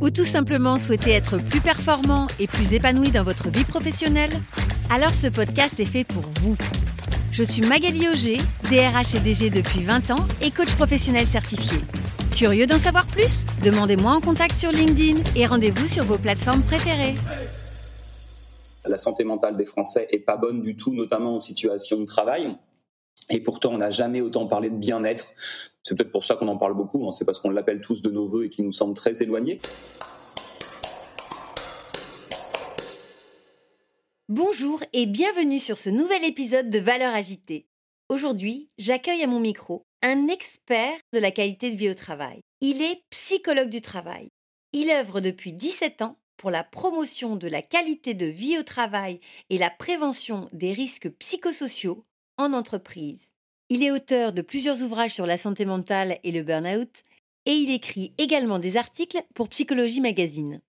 [0.00, 4.32] ou tout simplement souhaitez être plus performant et plus épanoui dans votre vie professionnelle
[4.90, 6.56] Alors ce podcast est fait pour vous.
[7.32, 8.38] Je suis Magali Auger,
[8.70, 11.78] DRH et DG depuis 20 ans et coach professionnel certifié.
[12.36, 13.44] Curieux d'en savoir plus?
[13.62, 17.14] Demandez-moi en contact sur LinkedIn et rendez-vous sur vos plateformes préférées.
[18.86, 22.56] La santé mentale des Français est pas bonne du tout, notamment en situation de travail.
[23.30, 25.32] Et pourtant, on n'a jamais autant parlé de bien-être.
[25.84, 27.12] C'est peut-être pour ça qu'on en parle beaucoup.
[27.12, 29.60] C'est parce qu'on l'appelle tous de nos voeux et qu'il nous semble très éloigné.
[34.30, 37.68] Bonjour et bienvenue sur ce nouvel épisode de Valeurs agitées.
[38.08, 42.40] Aujourd'hui, j'accueille à mon micro un expert de la qualité de vie au travail.
[42.62, 44.28] Il est psychologue du travail.
[44.72, 49.20] Il œuvre depuis 17 ans pour la promotion de la qualité de vie au travail
[49.50, 52.06] et la prévention des risques psychosociaux
[52.38, 53.33] en entreprise.
[53.70, 57.02] Il est auteur de plusieurs ouvrages sur la santé mentale et le burn-out
[57.46, 60.60] et il écrit également des articles pour Psychologie Magazine.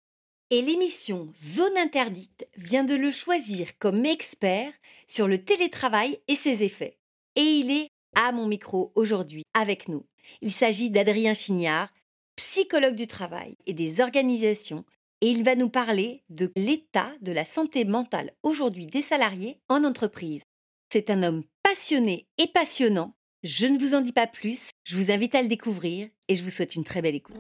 [0.49, 4.71] Et l'émission Zone interdite vient de le choisir comme expert
[5.07, 6.97] sur le télétravail et ses effets.
[7.35, 10.05] Et il est à mon micro aujourd'hui avec nous.
[10.41, 11.89] Il s'agit d'Adrien Chignard,
[12.35, 14.85] psychologue du travail et des organisations,
[15.21, 19.83] et il va nous parler de l'état de la santé mentale aujourd'hui des salariés en
[19.83, 20.43] entreprise.
[20.91, 23.15] C'est un homme passionné et passionnant.
[23.43, 26.43] Je ne vous en dis pas plus, je vous invite à le découvrir et je
[26.43, 27.35] vous souhaite une très belle écoute.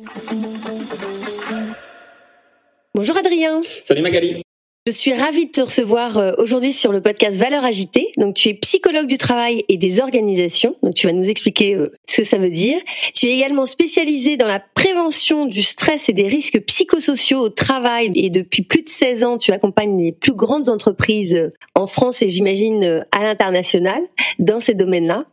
[2.93, 3.61] Bonjour Adrien.
[3.83, 4.44] Salut Magali.
[4.87, 8.11] Je suis ravie de te recevoir euh, aujourd'hui sur le podcast Valeurs agitées.
[8.17, 10.75] Donc tu es psychologue du travail et des organisations.
[10.83, 12.77] Donc tu vas nous expliquer euh, ce que ça veut dire.
[13.15, 18.11] Tu es également spécialisé dans la prévention du stress et des risques psychosociaux au travail
[18.13, 22.21] et depuis plus de 16 ans, tu accompagnes les plus grandes entreprises euh, en France
[22.21, 24.03] et j'imagine à l'international
[24.37, 25.25] dans ces domaines-là.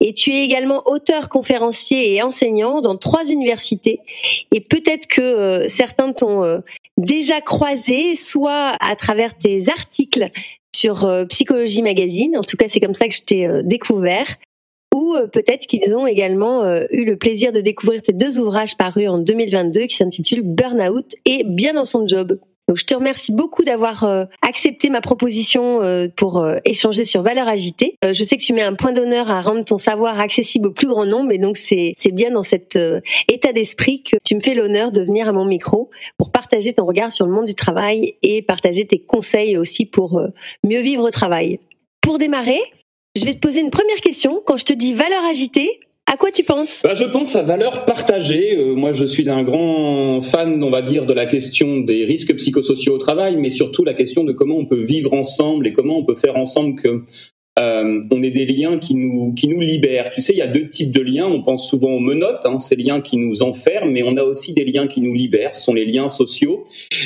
[0.00, 4.00] Et tu es également auteur, conférencier et enseignant dans trois universités.
[4.52, 6.60] Et peut-être que certains t'ont
[6.98, 10.30] déjà croisé, soit à travers tes articles
[10.74, 14.36] sur euh, Psychologie Magazine, en tout cas c'est comme ça que je t'ai euh, découvert,
[14.94, 19.08] ou euh, peut-être qu'ils ont également eu le plaisir de découvrir tes deux ouvrages parus
[19.08, 22.38] en 2022 qui s'intitulent Burnout et Bien dans son job.
[22.68, 27.22] Donc je te remercie beaucoup d'avoir euh, accepté ma proposition euh, pour euh, échanger sur
[27.22, 27.96] Valeurs agitées.
[28.02, 30.86] je sais que tu mets un point d'honneur à rendre ton savoir accessible au plus
[30.86, 32.78] grand nombre et donc c'est bien dans cet
[33.28, 36.86] état d'esprit que tu me fais l'honneur de venir à mon micro pour partager ton
[36.86, 40.20] regard sur le monde du travail et partager tes conseils aussi pour
[40.64, 41.58] mieux vivre au travail.
[42.00, 42.60] Pour démarrer,
[43.16, 44.42] je vais te poser une première question.
[44.46, 45.80] Quand je te dis valeurs agitées,
[46.12, 46.82] à quoi tu penses?
[46.84, 48.54] Bah, Je pense à valeur partagée.
[48.58, 52.36] Euh, moi, je suis un grand fan, on va dire, de la question des risques
[52.36, 55.96] psychosociaux au travail, mais surtout la question de comment on peut vivre ensemble et comment
[55.96, 57.04] on peut faire ensemble que
[57.58, 60.10] euh, on est des liens qui nous qui nous libèrent.
[60.10, 61.26] Tu sais, il y a deux types de liens.
[61.26, 64.54] On pense souvent aux menottes, hein, ces liens qui nous enferment, mais on a aussi
[64.54, 65.54] des liens qui nous libèrent.
[65.54, 66.64] Ce sont les liens sociaux.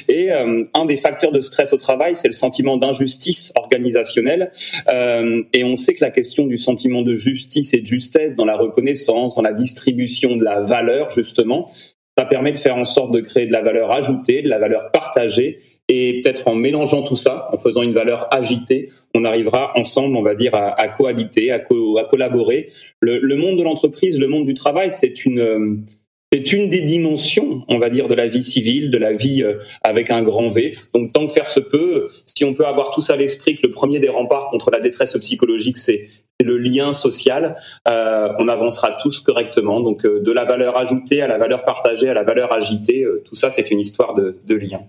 [0.08, 4.52] Et euh, un des facteurs de stress au travail, c'est le sentiment d'injustice organisationnelle.
[4.88, 8.44] Euh, et on sait que la question du sentiment de justice et de justesse dans
[8.44, 11.68] la reconnaissance, dans la distribution de la valeur, justement,
[12.16, 14.92] ça permet de faire en sorte de créer de la valeur ajoutée, de la valeur
[14.92, 15.58] partagée
[15.88, 20.22] et peut-être en mélangeant tout ça, en faisant une valeur agitée, on arrivera ensemble, on
[20.22, 22.70] va dire, à, cohabiter, à, collaborer.
[23.00, 25.84] Le, monde de l'entreprise, le monde du travail, c'est une
[26.32, 29.58] c'est une des dimensions, on va dire, de la vie civile, de la vie euh,
[29.84, 30.76] avec un grand V.
[30.92, 33.64] Donc, tant que faire se peut, si on peut avoir tout ça à l'esprit, que
[33.64, 36.08] le premier des remparts contre la détresse psychologique, c'est
[36.44, 39.80] le lien social, euh, on avancera tous correctement.
[39.80, 43.36] Donc, euh, de la valeur ajoutée à la valeur partagée, à la valeur agitée, tout
[43.36, 44.80] ça, c'est une histoire de, de lien.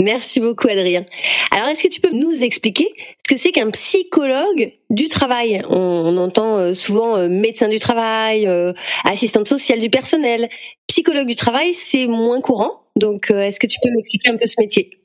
[0.00, 1.06] Merci beaucoup Adrien.
[1.52, 2.92] Alors est-ce que tu peux nous expliquer
[3.22, 5.62] ce que c'est qu'un psychologue du travail?
[5.70, 8.72] On, entend euh, souvent euh, médecin du travail, euh,
[9.04, 10.48] assistante sociale du personnel.
[10.88, 12.82] Psychologue du travail, c'est moins courant.
[12.96, 15.03] Donc est-ce que tu peux m'expliquer un peu ce métier?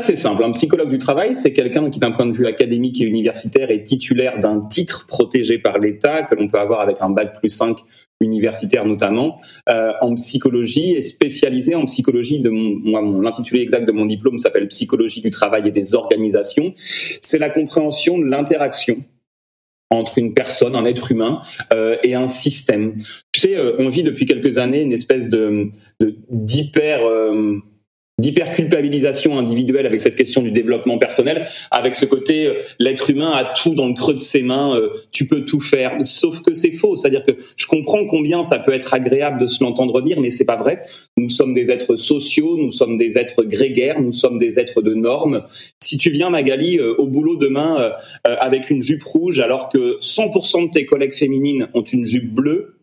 [0.00, 0.44] C'est simple.
[0.44, 3.82] Un psychologue du travail, c'est quelqu'un qui, d'un point de vue académique et universitaire, est
[3.82, 7.76] titulaire d'un titre protégé par l'État, que l'on peut avoir avec un bac plus 5
[8.20, 9.36] universitaire notamment,
[9.68, 12.40] euh, en psychologie et spécialisé en psychologie.
[12.40, 16.72] De mon, moi, l'intitulé exact de mon diplôme s'appelle Psychologie du travail et des organisations.
[17.20, 18.96] C'est la compréhension de l'interaction
[19.90, 21.42] entre une personne, un être humain
[21.72, 22.96] euh, et un système.
[23.32, 25.70] Tu sais, euh, on vit depuis quelques années une espèce de
[26.30, 27.00] d'hyper
[28.24, 33.44] d'hyperculpabilisation individuelle avec cette question du développement personnel, avec ce côté euh, l'être humain a
[33.44, 35.96] tout dans le creux de ses mains, euh, tu peux tout faire.
[36.00, 39.62] Sauf que c'est faux, c'est-à-dire que je comprends combien ça peut être agréable de se
[39.62, 40.80] l'entendre dire, mais c'est pas vrai.
[41.18, 44.94] Nous sommes des êtres sociaux, nous sommes des êtres grégaires, nous sommes des êtres de
[44.94, 45.42] normes.
[45.82, 47.92] Si tu viens Magali euh, au boulot demain
[48.24, 52.73] avec une jupe rouge alors que 100% de tes collègues féminines ont une jupe bleue,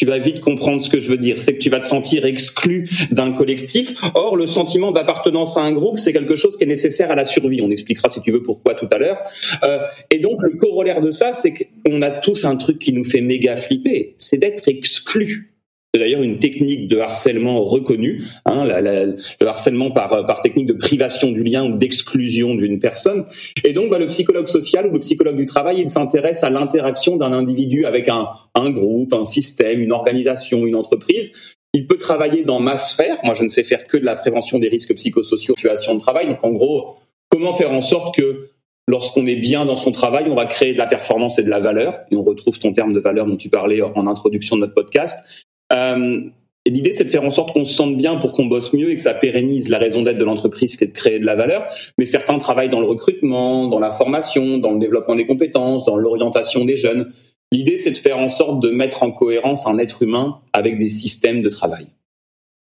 [0.00, 1.42] tu vas vite comprendre ce que je veux dire.
[1.42, 4.00] C'est que tu vas te sentir exclu d'un collectif.
[4.14, 7.24] Or, le sentiment d'appartenance à un groupe, c'est quelque chose qui est nécessaire à la
[7.24, 7.60] survie.
[7.60, 9.18] On expliquera si tu veux pourquoi tout à l'heure.
[9.62, 13.04] Euh, et donc, le corollaire de ça, c'est qu'on a tous un truc qui nous
[13.04, 15.49] fait méga flipper, c'est d'être exclu.
[15.92, 21.32] C'est d'ailleurs une technique de harcèlement reconnue, hein, le harcèlement par, par technique de privation
[21.32, 23.24] du lien ou d'exclusion d'une personne.
[23.64, 27.16] Et donc, bah, le psychologue social ou le psychologue du travail, il s'intéresse à l'interaction
[27.16, 31.32] d'un individu avec un, un groupe, un système, une organisation, une entreprise.
[31.72, 33.18] Il peut travailler dans ma sphère.
[33.24, 36.28] Moi, je ne sais faire que de la prévention des risques psychosociaux, situation de travail.
[36.28, 36.94] Donc, en gros,
[37.30, 38.50] comment faire en sorte que
[38.86, 41.58] lorsqu'on est bien dans son travail, on va créer de la performance et de la
[41.58, 41.98] valeur.
[42.12, 45.46] Et on retrouve ton terme de valeur dont tu parlais en introduction de notre podcast.
[45.72, 46.30] Euh,
[46.66, 48.94] L'idée, c'est de faire en sorte qu'on se sente bien pour qu'on bosse mieux et
[48.94, 51.64] que ça pérennise la raison d'être de l'entreprise, qui est de créer de la valeur.
[51.96, 55.96] Mais certains travaillent dans le recrutement, dans la formation, dans le développement des compétences, dans
[55.96, 57.10] l'orientation des jeunes.
[57.50, 60.90] L'idée, c'est de faire en sorte de mettre en cohérence un être humain avec des
[60.90, 61.86] systèmes de travail.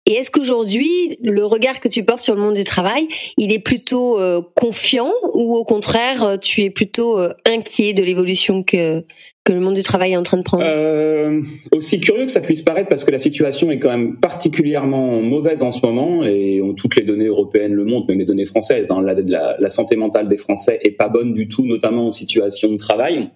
[0.07, 3.59] Et est-ce qu'aujourd'hui, le regard que tu portes sur le monde du travail, il est
[3.59, 9.04] plutôt euh, confiant ou au contraire, euh, tu es plutôt euh, inquiet de l'évolution que,
[9.44, 10.63] que le monde du travail est en train de prendre?
[10.65, 11.42] Euh,
[11.74, 15.62] Aussi curieux que ça puisse paraître, parce que la situation est quand même particulièrement mauvaise
[15.62, 18.89] en ce moment, et toutes les données européennes le montrent, même les données françaises.
[18.92, 22.12] Hein, la, la, la, santé mentale des Français est pas bonne du tout, notamment en
[22.12, 23.30] situation de travail.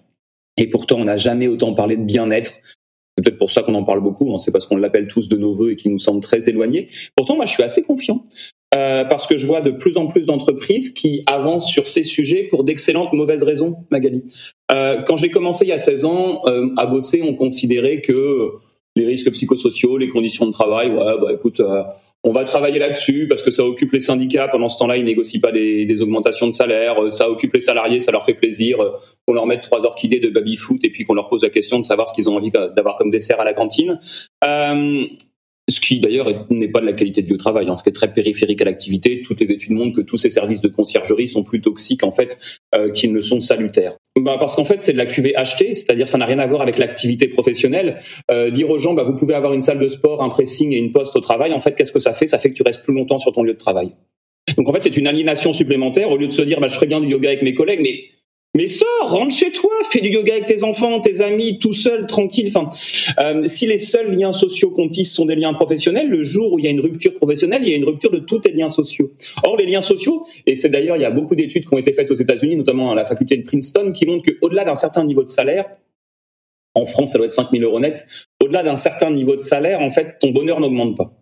[0.56, 2.52] Et pourtant, on n'a jamais autant parlé de bien-être.
[3.16, 5.36] C'est peut-être pour ça qu'on en parle beaucoup, hein, c'est parce qu'on l'appelle tous de
[5.36, 6.88] nos voeux et qui nous semble très éloigné.
[7.14, 8.24] Pourtant, moi, je suis assez confiant.
[8.74, 12.44] Euh, parce que je vois de plus en plus d'entreprises qui avancent sur ces sujets
[12.44, 14.24] pour d'excellentes mauvaises raisons, Magali.
[14.70, 18.52] Euh, quand j'ai commencé il y a 16 ans euh, à bosser, on considérait que
[18.96, 21.82] les risques psychosociaux, les conditions de travail, ouais, bah écoute, euh,
[22.24, 24.48] on va travailler là-dessus parce que ça occupe les syndicats.
[24.48, 27.02] Pendant ce temps-là, ils négocient pas des, augmentations de salaire.
[27.02, 28.78] Euh, ça occupe les salariés, ça leur fait plaisir
[29.26, 31.84] qu'on leur mette trois orchidées de baby-foot et puis qu'on leur pose la question de
[31.84, 33.98] savoir ce qu'ils ont envie d'avoir comme dessert à la cantine.
[34.44, 35.04] Euh,
[35.72, 37.88] ce qui d'ailleurs n'est pas de la qualité de vie au travail, hein, ce qui
[37.88, 39.20] est très périphérique à l'activité.
[39.20, 42.38] Toutes les études montrent que tous ces services de conciergerie sont plus toxiques en fait
[42.74, 43.96] euh, qu'ils ne sont salutaires.
[44.18, 46.62] Bah, parce qu'en fait c'est de la cuvée achetée, c'est-à-dire ça n'a rien à voir
[46.62, 47.96] avec l'activité professionnelle.
[48.30, 50.78] Euh, dire aux gens bah, vous pouvez avoir une salle de sport, un pressing et
[50.78, 52.26] une poste au travail, en fait qu'est-ce que ça fait?
[52.26, 53.94] Ça fait que tu restes plus longtemps sur ton lieu de travail.
[54.56, 56.86] Donc en fait c'est une aliénation supplémentaire au lieu de se dire bah, je ferais
[56.86, 58.04] bien du yoga avec mes collègues, mais
[58.54, 62.06] mais sors, rentre chez toi, fais du yoga avec tes enfants, tes amis, tout seul,
[62.06, 62.52] tranquille.
[62.54, 62.68] Enfin,
[63.18, 66.58] euh, si les seuls liens sociaux qu'on tisse sont des liens professionnels, le jour où
[66.58, 68.68] il y a une rupture professionnelle, il y a une rupture de tous tes liens
[68.68, 69.10] sociaux.
[69.42, 71.92] Or, les liens sociaux, et c'est d'ailleurs, il y a beaucoup d'études qui ont été
[71.94, 75.22] faites aux États-Unis, notamment à la faculté de Princeton, qui montrent qu'au-delà d'un certain niveau
[75.22, 75.64] de salaire,
[76.74, 78.06] en France, ça doit être 5000 euros net,
[78.42, 81.21] au-delà d'un certain niveau de salaire, en fait, ton bonheur n'augmente pas.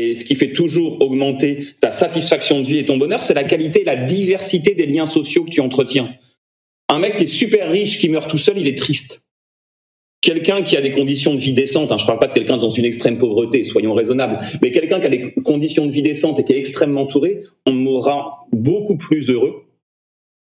[0.00, 3.44] Et ce qui fait toujours augmenter ta satisfaction de vie et ton bonheur, c'est la
[3.44, 6.14] qualité, la diversité des liens sociaux que tu entretiens.
[6.88, 9.26] Un mec qui est super riche, qui meurt tout seul, il est triste.
[10.22, 12.56] Quelqu'un qui a des conditions de vie décentes, hein, je ne parle pas de quelqu'un
[12.56, 16.38] dans une extrême pauvreté, soyons raisonnables, mais quelqu'un qui a des conditions de vie décentes
[16.38, 19.64] et qui est extrêmement entouré, on mourra beaucoup plus heureux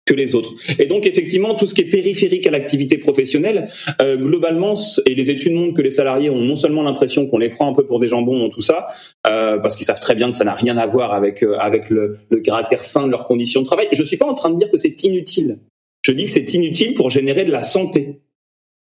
[0.06, 0.54] que les autres.
[0.78, 3.68] Et donc effectivement, tout ce qui est périphérique à l'activité professionnelle,
[4.00, 7.48] euh, globalement, et les études montrent que les salariés ont non seulement l'impression qu'on les
[7.48, 8.86] prend un peu pour des jambons tout ça,
[9.26, 11.90] euh, parce qu'ils savent très bien que ça n'a rien à voir avec euh, avec
[11.90, 13.88] le, le, caractère sain de leurs conditions de travail.
[13.92, 15.58] Je suis pas en train de dire que c'est inutile.
[16.02, 18.20] Je dis que c'est inutile pour générer de la santé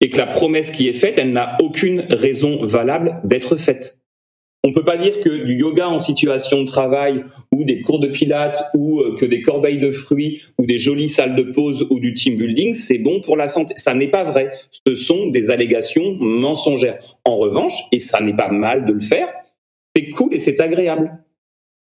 [0.02, 3.98] et que la promesse qui est faite, elle n'a aucune raison valable d'être faite.
[4.64, 8.08] On peut pas dire que du yoga en situation de travail ou des cours de
[8.08, 12.00] pilates ou euh, que des corbeilles de fruits ou des jolies salles de pause ou
[12.00, 13.74] du team building, c'est bon pour la santé.
[13.76, 14.50] Ça n'est pas vrai.
[14.86, 16.98] Ce sont des allégations mensongères.
[17.24, 19.28] En revanche, et ça n'est pas mal de le faire,
[19.94, 21.12] c'est cool et c'est agréable.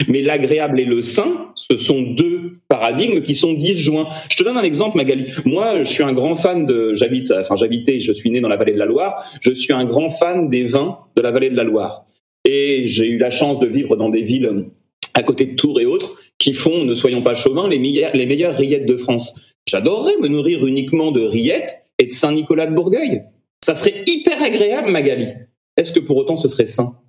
[0.08, 4.08] Mais l'agréable et le sain, ce sont deux paradigmes qui sont disjoints.
[4.30, 5.26] Je te donne un exemple, Magali.
[5.46, 8.58] Moi, je suis un grand fan de, j'habite, enfin, j'habitais, je suis né dans la
[8.58, 9.24] vallée de la Loire.
[9.40, 12.06] Je suis un grand fan des vins de la vallée de la Loire.
[12.46, 14.68] Et j'ai eu la chance de vivre dans des villes
[15.16, 18.86] à côté de Tours et autres qui font, ne soyons pas chauvins, les meilleures, rillettes
[18.86, 19.56] de France.
[19.68, 23.24] J'adorerais me nourrir uniquement de rillettes et de Saint-Nicolas de Bourgueil.
[23.64, 25.28] Ça serait hyper agréable, Magali.
[25.76, 27.00] Est-ce que pour autant ce serait sain?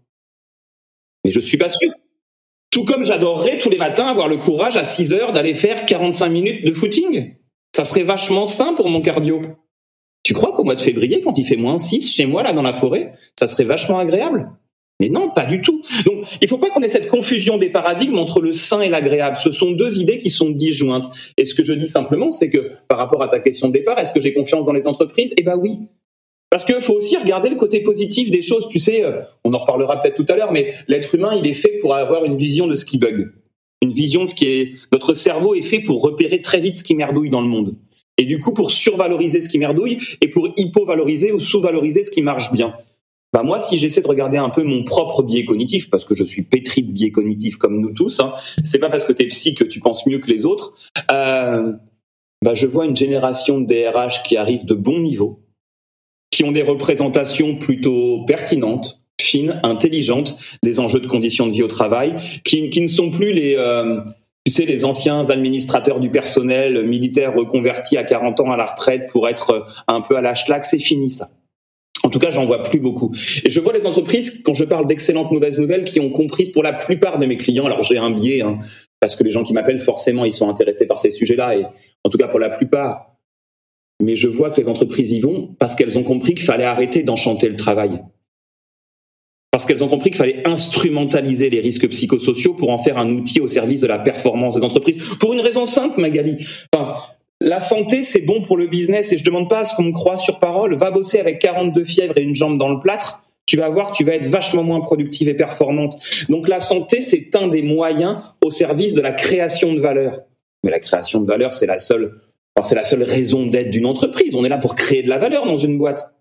[1.25, 1.91] Mais je suis pas sûr.
[2.71, 6.29] Tout comme j'adorerais tous les matins avoir le courage à 6 heures d'aller faire 45
[6.29, 7.35] minutes de footing.
[7.75, 9.43] Ça serait vachement sain pour mon cardio.
[10.23, 12.63] Tu crois qu'au mois de février, quand il fait moins 6 chez moi, là, dans
[12.63, 14.51] la forêt, ça serait vachement agréable?
[15.01, 15.83] Mais non, pas du tout.
[16.07, 19.37] Donc, il faut pas qu'on ait cette confusion des paradigmes entre le sain et l'agréable.
[19.37, 21.05] Ce sont deux idées qui sont disjointes.
[21.37, 23.99] Et ce que je dis simplement, c'est que par rapport à ta question de départ,
[23.99, 25.35] est-ce que j'ai confiance dans les entreprises?
[25.37, 25.81] Eh ben oui.
[26.49, 28.69] Parce qu'il faut aussi regarder le côté positif des choses.
[28.69, 31.55] Tu sais, euh, on en reparlera peut-être tout à l'heure, mais l'être humain, il est
[31.55, 33.33] fait pour avoir une vision de ce qui bug.
[33.83, 34.71] Une vision de ce qui est...
[34.93, 37.75] Notre cerveau est fait pour repérer très vite ce qui merdouille dans le monde.
[38.17, 42.23] Et du coup, pour survaloriser ce qui merdouille et pour hypovaloriser ou sous-valoriser ce qui
[42.23, 42.75] marche bien.
[43.37, 46.25] Bah moi, si j'essaie de regarder un peu mon propre biais cognitif, parce que je
[46.25, 49.55] suis pétri de biais cognitifs comme nous tous, hein, c'est pas parce que t'es psy
[49.55, 50.73] que tu penses mieux que les autres.
[51.11, 51.75] Euh,
[52.43, 55.43] bah je vois une génération de DRH qui arrive de bon niveau,
[56.31, 61.69] qui ont des représentations plutôt pertinentes, fines, intelligentes des enjeux de conditions de vie au
[61.69, 64.01] travail, qui, ne sont plus les euh,
[64.47, 69.11] tu sais, les anciens administrateurs du personnel militaire reconvertis à 40 ans à la retraite
[69.11, 71.29] pour être un peu à la schlag, c'est fini ça.
[72.07, 73.13] En tout cas, j'en vois plus beaucoup.
[73.45, 76.63] Et je vois les entreprises, quand je parle d'excellentes mauvaises nouvelles, qui ont compris pour
[76.63, 78.61] la plupart de mes clients, alors j'ai un biais, hein,
[79.01, 81.65] parce que les gens qui m'appellent, forcément, ils sont intéressés par ces sujets-là, et
[82.05, 83.17] en tout cas pour la plupart.
[84.01, 87.03] Mais je vois que les entreprises y vont parce qu'elles ont compris qu'il fallait arrêter
[87.03, 88.01] d'enchanter le travail.
[89.51, 93.41] Parce qu'elles ont compris qu'il fallait instrumentaliser les risques psychosociaux pour en faire un outil
[93.41, 95.03] au service de la performance des entreprises.
[95.19, 96.47] Pour une raison simple, Magali.
[96.73, 96.93] Enfin,
[97.41, 99.93] la santé, c'est bon pour le business et je demande pas à ce qu'on me
[99.93, 100.75] croit sur parole.
[100.77, 103.25] Va bosser avec 42 fièvres et une jambe dans le plâtre.
[103.45, 105.97] Tu vas voir que tu vas être vachement moins productive et performante.
[106.29, 110.23] Donc la santé, c'est un des moyens au service de la création de valeur.
[110.65, 112.21] Mais la création de valeur, c'est la seule,
[112.65, 114.35] c'est la seule raison d'être d'une entreprise.
[114.35, 116.13] On est là pour créer de la valeur dans une boîte.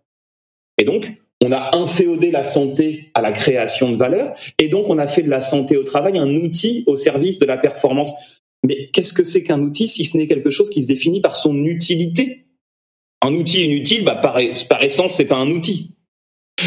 [0.78, 4.98] Et donc, on a inféodé la santé à la création de valeur, et donc on
[4.98, 8.12] a fait de la santé au travail un outil au service de la performance.
[8.66, 11.36] Mais qu'est-ce que c'est qu'un outil si ce n'est quelque chose qui se définit par
[11.36, 12.46] son utilité?
[13.22, 15.96] Un outil inutile, bah, par, par essence, c'est pas un outil.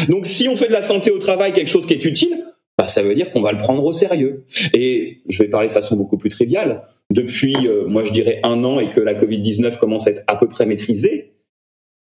[0.07, 2.45] Donc si on fait de la santé au travail quelque chose qui est utile,
[2.77, 4.45] bah, ça veut dire qu'on va le prendre au sérieux.
[4.73, 6.83] Et je vais parler de façon beaucoup plus triviale.
[7.11, 10.35] Depuis, euh, moi je dirais un an et que la Covid-19 commence à être à
[10.35, 11.33] peu près maîtrisée,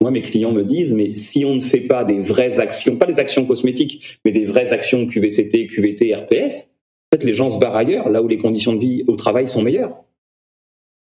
[0.02, 3.06] moi mes clients me disent, mais si on ne fait pas des vraies actions, pas
[3.06, 6.72] des actions cosmétiques, mais des vraies actions QVCT, QVT, RPS,
[7.14, 9.46] en fait, les gens se barrent ailleurs, là où les conditions de vie au travail
[9.46, 10.06] sont meilleures.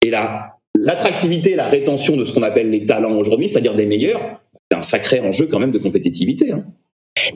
[0.01, 4.21] Et là, l'attractivité, la rétention de ce qu'on appelle les talents aujourd'hui, c'est-à-dire des meilleurs,
[4.71, 6.51] c'est un sacré enjeu quand même de compétitivité.
[6.51, 6.65] Hein.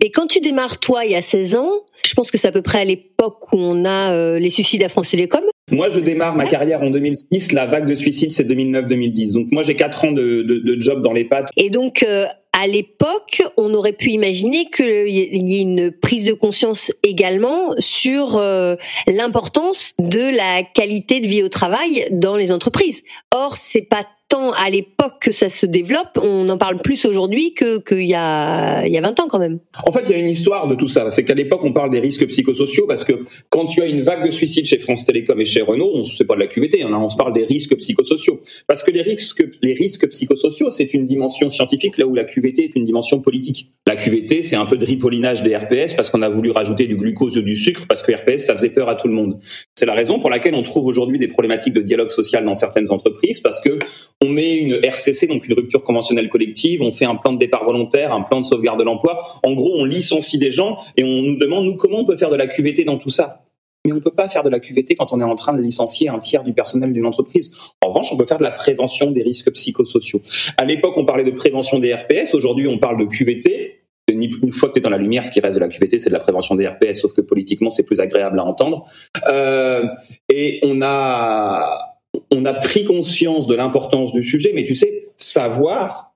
[0.01, 1.71] Et quand tu démarres, toi, il y a 16 ans,
[2.03, 4.81] je pense que c'est à peu près à l'époque où on a euh, les suicides
[4.83, 5.43] à France Télécom.
[5.71, 7.53] Moi, je démarre ma carrière en 2006.
[7.53, 9.33] La vague de suicides, c'est 2009-2010.
[9.33, 11.49] Donc, moi, j'ai 4 ans de, de, job dans les pattes.
[11.55, 16.33] Et donc, euh, à l'époque, on aurait pu imaginer qu'il y ait une prise de
[16.33, 18.75] conscience également sur euh,
[19.07, 23.01] l'importance de la qualité de vie au travail dans les entreprises.
[23.31, 27.79] Or, c'est pas à l'époque que ça se développe, on en parle plus aujourd'hui que
[27.79, 29.59] qu'il y a y a 20 ans quand même.
[29.85, 31.09] En fait, il y a une histoire de tout ça.
[31.11, 33.13] C'est qu'à l'époque, on parle des risques psychosociaux parce que
[33.49, 36.25] quand tu as une vague de suicides chez France Télécom et chez Renault, on sait
[36.25, 38.41] pas de la QVT, hein, on se parle des risques psychosociaux.
[38.67, 42.65] Parce que les risques les risques psychosociaux, c'est une dimension scientifique là où la QVT
[42.65, 43.71] est une dimension politique.
[43.87, 46.95] La QVT, c'est un peu de ripollinage des RPS parce qu'on a voulu rajouter du
[46.95, 49.39] glucose ou du sucre parce que RPS ça faisait peur à tout le monde.
[49.75, 52.91] C'est la raison pour laquelle on trouve aujourd'hui des problématiques de dialogue social dans certaines
[52.91, 53.79] entreprises parce que
[54.21, 57.65] on met une RCC, donc une rupture conventionnelle collective, on fait un plan de départ
[57.65, 59.19] volontaire, un plan de sauvegarde de l'emploi.
[59.43, 62.29] En gros, on licencie des gens et on nous demande, nous, comment on peut faire
[62.29, 63.45] de la QVT dans tout ça?
[63.83, 65.61] Mais on ne peut pas faire de la QVT quand on est en train de
[65.61, 67.51] licencier un tiers du personnel d'une entreprise.
[67.81, 70.21] En revanche, on peut faire de la prévention des risques psychosociaux.
[70.57, 72.33] À l'époque, on parlait de prévention des RPS.
[72.33, 73.82] Aujourd'hui, on parle de QVT.
[74.09, 76.09] Une fois que tu es dans la lumière, ce qui reste de la QVT, c'est
[76.09, 78.85] de la prévention des RPS, sauf que politiquement, c'est plus agréable à entendre.
[79.27, 79.85] Euh,
[80.29, 81.93] et on a
[82.31, 86.13] on a pris conscience de l'importance du sujet, mais tu sais, savoir,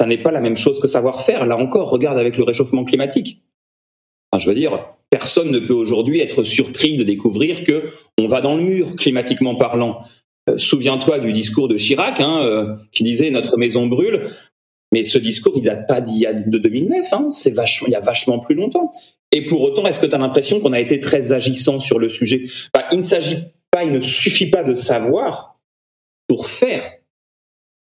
[0.00, 1.46] ça n'est pas la même chose que savoir faire.
[1.46, 3.42] Là encore, regarde avec le réchauffement climatique.
[4.36, 8.56] je veux dire, personne ne peut aujourd'hui être surpris de découvrir que on va dans
[8.56, 10.00] le mur, climatiquement parlant.
[10.48, 14.26] Euh, souviens-toi du discours de Chirac, hein, euh, qui disait notre maison brûle.
[14.92, 17.12] Mais ce discours, il date pas d'il de 2009.
[17.12, 18.90] Hein, c'est vachement, il y a vachement plus longtemps.
[19.30, 22.08] Et pour autant, est-ce que tu as l'impression qu'on a été très agissant sur le
[22.08, 22.42] sujet?
[22.74, 23.38] Bah, Il ne s'agit
[23.70, 25.58] pas, il ne suffit pas de savoir
[26.28, 26.84] pour faire.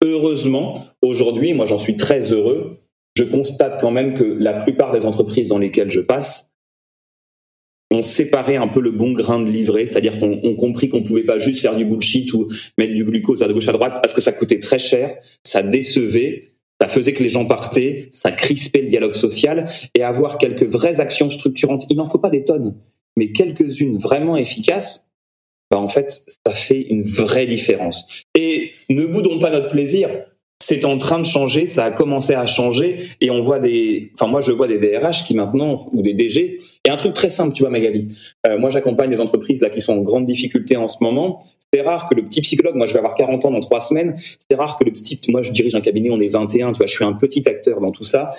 [0.03, 2.79] Heureusement, aujourd'hui, moi j'en suis très heureux,
[3.15, 6.53] je constate quand même que la plupart des entreprises dans lesquelles je passe
[7.91, 11.23] ont séparé un peu le bon grain de livret, c'est-à-dire qu'on ont compris qu'on pouvait
[11.23, 14.21] pas juste faire du bullshit ou mettre du glucose à gauche à droite parce que
[14.21, 16.43] ça coûtait très cher, ça décevait,
[16.89, 21.29] faisait que les gens partaient, ça crispait le dialogue social et avoir quelques vraies actions
[21.29, 21.85] structurantes.
[21.89, 22.75] Il n'en faut pas des tonnes,
[23.15, 25.09] mais quelques-unes vraiment efficaces
[25.71, 28.25] bah en fait, ça fait une vraie différence.
[28.33, 30.09] Et ne boudons pas notre plaisir.
[30.61, 34.27] C'est en train de changer, ça a commencé à changer et on voit des, enfin
[34.27, 37.53] moi je vois des DRH qui maintenant ou des DG et un truc très simple,
[37.53, 38.09] tu vois Magali.
[38.45, 41.41] Euh, moi j'accompagne des entreprises là qui sont en grande difficulté en ce moment.
[41.73, 44.15] C'est rare que le petit psychologue, moi je vais avoir 40 ans dans trois semaines,
[44.49, 46.87] c'est rare que le petit, moi je dirige un cabinet, on est 21, tu vois,
[46.87, 48.31] je suis un petit acteur dans tout ça.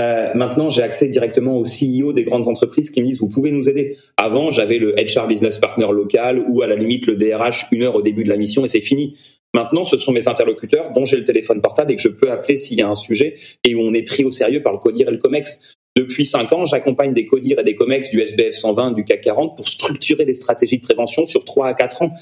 [0.00, 3.52] Euh, maintenant, j'ai accès directement aux CEO des grandes entreprises qui me disent vous pouvez
[3.52, 3.96] nous aider.
[4.16, 7.94] Avant, j'avais le HR business partner local ou à la limite le DRH une heure
[7.94, 9.16] au début de la mission et c'est fini.
[9.54, 12.56] Maintenant, ce sont mes interlocuteurs dont j'ai le téléphone portable et que je peux appeler
[12.56, 15.08] s'il y a un sujet et où on est pris au sérieux par le CODIR
[15.08, 15.76] et le COMEX.
[15.96, 19.56] Depuis cinq ans, j'accompagne des CODIR et des COMEX du SBF 120, du CAC 40
[19.56, 22.12] pour structurer des stratégies de prévention sur trois à quatre ans.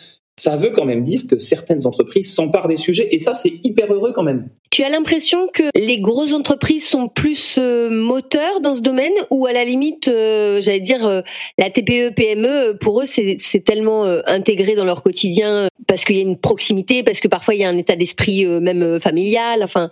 [0.42, 3.94] Ça veut quand même dire que certaines entreprises s'emparent des sujets et ça, c'est hyper
[3.94, 4.48] heureux quand même.
[4.70, 9.46] Tu as l'impression que les grosses entreprises sont plus euh, moteurs dans ce domaine ou
[9.46, 11.20] à la limite, euh, j'allais dire, euh,
[11.58, 16.22] la TPE, PME, pour eux, c'est tellement intégré dans leur quotidien parce qu'il y a
[16.22, 19.62] une proximité, parce que parfois il y a un état d'esprit même familial.
[19.62, 19.90] Enfin,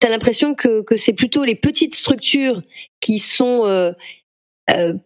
[0.00, 2.62] tu as l'impression que, que c'est plutôt les petites structures
[3.00, 3.92] qui sont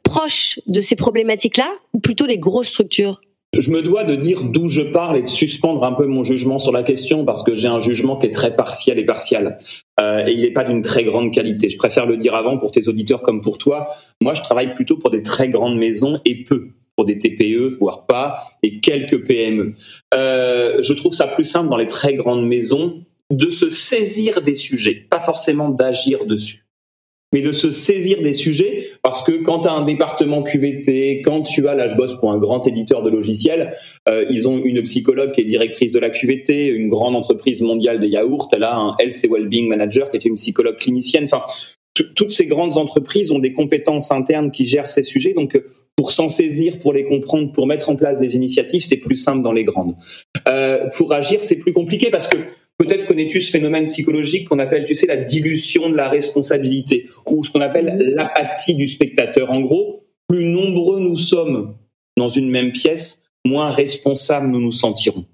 [0.02, 3.22] proches de ces problématiques-là ou plutôt les grosses structures?
[3.60, 6.58] Je me dois de dire d'où je parle et de suspendre un peu mon jugement
[6.58, 9.58] sur la question parce que j'ai un jugement qui est très partiel et partial.
[10.00, 11.70] Euh, et il n'est pas d'une très grande qualité.
[11.70, 13.88] Je préfère le dire avant pour tes auditeurs comme pour toi.
[14.20, 18.06] Moi, je travaille plutôt pour des très grandes maisons et peu pour des TPE, voire
[18.06, 19.74] pas, et quelques PME.
[20.14, 24.54] Euh, je trouve ça plus simple dans les très grandes maisons de se saisir des
[24.54, 26.63] sujets, pas forcément d'agir dessus
[27.34, 31.42] mais de se saisir des sujets, parce que quand tu as un département QVT, quand
[31.42, 33.74] tu as, là je bosse pour un grand éditeur de logiciels,
[34.08, 37.98] euh, ils ont une psychologue qui est directrice de la QVT, une grande entreprise mondiale
[37.98, 41.42] des yaourts, elle a un Health et Wellbeing Manager qui est une psychologue clinicienne, enfin
[42.14, 45.60] toutes ces grandes entreprises ont des compétences internes qui gèrent ces sujets, donc
[45.96, 49.42] pour s'en saisir, pour les comprendre, pour mettre en place des initiatives, c'est plus simple
[49.42, 49.94] dans les grandes.
[50.48, 52.38] Euh, pour agir, c'est plus compliqué parce que
[52.78, 57.44] Peut-être connais-tu ce phénomène psychologique qu'on appelle, tu sais, la dilution de la responsabilité, ou
[57.44, 59.50] ce qu'on appelle l'apathie du spectateur.
[59.50, 61.76] En gros, plus nombreux nous sommes
[62.16, 65.24] dans une même pièce, moins responsables nous nous sentirons.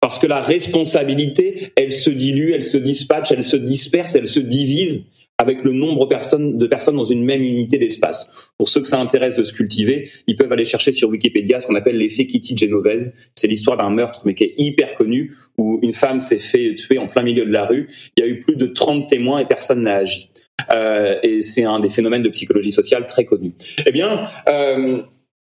[0.00, 4.40] Parce que la responsabilité, elle se dilue, elle se dispatche, elle se disperse, elle se
[4.40, 5.06] divise
[5.38, 8.50] avec le nombre de personnes dans une même unité d'espace.
[8.56, 11.66] Pour ceux que ça intéresse de se cultiver, ils peuvent aller chercher sur Wikipédia ce
[11.66, 13.12] qu'on appelle l'effet Kitty Genovese.
[13.34, 16.98] C'est l'histoire d'un meurtre, mais qui est hyper connu, où une femme s'est fait tuer
[16.98, 17.88] en plein milieu de la rue.
[18.16, 20.30] Il y a eu plus de 30 témoins et personne n'a agi.
[20.72, 23.54] Euh, et c'est un des phénomènes de psychologie sociale très connus.
[23.84, 25.02] Eh bien, euh,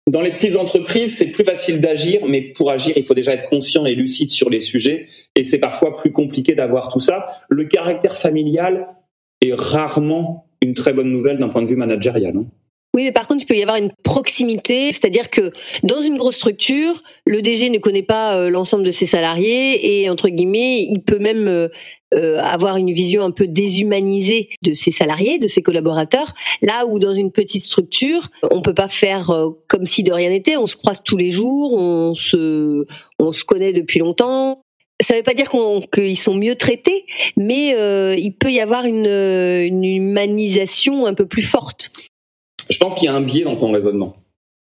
[0.08, 3.50] dans les petites entreprises, c'est plus facile d'agir, mais pour agir, il faut déjà être
[3.50, 7.26] conscient et lucide sur les sujets, et c'est parfois plus compliqué d'avoir tout ça.
[7.50, 8.88] Le caractère familial
[9.42, 12.36] est rarement une très bonne nouvelle d'un point de vue managérial.
[12.36, 12.46] Hein.
[12.96, 15.52] Oui, mais par contre, il peut y avoir une proximité, c'est-à-dire que
[15.84, 20.10] dans une grosse structure, le DG ne connaît pas euh, l'ensemble de ses salariés et
[20.10, 21.68] entre guillemets, il peut même euh,
[22.14, 26.34] euh, avoir une vision un peu déshumanisée de ses salariés, de ses collaborateurs.
[26.62, 29.30] Là où dans une petite structure, on peut pas faire
[29.68, 30.56] comme si de rien n'était.
[30.56, 32.86] On se croise tous les jours, on se,
[33.20, 34.62] on se connaît depuis longtemps
[35.02, 35.50] ça ne veut pas dire
[35.94, 37.06] qu'ils sont mieux traités,
[37.36, 41.92] mais euh, il peut y avoir une, humanisation un peu plus forte.
[42.70, 44.16] Je pense qu'il y a un biais dans ton raisonnement.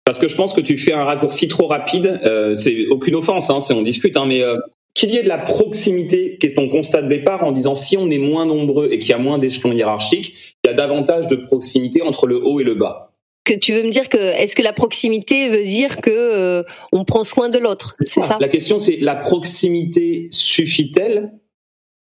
[0.05, 2.19] Parce que je pense que tu fais un raccourci trop rapide.
[2.23, 4.57] Euh, c'est aucune offense, hein, on discute, hein, mais euh,
[4.93, 7.97] qu'il y ait de la proximité, qui est ton constat de départ, en disant si
[7.97, 11.27] on est moins nombreux et qu'il y a moins d'échelons hiérarchiques, il y a davantage
[11.27, 13.06] de proximité entre le haut et le bas
[13.47, 17.05] que tu veux me dire que est-ce que la proximité veut dire que euh, on
[17.05, 18.37] prend soin de l'autre C'est ça?
[18.41, 21.31] La question c'est la proximité suffit-elle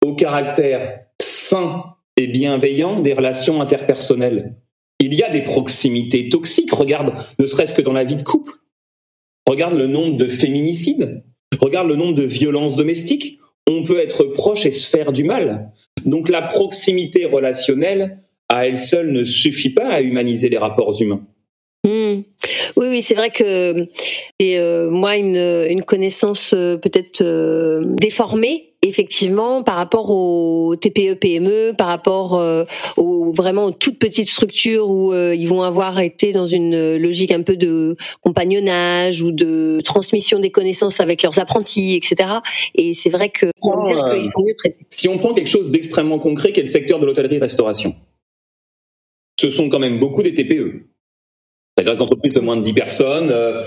[0.05, 1.85] au caractère sain
[2.17, 4.57] et bienveillant des relations interpersonnelles?
[5.01, 8.53] Il y a des proximités toxiques, regarde ne serait-ce que dans la vie de couple.
[9.47, 11.23] Regarde le nombre de féminicides,
[11.61, 13.39] regarde le nombre de violences domestiques.
[13.69, 15.73] On peut être proche et se faire du mal.
[16.07, 21.27] Donc la proximité relationnelle à elle seule ne suffit pas à humaniser les rapports humains.
[22.77, 23.87] Oui, oui, c'est vrai que
[24.39, 25.37] et euh, moi une,
[25.69, 32.39] une connaissance euh, peut-être euh, déformée effectivement par rapport aux TPE PME, par rapport
[32.99, 37.57] aux vraiment toutes petites structures où ils vont avoir été dans une logique un peu
[37.57, 42.29] de compagnonnage ou de transmission des connaissances avec leurs apprentis, etc.
[42.75, 43.47] Et c'est vrai que
[43.87, 44.85] dire qu'ils sont mieux traités.
[44.91, 47.95] Si on prend quelque chose d'extrêmement concret, qui est le secteur de l'hôtellerie-restauration,
[49.41, 50.94] ce sont quand même beaucoup des TPE
[51.85, 53.31] des entreprises de moins de 10 personnes.
[53.31, 53.63] Euh,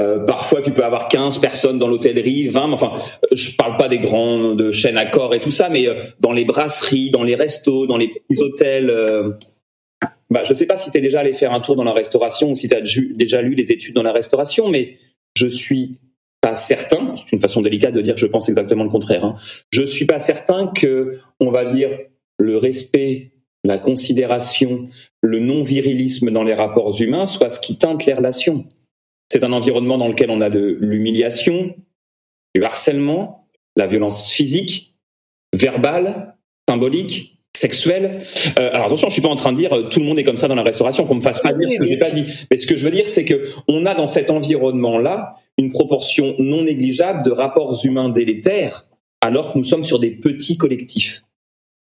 [0.00, 2.72] euh, parfois, tu peux avoir 15 personnes dans l'hôtellerie, 20.
[2.72, 2.92] Enfin,
[3.32, 6.44] je parle pas des grandes chaînes à corps et tout ça, mais euh, dans les
[6.44, 8.88] brasseries, dans les restos, dans les petits hôtels.
[8.88, 9.32] Euh,
[10.30, 12.52] bah, je sais pas si tu es déjà allé faire un tour dans la restauration
[12.52, 14.96] ou si tu as déjà lu les études dans la restauration, mais
[15.36, 15.98] je suis
[16.40, 19.36] pas certain, c'est une façon délicate de dire que je pense exactement le contraire, hein,
[19.70, 21.90] je suis pas certain que, on va dire,
[22.38, 23.32] le respect,
[23.64, 24.84] la considération,
[25.20, 28.66] le non-virilisme dans les rapports humains soit ce qui teinte les relations.
[29.28, 31.74] C'est un environnement dans lequel on a de l'humiliation,
[32.54, 33.46] du harcèlement,
[33.76, 34.96] la violence physique,
[35.54, 36.36] verbale,
[36.68, 38.18] symbolique, sexuelle.
[38.58, 40.24] Euh, alors attention, je suis pas en train de dire euh, tout le monde est
[40.24, 42.24] comme ça dans la restauration, qu'on me fasse pas dire ce que j'ai pas dit.
[42.50, 46.34] Mais ce que je veux dire, c'est que on a dans cet environnement-là une proportion
[46.38, 48.86] non négligeable de rapports humains délétères,
[49.20, 51.22] alors que nous sommes sur des petits collectifs.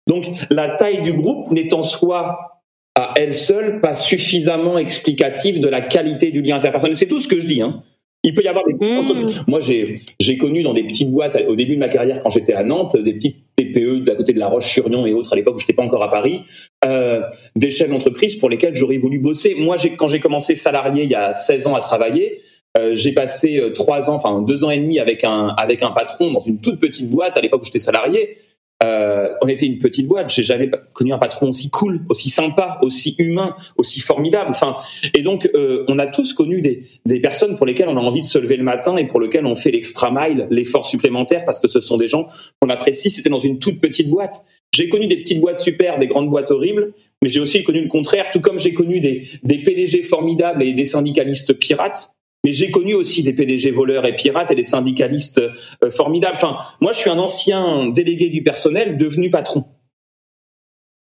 [0.07, 2.63] Donc la taille du groupe n'est en soi
[2.95, 6.97] à elle seule pas suffisamment explicative de la qualité du lien interpersonnel.
[6.97, 7.61] C'est tout ce que je dis.
[7.61, 7.83] Hein.
[8.23, 8.75] Il peut y avoir des.
[8.75, 9.45] Mmh.
[9.47, 12.65] Moi, j'ai connu dans des petites boîtes au début de ma carrière quand j'étais à
[12.65, 15.59] Nantes, des petites TPE de la côté de la Roche-sur-Yon et autres à l'époque où
[15.59, 16.43] j'étais pas encore à Paris,
[16.85, 17.23] euh,
[17.57, 19.55] des chefs d'entreprise pour lesquels j'aurais voulu bosser.
[19.59, 22.41] Moi, quand j'ai commencé salarié il y a 16 ans à travailler,
[22.77, 25.91] euh, j'ai passé euh, trois ans, enfin deux ans et demi avec un avec un
[25.91, 28.37] patron dans une toute petite boîte à l'époque où j'étais salarié.
[28.83, 30.31] Euh, on était une petite boîte.
[30.31, 34.51] J'ai jamais connu un patron aussi cool, aussi sympa, aussi humain, aussi formidable.
[34.51, 34.77] Enfin,
[35.15, 38.21] et donc euh, on a tous connu des, des personnes pour lesquelles on a envie
[38.21, 41.59] de se lever le matin et pour lesquelles on fait l'extra mile, l'effort supplémentaire, parce
[41.59, 42.27] que ce sont des gens
[42.61, 43.11] qu'on apprécie.
[43.11, 44.45] C'était dans une toute petite boîte.
[44.75, 47.89] J'ai connu des petites boîtes super, des grandes boîtes horribles, mais j'ai aussi connu le
[47.89, 48.29] contraire.
[48.31, 52.11] Tout comme j'ai connu des, des PDG formidables et des syndicalistes pirates
[52.47, 55.43] mais j'ai connu aussi des PDG voleurs et pirates et des syndicalistes
[55.83, 56.37] euh, formidables.
[56.37, 59.65] Enfin, moi, je suis un ancien délégué du personnel devenu patron.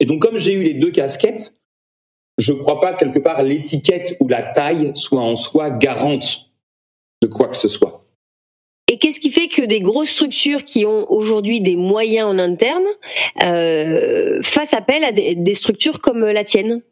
[0.01, 1.61] Et donc, comme j'ai eu les deux casquettes,
[2.37, 6.51] je ne crois pas quelque part l'étiquette ou la taille soit en soi garante
[7.23, 8.05] de quoi que ce soit.
[8.91, 12.87] Et qu'est-ce qui fait que des grosses structures qui ont aujourd'hui des moyens en interne
[13.45, 16.83] euh, fassent appel à des structures comme la tienne?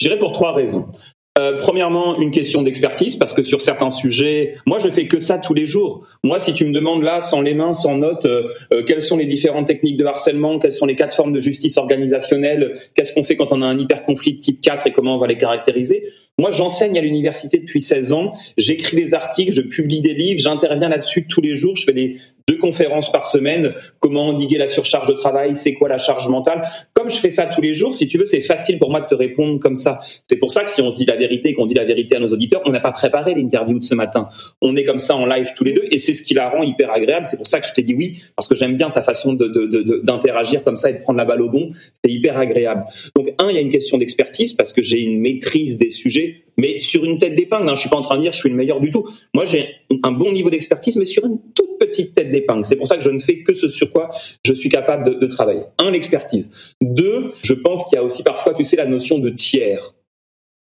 [0.00, 0.88] Je dirais pour trois raisons.
[1.38, 5.38] Euh, premièrement, une question d'expertise, parce que sur certains sujets, moi je fais que ça
[5.38, 6.06] tous les jours.
[6.22, 9.18] Moi, si tu me demandes là, sans les mains, sans notes, euh, euh, quelles sont
[9.18, 13.22] les différentes techniques de harcèlement, quelles sont les quatre formes de justice organisationnelle, qu'est-ce qu'on
[13.22, 15.36] fait quand on a un hyper conflit de type 4 et comment on va les
[15.36, 16.04] caractériser,
[16.38, 20.88] moi j'enseigne à l'université depuis 16 ans, j'écris des articles, je publie des livres, j'interviens
[20.88, 22.16] là-dessus tous les jours, je fais des,
[22.48, 26.62] deux conférences par semaine, comment endiguer la surcharge de travail, c'est quoi la charge mentale?
[26.94, 29.06] Comme je fais ça tous les jours, si tu veux, c'est facile pour moi de
[29.06, 29.98] te répondre comme ça.
[30.28, 32.20] C'est pour ça que si on se dit la vérité, qu'on dit la vérité à
[32.20, 34.28] nos auditeurs, on n'a pas préparé l'interview de ce matin.
[34.62, 36.62] On est comme ça en live tous les deux et c'est ce qui la rend
[36.62, 37.26] hyper agréable.
[37.26, 40.62] C'est pour ça que je t'ai dit oui, parce que j'aime bien ta façon d'interagir
[40.62, 41.70] comme ça et de prendre la balle au bon.
[41.72, 42.84] C'est hyper agréable.
[43.16, 46.25] Donc un, il y a une question d'expertise parce que j'ai une maîtrise des sujets
[46.56, 47.68] mais sur une tête d'épingle.
[47.68, 49.06] Hein, je suis pas en train de dire je suis le meilleur du tout.
[49.34, 49.68] Moi, j'ai
[50.02, 52.64] un bon niveau d'expertise, mais sur une toute petite tête d'épingle.
[52.64, 54.10] C'est pour ça que je ne fais que ce sur quoi
[54.44, 55.62] je suis capable de, de travailler.
[55.78, 56.74] Un, l'expertise.
[56.80, 59.94] Deux, je pense qu'il y a aussi parfois, tu sais, la notion de tiers.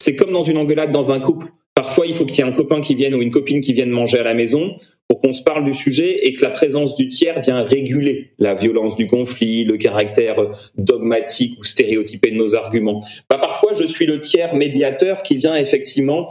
[0.01, 1.47] C'est comme dans une engueulade dans un couple.
[1.79, 3.91] Parfois, il faut qu'il y ait un copain qui vienne ou une copine qui vienne
[3.91, 7.09] manger à la maison pour qu'on se parle du sujet et que la présence du
[7.09, 10.45] tiers vient réguler la violence du conflit, le caractère
[10.77, 13.01] dogmatique ou stéréotypé de nos arguments.
[13.31, 16.29] Bah, parfois, je suis le tiers médiateur qui vient effectivement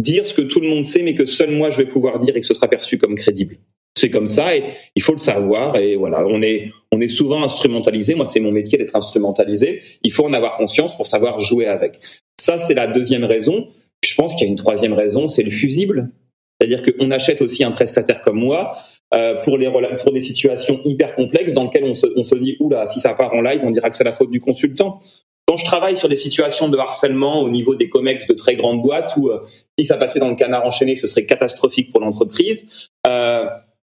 [0.00, 2.34] dire ce que tout le monde sait, mais que seul moi je vais pouvoir dire
[2.34, 3.58] et que ce sera perçu comme crédible.
[3.98, 7.44] C'est comme ça et il faut le savoir et voilà, on est on est souvent
[7.44, 8.14] instrumentalisé.
[8.14, 9.78] Moi, c'est mon métier d'être instrumentalisé.
[10.02, 11.98] Il faut en avoir conscience pour savoir jouer avec.
[12.40, 13.68] Ça, c'est la deuxième raison.
[14.16, 16.10] Je pense qu'il y a une troisième raison, c'est le fusible.
[16.58, 18.74] C'est-à-dire qu'on achète aussi un prestataire comme moi
[19.12, 19.70] euh, pour, les,
[20.02, 23.12] pour des situations hyper complexes dans lesquelles on se, on se dit, oula, si ça
[23.12, 25.00] part en live, on dira que c'est la faute du consultant.
[25.46, 28.80] Quand je travaille sur des situations de harcèlement au niveau des comex de très grandes
[28.80, 29.40] boîtes, où euh,
[29.78, 33.44] si ça passait dans le canard enchaîné, ce serait catastrophique pour l'entreprise, euh,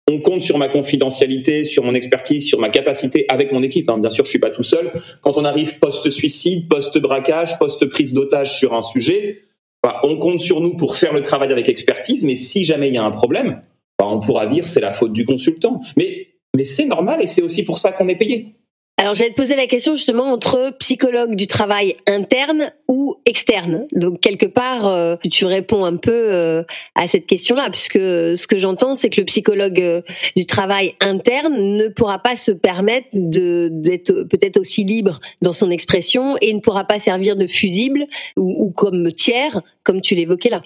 [0.08, 3.90] on compte sur ma confidentialité, sur mon expertise, sur ma capacité avec mon équipe.
[3.90, 3.98] Hein.
[3.98, 4.92] Bien sûr, je suis pas tout seul.
[5.20, 9.48] Quand on arrive post-suicide, post-braquage, post-prise d'otage sur un sujet,
[9.82, 12.94] bah, on compte sur nous pour faire le travail avec expertise, mais si jamais il
[12.94, 13.62] y a un problème,
[13.98, 15.80] bah, on pourra dire c'est la faute du consultant.
[15.96, 18.54] Mais, mais c'est normal et c'est aussi pour ça qu'on est payé.
[19.02, 23.88] Alors j'allais te poser la question justement entre psychologue du travail interne ou externe.
[23.90, 26.62] Donc quelque part, euh, tu réponds un peu euh,
[26.94, 30.02] à cette question-là, puisque ce que j'entends, c'est que le psychologue euh,
[30.36, 36.36] du travail interne ne pourra pas se permettre d'être peut-être aussi libre dans son expression
[36.40, 40.62] et ne pourra pas servir de fusible ou comme tiers, comme tu l'évoquais là.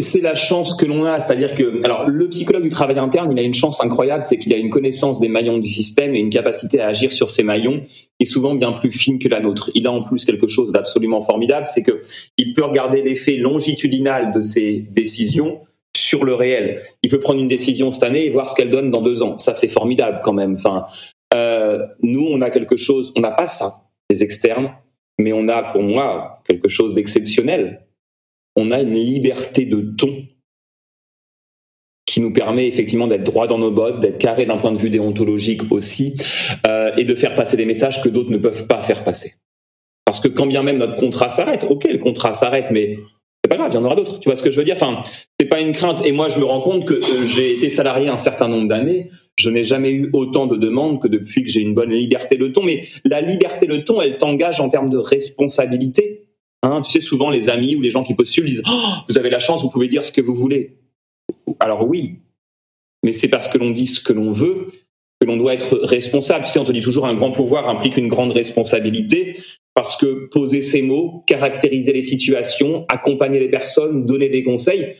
[0.00, 3.38] C'est la chance que l'on a, c'est-à-dire que, alors, le psychologue du travail interne, il
[3.38, 6.30] a une chance incroyable, c'est qu'il a une connaissance des maillons du système et une
[6.30, 9.70] capacité à agir sur ces maillons qui est souvent bien plus fine que la nôtre.
[9.74, 12.02] Il a en plus quelque chose d'absolument formidable, c'est que
[12.36, 15.60] il peut regarder l'effet longitudinal de ses décisions
[15.96, 16.80] sur le réel.
[17.02, 19.36] Il peut prendre une décision cette année et voir ce qu'elle donne dans deux ans.
[19.36, 20.54] Ça, c'est formidable quand même.
[20.54, 20.84] Enfin,
[21.34, 24.72] euh, nous, on a quelque chose, on n'a pas ça, les externes,
[25.18, 27.84] mais on a, pour moi, quelque chose d'exceptionnel
[28.58, 30.24] on a une liberté de ton
[32.06, 34.90] qui nous permet effectivement d'être droit dans nos bottes, d'être carré d'un point de vue
[34.90, 36.16] déontologique aussi,
[36.66, 39.34] euh, et de faire passer des messages que d'autres ne peuvent pas faire passer.
[40.04, 42.96] Parce que quand bien même notre contrat s'arrête, ok, le contrat s'arrête, mais
[43.44, 44.18] c'est pas grave, il y en aura d'autres.
[44.18, 44.74] Tu vois ce que je veux dire?
[44.74, 45.02] Enfin,
[45.38, 46.04] c'est pas une crainte.
[46.04, 49.10] Et moi, je me rends compte que euh, j'ai été salarié un certain nombre d'années.
[49.36, 52.48] Je n'ai jamais eu autant de demandes que depuis que j'ai une bonne liberté de
[52.48, 52.64] ton.
[52.64, 56.27] Mais la liberté de ton, elle t'engage en termes de responsabilité.
[56.62, 59.30] Hein, tu sais, souvent les amis ou les gens qui postulent disent oh, Vous avez
[59.30, 60.78] la chance, vous pouvez dire ce que vous voulez.
[61.60, 62.16] Alors oui,
[63.04, 64.68] mais c'est parce que l'on dit ce que l'on veut
[65.20, 66.44] que l'on doit être responsable.
[66.44, 69.36] Tu sais, on te dit toujours un grand pouvoir implique une grande responsabilité
[69.74, 74.94] parce que poser ces mots, caractériser les situations, accompagner les personnes, donner des conseils.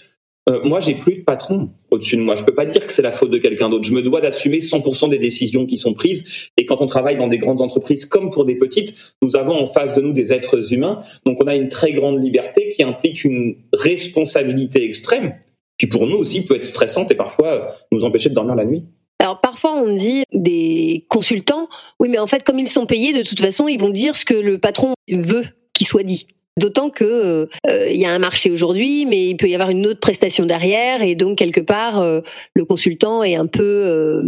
[0.48, 2.36] Euh, moi, j'ai plus de patron au-dessus de moi.
[2.36, 3.84] Je peux pas dire que c'est la faute de quelqu'un d'autre.
[3.84, 6.50] Je me dois d'assumer 100% des décisions qui sont prises.
[6.56, 9.66] Et quand on travaille dans des grandes entreprises comme pour des petites, nous avons en
[9.66, 11.00] face de nous des êtres humains.
[11.26, 15.34] Donc, on a une très grande liberté qui implique une responsabilité extrême
[15.78, 18.84] qui pour nous aussi peut être stressante et parfois nous empêcher de dormir la nuit.
[19.20, 23.22] Alors parfois on dit des consultants, oui mais en fait comme ils sont payés de
[23.22, 26.26] toute façon ils vont dire ce que le patron veut qu'il soit dit.
[26.58, 29.86] D'autant que euh, il y a un marché aujourd'hui, mais il peut y avoir une
[29.86, 32.20] autre prestation derrière, et donc quelque part euh,
[32.54, 34.22] le consultant est un peu euh,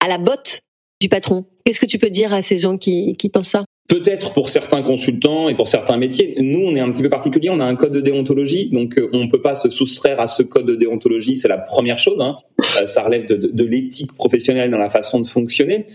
[0.00, 0.60] à la botte
[1.02, 1.44] du patron.
[1.64, 3.64] Qu'est-ce que tu peux dire à ces gens qui, pensent ça?
[3.86, 6.36] Peut-être pour certains consultants et pour certains métiers.
[6.40, 7.50] Nous, on est un petit peu particulier.
[7.50, 10.42] On a un code de déontologie, donc on ne peut pas se soustraire à ce
[10.42, 11.36] code de déontologie.
[11.36, 12.20] C'est la première chose.
[12.20, 12.38] Hein.
[12.86, 15.86] Ça relève de, l'éthique professionnelle dans la façon de fonctionner.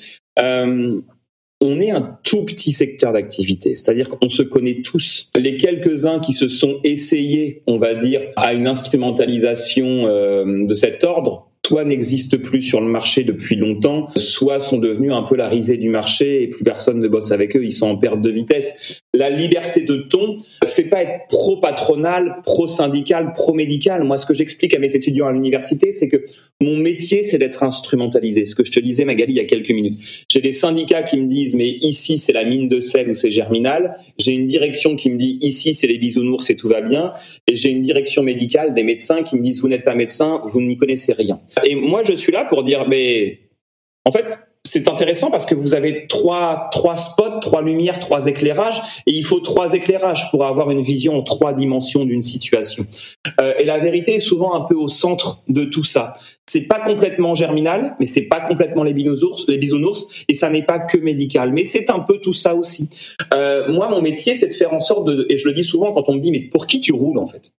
[1.63, 5.29] On est un tout petit secteur d'activité, c'est-à-dire qu'on se connaît tous.
[5.35, 11.03] Les quelques-uns qui se sont essayés, on va dire, à une instrumentalisation euh, de cet
[11.03, 15.47] ordre, soit n'existent plus sur le marché depuis longtemps, soit sont devenus un peu la
[15.47, 18.29] risée du marché et plus personne ne bosse avec eux, ils sont en perte de
[18.29, 19.01] vitesse.
[19.13, 24.03] La liberté de ton, c'est pas être pro-patronal, pro-syndical, pro-médical.
[24.03, 26.25] Moi, ce que j'explique à mes étudiants à l'université, c'est que
[26.61, 28.45] mon métier, c'est d'être instrumentalisé.
[28.45, 30.01] Ce que je te disais, Magali, il y a quelques minutes.
[30.29, 33.29] J'ai des syndicats qui me disent, mais ici, c'est la mine de sel ou c'est
[33.29, 33.95] germinal.
[34.17, 37.13] J'ai une direction qui me dit, ici, c'est les bisounours et tout va bien.
[37.47, 40.61] Et j'ai une direction médicale, des médecins qui me disent, vous n'êtes pas médecin, vous
[40.61, 41.39] n'y connaissez rien.
[41.65, 43.39] Et moi, je suis là pour dire, mais
[44.05, 48.81] en fait, c'est intéressant parce que vous avez trois, trois spots, trois lumières, trois éclairages,
[49.05, 52.87] et il faut trois éclairages pour avoir une vision en trois dimensions d'une situation.
[53.39, 56.13] Euh, et la vérité est souvent un peu au centre de tout ça.
[56.47, 60.63] C'est pas complètement germinal, mais c'est pas complètement les bisounours, les bisounours, et ça n'est
[60.63, 62.89] pas que médical, mais c'est un peu tout ça aussi.
[63.33, 65.91] Euh, moi, mon métier, c'est de faire en sorte de, et je le dis souvent
[65.91, 67.51] quand on me dit, mais pour qui tu roules en fait?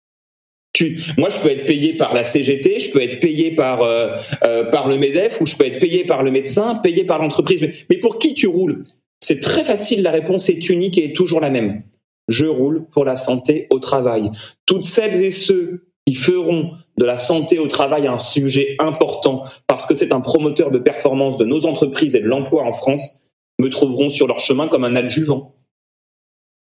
[0.73, 4.15] Tu, moi, je peux être payé par la CGT, je peux être payé par euh,
[4.43, 7.61] euh, par le Medef, ou je peux être payé par le médecin, payé par l'entreprise.
[7.61, 8.83] Mais, mais pour qui tu roules?
[9.21, 10.01] C'est très facile.
[10.01, 11.83] La réponse est unique et est toujours la même.
[12.27, 14.31] Je roule pour la santé au travail.
[14.65, 19.85] Toutes celles et ceux qui feront de la santé au travail un sujet important parce
[19.85, 23.21] que c'est un promoteur de performance de nos entreprises et de l'emploi en France
[23.59, 25.55] me trouveront sur leur chemin comme un adjuvant.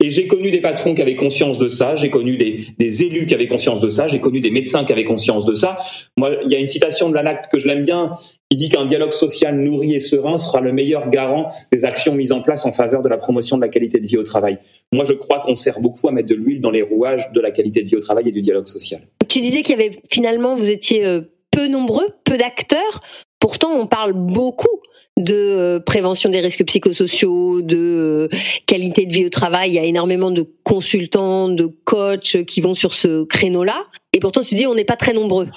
[0.05, 3.33] Et j'ai connu des patrons qui avaient conscience de ça, j'ai connu des, élus qui
[3.33, 5.77] avaient conscience de ça, j'ai connu des médecins qui avaient conscience de ça.
[6.15, 8.15] Moi, il y a une citation de l'ANACT que je l'aime bien,
[8.51, 12.31] qui dit qu'un dialogue social nourri et serein sera le meilleur garant des actions mises
[12.31, 14.59] en place en faveur de la promotion de la qualité de vie au travail.
[14.91, 17.49] Moi, je crois qu'on sert beaucoup à mettre de l'huile dans les rouages de la
[17.49, 19.01] qualité de vie au travail et du dialogue social.
[19.27, 23.01] Tu disais qu'il y avait finalement, vous étiez euh, peu nombreux, peu d'acteurs.
[23.39, 24.81] Pourtant, on parle beaucoup
[25.17, 29.71] de euh, prévention des risques psychosociaux, de euh, qualité de vie au travail.
[29.71, 33.85] Il y a énormément de consultants, de coachs qui vont sur ce créneau-là.
[34.13, 35.47] Et pourtant, tu dis, on n'est pas très nombreux.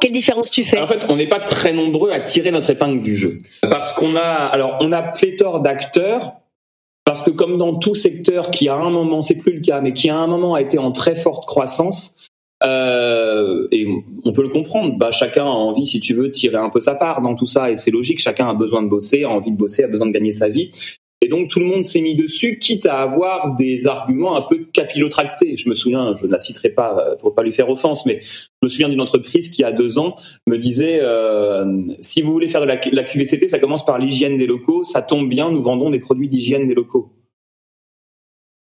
[0.00, 0.80] Quelle différence tu fais?
[0.80, 3.38] En fait, on n'est pas très nombreux à tirer notre épingle du jeu.
[3.62, 6.32] Parce qu'on a, alors, on a pléthore d'acteurs.
[7.04, 9.94] Parce que comme dans tout secteur qui à un moment, c'est plus le cas, mais
[9.94, 12.17] qui à un moment a été en très forte croissance,
[12.64, 13.86] euh, et
[14.24, 14.96] on peut le comprendre.
[14.96, 17.70] Bah, chacun a envie, si tu veux, tirer un peu sa part dans tout ça,
[17.70, 18.20] et c'est logique.
[18.20, 20.70] Chacun a besoin de bosser, a envie de bosser, a besoin de gagner sa vie.
[21.20, 24.66] Et donc tout le monde s'est mis dessus, quitte à avoir des arguments un peu
[24.72, 25.56] capillotractés.
[25.56, 28.20] Je me souviens, je ne la citerai pas euh, pour pas lui faire offense, mais
[28.22, 28.28] je
[28.62, 30.14] me souviens d'une entreprise qui, a deux ans,
[30.46, 34.36] me disait euh, si vous voulez faire de la, la QVCT, ça commence par l'hygiène
[34.36, 34.84] des locaux.
[34.84, 37.10] Ça tombe bien, nous vendons des produits d'hygiène des locaux.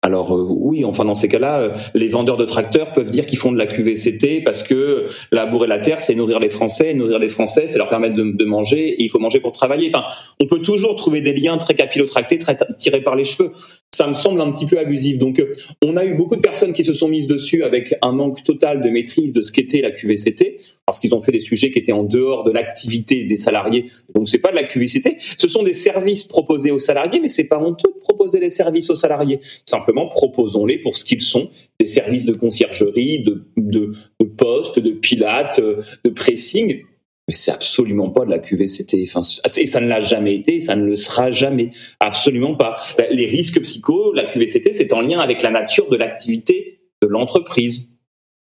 [0.06, 3.40] Alors euh, oui, enfin dans ces cas-là, euh, les vendeurs de tracteurs peuvent dire qu'ils
[3.40, 7.28] font de la QVCT parce que labourer la terre, c'est nourrir les Français, nourrir les
[7.28, 9.90] Français, c'est leur permettre de, manger, et il faut manger pour travailler.
[9.92, 10.06] Enfin,
[10.40, 13.52] on peut toujours trouver des liens très capillotractés, très tirés par les cheveux.
[13.96, 15.18] Ça me semble un petit peu abusif.
[15.18, 18.12] Donc, euh, on a eu beaucoup de personnes qui se sont mises dessus avec un
[18.12, 21.72] manque total de maîtrise de ce qu'était la QVCT, parce qu'ils ont fait des sujets
[21.72, 23.86] qui étaient en dehors de l'activité des salariés.
[24.14, 25.16] Donc, c'est pas de la QVCT.
[25.38, 28.90] Ce sont des services proposés aux salariés, mais c'est pas honteux de proposer les services
[28.90, 29.40] aux salariés.
[29.64, 34.92] Simplement proposons-les pour ce qu'ils sont, des services de conciergerie, de, de, de poste, de
[34.92, 36.84] pilates, de pressing.
[37.28, 39.04] Mais c'est absolument pas de la QVCT.
[39.08, 39.20] Enfin,
[39.58, 41.70] et ça ne l'a jamais été, ça ne le sera jamais.
[42.00, 42.78] Absolument pas.
[43.10, 47.95] Les risques psycho, la QVCT, c'est en lien avec la nature de l'activité de l'entreprise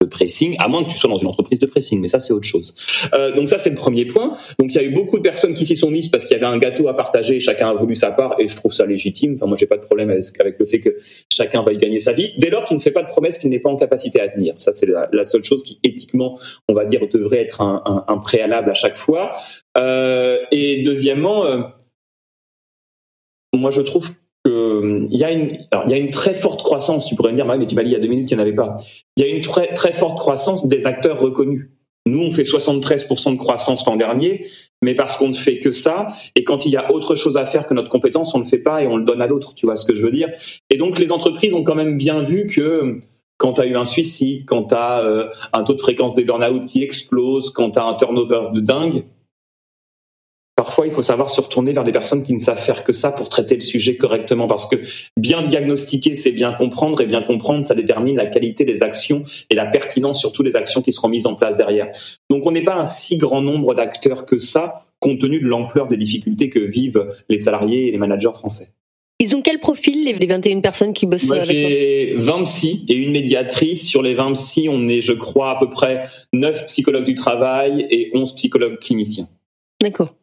[0.05, 2.33] de pressing, à moins que tu sois dans une entreprise de pressing, mais ça c'est
[2.33, 2.73] autre chose.
[3.13, 4.35] Euh, donc ça c'est le premier point.
[4.59, 6.43] Donc il y a eu beaucoup de personnes qui s'y sont mises parce qu'il y
[6.43, 8.85] avait un gâteau à partager, et chacun a voulu sa part, et je trouve ça
[8.85, 9.33] légitime.
[9.35, 10.97] Enfin moi j'ai pas de problème avec le fait que
[11.31, 13.49] chacun va y gagner sa vie, dès lors qu'il ne fait pas de promesses qu'il
[13.49, 14.53] n'est pas en capacité à tenir.
[14.57, 16.37] Ça c'est la, seule chose qui éthiquement,
[16.69, 19.33] on va dire, devrait être un, préalable à chaque fois.
[19.77, 21.61] Euh, et deuxièmement, euh,
[23.53, 24.09] moi je trouve
[24.45, 27.05] il y a une, il y a une très forte croissance.
[27.07, 28.43] Tu pourrais me dire, mais tu m'as dit il y a deux minutes qu'il n'y
[28.43, 28.77] en avait pas.
[29.17, 31.69] Il y a une très, très forte croissance des acteurs reconnus.
[32.07, 34.41] Nous, on fait 73% de croissance l'an dernier,
[34.83, 36.05] mais parce qu'on ne fait que ça.
[36.35, 38.49] Et quand il y a autre chose à faire que notre compétence, on ne le
[38.49, 39.55] fait pas et on le donne à d'autres.
[39.55, 40.29] Tu vois ce que je veux dire
[40.69, 42.99] Et donc, les entreprises ont quand même bien vu que
[43.37, 46.23] quand tu as eu un suicide, quand tu as euh, un taux de fréquence des
[46.23, 49.03] burn-out qui explose, quand tu as un turnover de dingue,
[50.65, 53.11] Parfois, il faut savoir se retourner vers des personnes qui ne savent faire que ça
[53.11, 54.77] pour traiter le sujet correctement, parce que
[55.15, 59.55] bien diagnostiquer, c'est bien comprendre, et bien comprendre, ça détermine la qualité des actions et
[59.55, 61.91] la pertinence surtout des actions qui seront mises en place derrière.
[62.31, 65.87] Donc, on n'est pas un si grand nombre d'acteurs que ça, compte tenu de l'ampleur
[65.87, 68.69] des difficultés que vivent les salariés et les managers français.
[69.19, 73.11] Ils ont quel profil, les 21 personnes qui bossent Moi, J'ai 20 psy et une
[73.11, 73.87] médiatrice.
[73.87, 77.85] Sur les 20 psy, on est, je crois, à peu près 9 psychologues du travail
[77.91, 79.29] et 11 psychologues cliniciens.
[79.79, 80.15] D'accord.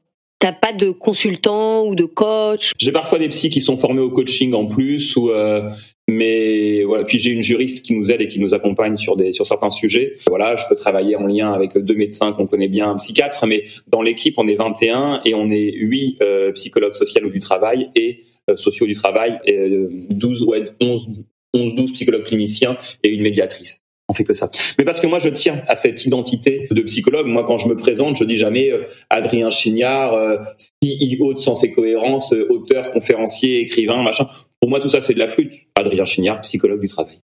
[0.42, 2.72] T'as pas de consultant ou de coach?
[2.76, 5.70] J'ai parfois des psys qui sont formés au coaching en plus, ou euh,
[6.08, 7.04] mais voilà.
[7.04, 9.70] Puis j'ai une juriste qui nous aide et qui nous accompagne sur des sur certains
[9.70, 10.14] sujets.
[10.26, 13.62] Voilà, je peux travailler en lien avec deux médecins qu'on connaît bien, un psychiatre, mais
[13.86, 18.24] dans l'équipe on est 21 et on est 8 euh, psychologues sociaux du travail et
[18.50, 19.70] euh, sociaux du travail, et
[20.10, 21.22] 12 ouais 11
[21.54, 24.50] 11 12 psychologues cliniciens et une médiatrice on fait que ça.
[24.78, 27.26] Mais parce que moi, je tiens à cette identité de psychologue.
[27.26, 30.36] Moi, quand je me présente, je dis jamais euh, Adrien Chignard, euh,
[30.84, 34.28] CEO de Sens et Cohérence, euh, auteur, conférencier, écrivain, machin.
[34.60, 35.54] Pour moi, tout ça, c'est de la flûte.
[35.76, 37.18] Adrien Chignard, psychologue du travail.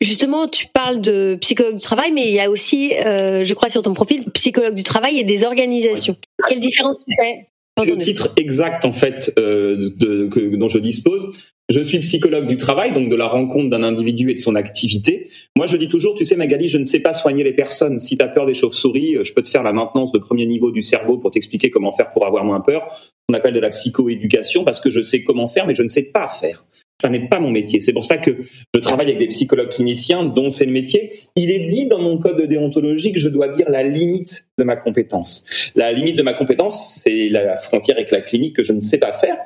[0.00, 3.82] Justement, tu parles de psychologue du travail, mais il y a aussi, je crois, sur
[3.82, 6.16] ton profil, psychologue du travail et des organisations.
[6.48, 11.30] Quelle différence tu fais c'est le titre exact en fait de, dont je dispose.
[11.68, 15.24] Je suis psychologue du travail, donc de la rencontre d'un individu et de son activité.
[15.56, 17.98] Moi, je dis toujours, tu sais, Magali, je ne sais pas soigner les personnes.
[17.98, 20.70] Si tu as peur des chauves-souris, je peux te faire la maintenance de premier niveau
[20.70, 22.86] du cerveau pour t'expliquer comment faire pour avoir moins peur.
[23.28, 26.04] On appelle de la psychoéducation parce que je sais comment faire, mais je ne sais
[26.04, 26.64] pas faire.
[27.02, 27.80] Ça n'est pas mon métier.
[27.80, 28.38] C'est pour ça que
[28.74, 31.12] je travaille avec des psychologues cliniciens dont c'est le métier.
[31.34, 34.64] Il est dit dans mon code de déontologie que je dois dire la limite de
[34.64, 35.44] ma compétence.
[35.74, 38.98] La limite de ma compétence, c'est la frontière avec la clinique que je ne sais
[38.98, 39.36] pas faire.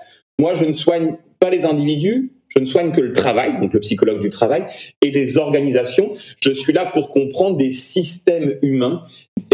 [0.40, 3.80] Moi, je ne soigne pas les individus, je ne soigne que le travail, donc le
[3.80, 4.64] psychologue du travail,
[5.02, 6.14] et des organisations.
[6.42, 9.02] Je suis là pour comprendre des systèmes humains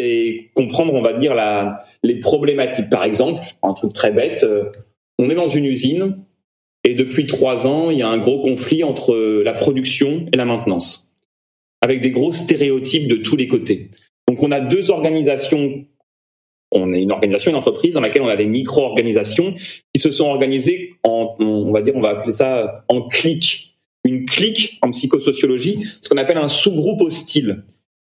[0.01, 2.89] et comprendre, on va dire, la, les problématiques.
[2.89, 4.71] Par exemple, un truc très bête, euh,
[5.19, 6.19] on est dans une usine
[6.85, 10.45] et depuis trois ans, il y a un gros conflit entre la production et la
[10.45, 11.13] maintenance,
[11.83, 13.91] avec des gros stéréotypes de tous les côtés.
[14.29, 15.85] Donc on a deux organisations
[16.73, 20.27] on est une organisation, une entreprise dans laquelle on a des micro-organisations qui se sont
[20.27, 23.77] organisées en, on va dire, on va appeler ça en clique.
[24.05, 27.65] Une clique en psychosociologie, ce qu'on appelle un sous-groupe hostile.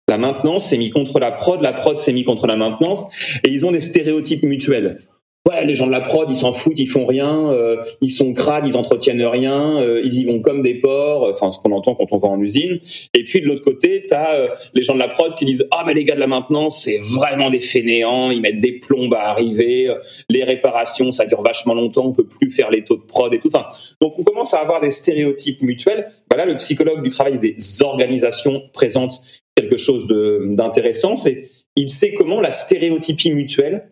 [0.09, 3.05] La maintenance s'est mis contre la prod, la prod s'est mis contre la maintenance,
[3.45, 5.03] et ils ont des stéréotypes mutuels
[5.49, 8.33] ouais, les gens de la prod, ils s'en foutent, ils font rien, euh, ils sont
[8.33, 11.95] crades, ils entretiennent rien, euh, ils y vont comme des porcs, enfin ce qu'on entend
[11.95, 12.79] quand on va en usine.
[13.15, 15.67] Et puis de l'autre côté, tu as euh, les gens de la prod qui disent
[15.71, 19.15] ah mais les gars de la maintenance, c'est vraiment des fainéants, ils mettent des plombes
[19.15, 19.95] à arriver,
[20.29, 23.39] les réparations ça dure vachement longtemps, on peut plus faire les taux de prod et
[23.39, 23.49] tout.
[23.49, 23.67] Enfin,
[24.01, 26.11] donc on commence à avoir des stéréotypes mutuels.
[26.29, 29.21] Bah là, le psychologue du travail des organisations présente
[29.57, 33.91] quelque chose d'intéressant, c'est il sait comment la stéréotypie mutuelle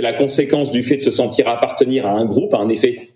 [0.00, 3.10] la conséquence du fait de se sentir appartenir à un groupe, à un effet.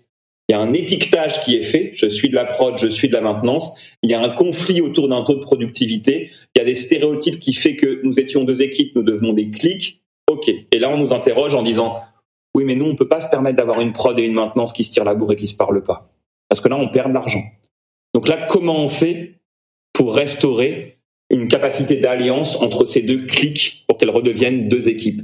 [0.47, 1.91] Il y a un étiquetage qui est fait.
[1.93, 3.95] Je suis de la prod, je suis de la maintenance.
[4.03, 6.29] Il y a un conflit autour d'un taux de productivité.
[6.55, 9.49] Il y a des stéréotypes qui fait que nous étions deux équipes, nous devenons des
[9.49, 10.01] clics.
[10.29, 10.49] OK.
[10.71, 11.95] Et là, on nous interroge en disant,
[12.55, 14.83] oui, mais nous, on peut pas se permettre d'avoir une prod et une maintenance qui
[14.83, 16.11] se tirent la bourre et qui se parlent pas.
[16.47, 17.43] Parce que là, on perd de l'argent.
[18.13, 19.41] Donc là, comment on fait
[19.93, 20.99] pour restaurer
[21.31, 25.21] une capacité d'alliance entre ces deux clics pour qu'elles redeviennent deux équipes?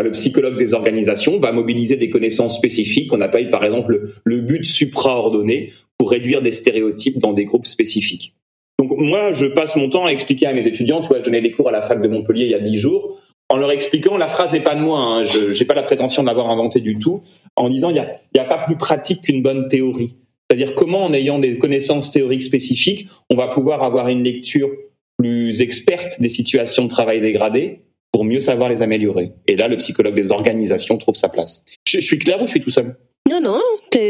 [0.00, 4.64] Le psychologue des organisations va mobiliser des connaissances spécifiques qu'on appelle par exemple le, but
[4.64, 8.34] supraordonné pour réduire des stéréotypes dans des groupes spécifiques.
[8.78, 11.42] Donc moi, je passe mon temps à expliquer à mes étudiants, tu vois, je donnais
[11.42, 13.18] des cours à la fac de Montpellier il y a dix jours,
[13.50, 16.22] en leur expliquant, la phrase n'est pas de moi, hein, je n'ai pas la prétention
[16.22, 17.20] d'avoir inventé du tout,
[17.54, 20.16] en disant il n'y a, a pas plus pratique qu'une bonne théorie.
[20.48, 24.70] C'est-à-dire comment, en ayant des connaissances théoriques spécifiques, on va pouvoir avoir une lecture
[25.18, 27.80] plus experte des situations de travail dégradées,
[28.12, 29.32] pour mieux savoir les améliorer.
[29.46, 31.64] Et là, le psychologue des organisations trouve sa place.
[31.86, 32.96] Je, je suis clair ou je suis tout seul?
[33.30, 33.60] Non, non,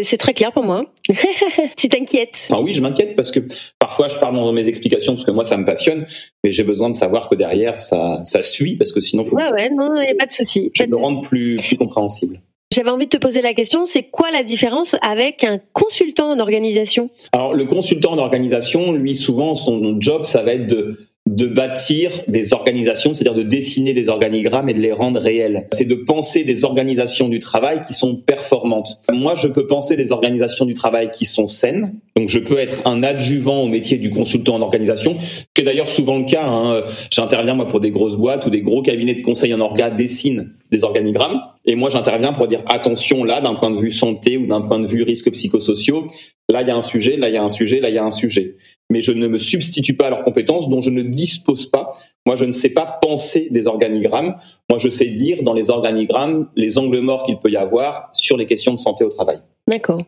[0.03, 0.85] c'est très clair pour moi.
[1.77, 3.41] tu t'inquiètes Enfin oui, je m'inquiète parce que
[3.79, 6.07] parfois je parle dans mes explications parce que moi ça me passionne,
[6.43, 9.37] mais j'ai besoin de savoir que derrière ça, ça suit parce que sinon faut.
[9.37, 10.71] Ouais, ouais, non, il n'y a pas de souci.
[10.75, 12.41] Je me rendre plus, plus compréhensible.
[12.75, 16.41] J'avais envie de te poser la question, c'est quoi la différence avec un consultant en
[16.41, 17.11] organisation?
[17.33, 20.99] Alors le consultant en organisation, lui souvent son job ça va être de
[21.33, 25.67] de bâtir des organisations, c'est-à-dire de dessiner des organigrammes et de les rendre réels.
[25.73, 29.01] C'est de penser des organisations du travail qui sont performantes.
[29.11, 31.95] Moi, je peux penser des organisations du travail qui sont saines.
[32.17, 35.17] Donc, je peux être un adjuvant au métier du consultant en organisation,
[35.55, 36.45] qui est d'ailleurs souvent le cas.
[36.45, 36.83] Hein.
[37.11, 40.53] J'interviens moi pour des grosses boîtes ou des gros cabinets de conseil en orga dessinent
[40.71, 41.41] des organigrammes.
[41.65, 44.81] Et moi, j'interviens pour dire attention là, d'un point de vue santé ou d'un point
[44.81, 46.09] de vue risques psychosociaux,
[46.53, 47.99] là il y a un sujet, là il y a un sujet, là il y
[47.99, 48.57] a un sujet.
[48.91, 51.93] Mais je ne me substitue pas à leurs compétences dont je ne dispose pas.
[52.27, 54.37] Moi, je ne sais pas penser des organigrammes.
[54.69, 58.37] Moi, je sais dire dans les organigrammes les angles morts qu'il peut y avoir sur
[58.37, 59.39] les questions de santé au travail.
[59.67, 60.03] D'accord.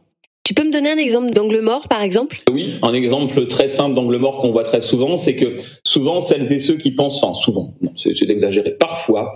[0.45, 2.37] Tu peux me donner un exemple d'angle mort, par exemple?
[2.53, 6.53] Oui, un exemple très simple d'angle mort qu'on voit très souvent, c'est que souvent celles
[6.53, 9.33] et ceux qui pensent, enfin souvent, c'est exagéré, parfois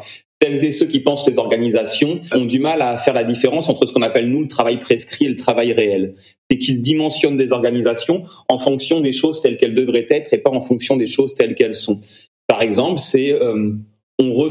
[0.52, 3.92] et ceux qui pensent les organisations ont du mal à faire la différence entre ce
[3.92, 6.14] qu'on appelle nous le travail prescrit et le travail réel.
[6.50, 10.50] C'est qu'ils dimensionnent des organisations en fonction des choses telles qu'elles devraient être et pas
[10.50, 12.00] en fonction des choses telles qu'elles sont.
[12.46, 13.72] Par exemple, c'est euh,
[14.18, 14.50] on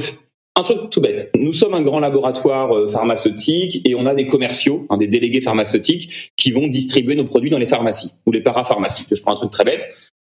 [0.57, 1.29] un truc tout bête.
[1.35, 5.41] Nous sommes un grand laboratoire euh, pharmaceutique et on a des commerciaux, hein, des délégués
[5.41, 9.05] pharmaceutiques qui vont distribuer nos produits dans les pharmacies ou les parapharmacies.
[9.09, 9.87] Je prends un truc très bête.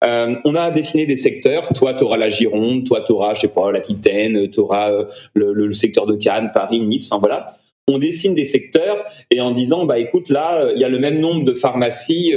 [0.04, 1.70] Euh, on a dessiné des secteurs.
[1.70, 5.06] Toi, tu auras la Gironde, toi, tu auras, je sais pas, l'Aquitaine, tu auras euh,
[5.34, 7.56] le, secteur de Cannes, Paris, Nice, enfin voilà.
[7.88, 11.00] On dessine des secteurs et en disant, bah écoute, là, euh, il y a le
[11.00, 12.34] même nombre de pharmacies.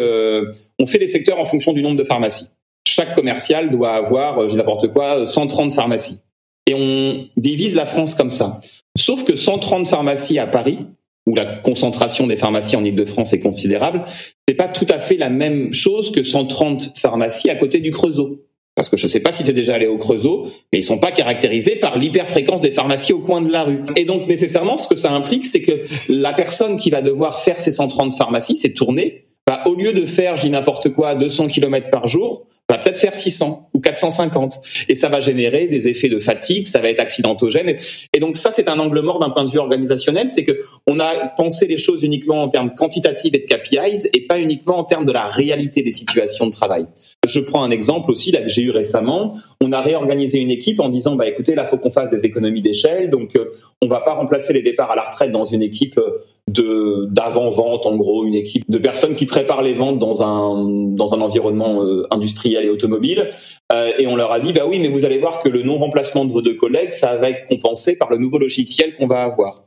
[0.78, 2.48] on fait des secteurs en fonction du nombre de pharmacies.
[2.86, 6.20] Chaque commercial doit avoir, j'ai n'importe quoi, 130 pharmacies.
[6.66, 8.60] Et on divise la France comme ça.
[8.96, 10.86] Sauf que 130 pharmacies à Paris,
[11.26, 14.04] où la concentration des pharmacies en Ile-de-France est considérable,
[14.48, 18.42] c'est pas tout à fait la même chose que 130 pharmacies à côté du Creusot.
[18.76, 20.82] Parce que je ne sais pas si tu es déjà allé au Creusot, mais ils
[20.82, 23.80] sont pas caractérisés par l'hyperfréquence des pharmacies au coin de la rue.
[23.96, 27.58] Et donc nécessairement, ce que ça implique, c'est que la personne qui va devoir faire
[27.58, 31.48] ces 130 pharmacies, c'est tourner, bah, au lieu de faire, je dis n'importe quoi, 200
[31.48, 36.08] km par jour, va peut-être faire 600 ou 450 et ça va générer des effets
[36.08, 37.74] de fatigue, ça va être accidentogène.
[38.12, 40.98] Et donc ça c'est un angle mort d'un point de vue organisationnel, c'est que on
[40.98, 44.84] a pensé les choses uniquement en termes quantitatifs et de KPIs et pas uniquement en
[44.84, 46.86] termes de la réalité des situations de travail.
[47.26, 50.80] Je prends un exemple aussi là que j'ai eu récemment, on a réorganisé une équipe
[50.80, 53.10] en disant bah écoutez là faut qu'on fasse des économies d'échelle.
[53.10, 56.18] Donc euh, on va pas remplacer les départs à la retraite dans une équipe euh,
[56.50, 60.64] de d'avant vente en gros une équipe de personnes qui préparent les ventes dans un
[60.94, 63.30] dans un environnement euh, industriel et automobile.
[63.72, 65.76] Euh, et on leur a dit bah oui mais vous allez voir que le non
[65.76, 69.22] remplacement de vos deux collègues ça va être compensé par le nouveau logiciel qu'on va
[69.22, 69.64] avoir.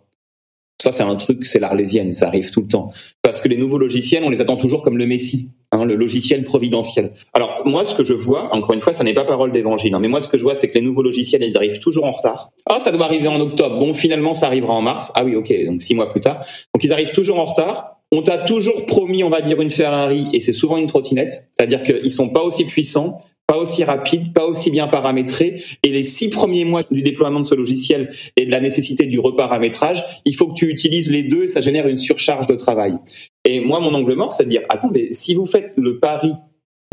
[0.81, 2.93] Ça, c'est un truc, c'est l'arlésienne, ça arrive tout le temps.
[3.21, 6.43] Parce que les nouveaux logiciels, on les attend toujours comme le Messie, hein, le logiciel
[6.43, 7.11] providentiel.
[7.33, 9.99] Alors moi, ce que je vois, encore une fois, ça n'est pas parole d'évangile, hein,
[9.99, 12.11] mais moi, ce que je vois, c'est que les nouveaux logiciels, ils arrivent toujours en
[12.11, 12.51] retard.
[12.65, 13.77] Ah, ça doit arriver en octobre.
[13.79, 15.11] Bon, finalement, ça arrivera en mars.
[15.15, 16.39] Ah oui, ok, donc six mois plus tard.
[16.73, 17.97] Donc ils arrivent toujours en retard.
[18.11, 21.51] On t'a toujours promis, on va dire, une Ferrari, et c'est souvent une trottinette.
[21.57, 23.19] C'est-à-dire qu'ils sont pas aussi puissants,
[23.49, 25.63] pas aussi rapide, pas aussi bien paramétré.
[25.81, 29.19] Et les six premiers mois du déploiement de ce logiciel et de la nécessité du
[29.19, 32.93] reparamétrage, il faut que tu utilises les deux et ça génère une surcharge de travail.
[33.45, 36.31] Et moi, mon angle mort, c'est de dire, attendez, si vous faites le pari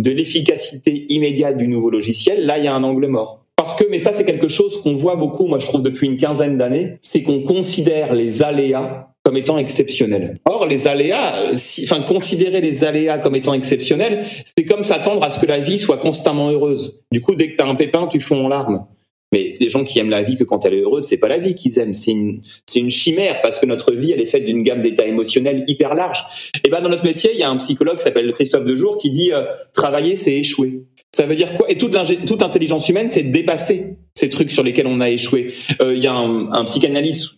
[0.03, 3.45] de l'efficacité immédiate du nouveau logiciel, là, il y a un angle mort.
[3.57, 6.17] Parce que, mais ça, c'est quelque chose qu'on voit beaucoup, moi, je trouve, depuis une
[6.17, 10.39] quinzaine d'années, c'est qu'on considère les aléas comme étant exceptionnels.
[10.45, 11.51] Or, les aléas,
[11.83, 15.79] enfin, considérer les aléas comme étant exceptionnels, c'est comme s'attendre à ce que la vie
[15.79, 17.01] soit constamment heureuse.
[17.11, 18.87] Du coup, dès que tu as un pépin, tu fonds en larmes.
[19.33, 21.39] Mais les gens qui aiment la vie que quand elle est heureuse, c'est pas la
[21.39, 22.41] vie qu'ils aiment, c'est une,
[22.89, 26.23] chimère parce que notre vie, elle est faite d'une gamme d'états émotionnels hyper large.
[26.65, 29.11] Et ben dans notre métier, il y a un psychologue qui s'appelle Christophe Dejour qui
[29.11, 29.43] dit euh,
[29.75, 30.85] travailler, c'est échouer.
[31.11, 31.69] Ça veut dire quoi?
[31.69, 35.53] Et toute, intelligence humaine, c'est dépasser ces trucs sur lesquels on a échoué.
[35.81, 37.33] Euh, il y a un psychanalyste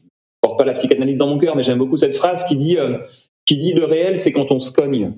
[0.58, 2.98] pas la psychanalyse dans mon cœur, mais j'aime beaucoup cette phrase qui dit, euh,
[3.46, 5.12] qui dit le réel, c'est quand on se cogne.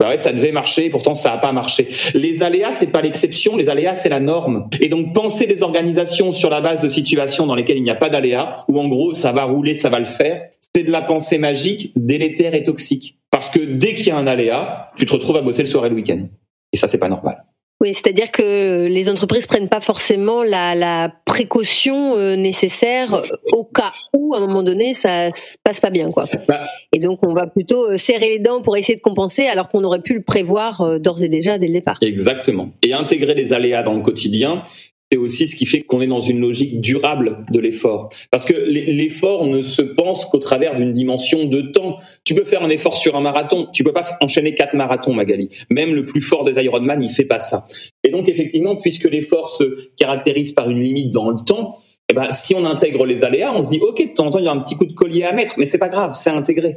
[0.00, 1.88] Bah ouais, ça devait marcher, pourtant ça n'a pas marché.
[2.12, 4.68] Les aléas, c'est pas l'exception, les aléas, c'est la norme.
[4.80, 7.94] Et donc penser des organisations sur la base de situations dans lesquelles il n'y a
[7.94, 11.00] pas d'aléas, où en gros ça va rouler, ça va le faire, c'est de la
[11.00, 13.18] pensée magique, délétère et toxique.
[13.30, 15.86] Parce que dès qu'il y a un aléa, tu te retrouves à bosser le soir
[15.86, 16.26] et le week-end.
[16.72, 17.44] Et ça, c'est pas normal.
[17.80, 23.22] Oui, c'est-à-dire que les entreprises prennent pas forcément la, la précaution euh, nécessaire
[23.52, 26.24] au cas où, à un moment donné, ça se passe pas bien, quoi.
[26.48, 26.66] Bah.
[26.92, 29.84] et donc, on va plutôt euh, serrer les dents pour essayer de compenser, alors qu'on
[29.84, 31.98] aurait pu le prévoir euh, d'ores et déjà dès le départ.
[32.00, 32.70] Exactement.
[32.82, 34.62] Et intégrer les aléas dans le quotidien,
[35.10, 38.08] c'est aussi ce qui fait qu'on est dans une logique durable de l'effort.
[38.30, 41.96] Parce que l'effort ne se pense qu'au travers d'une dimension de temps.
[42.24, 45.48] Tu peux faire un effort sur un marathon, tu peux pas enchaîner quatre marathons, Magali.
[45.70, 47.66] Même le plus fort des Ironman, il fait pas ça.
[48.02, 51.78] Et donc effectivement, puisque l'effort se caractérise par une limite dans le temps,
[52.08, 54.38] eh ben, si on intègre les aléas, on se dit, OK, de temps en temps,
[54.38, 56.30] il y a un petit coup de collier à mettre, mais c'est pas grave, c'est
[56.30, 56.76] intégré.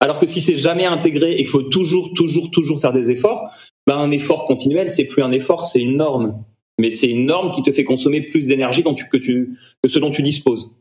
[0.00, 3.50] Alors que si c'est jamais intégré et qu'il faut toujours, toujours, toujours faire des efforts,
[3.86, 6.44] ben un effort continuel, c'est plus un effort, c'est une norme
[6.78, 10.10] mais c'est une norme qui te fait consommer plus d'énergie que, tu, que ce dont
[10.10, 10.76] tu disposes.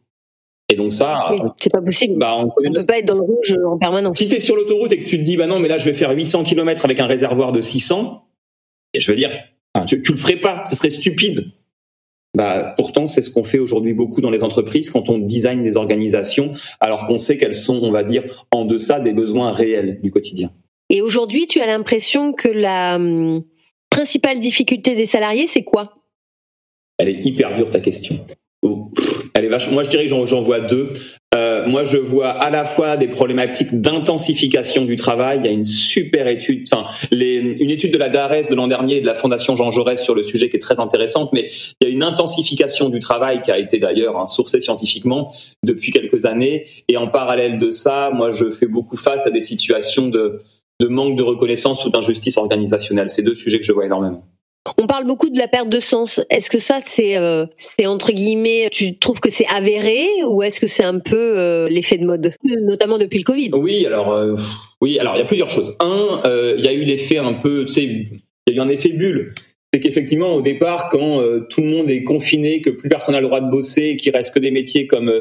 [0.67, 1.27] Et donc ça,
[1.59, 2.17] c'est pas possible.
[2.17, 4.17] Bah, on, ne peut pas être dans le rouge en permanence.
[4.17, 5.85] Si tu es sur l'autoroute et que tu te dis bah non mais là je
[5.85, 8.27] vais faire 800 km avec un réservoir de 600,
[8.93, 9.29] et je veux dire
[9.87, 11.45] tu, tu le ferais pas, ce serait stupide.
[12.35, 15.77] Bah pourtant c'est ce qu'on fait aujourd'hui beaucoup dans les entreprises quand on design des
[15.77, 20.09] organisations alors qu'on sait qu'elles sont on va dire en deçà des besoins réels du
[20.09, 20.51] quotidien.
[20.89, 23.43] Et aujourd'hui, tu as l'impression que la hum,
[23.89, 25.93] principale difficulté des salariés, c'est quoi?
[26.97, 28.25] Elle est hyper dure ta question.
[29.33, 29.69] Elle est vache.
[29.69, 30.93] Moi, je dirais que j'en vois deux.
[31.35, 35.39] Euh, moi, je vois à la fois des problématiques d'intensification du travail.
[35.43, 38.97] Il y a une super étude, enfin, une étude de la DARES de l'an dernier
[38.97, 41.31] et de la Fondation Jean Jaurès sur le sujet qui est très intéressante.
[41.33, 41.49] Mais
[41.81, 45.31] il y a une intensification du travail qui a été d'ailleurs hein, sourcée scientifiquement
[45.63, 46.65] depuis quelques années.
[46.87, 50.39] Et en parallèle de ça, moi, je fais beaucoup face à des situations de
[50.81, 53.09] de manque de reconnaissance ou d'injustice organisationnelle.
[53.09, 54.23] C'est deux sujets que je vois énormément.
[54.77, 56.19] On parle beaucoup de la perte de sens.
[56.31, 60.59] Est-ce que ça, c'est, euh, c'est entre guillemets, tu trouves que c'est avéré ou est-ce
[60.59, 63.51] que c'est un peu euh, l'effet de mode, notamment depuis le Covid?
[63.53, 64.35] Oui, alors euh,
[64.81, 65.75] oui, alors il y a plusieurs choses.
[65.79, 66.21] Un,
[66.57, 68.89] il y a eu l'effet un peu, tu sais, il y a eu un effet
[68.89, 69.35] bulle.
[69.71, 73.27] C'est qu'effectivement, au départ, quand tout le monde est confiné, que plus personne n'a le
[73.27, 75.11] droit de bosser, qu'il reste que des métiers comme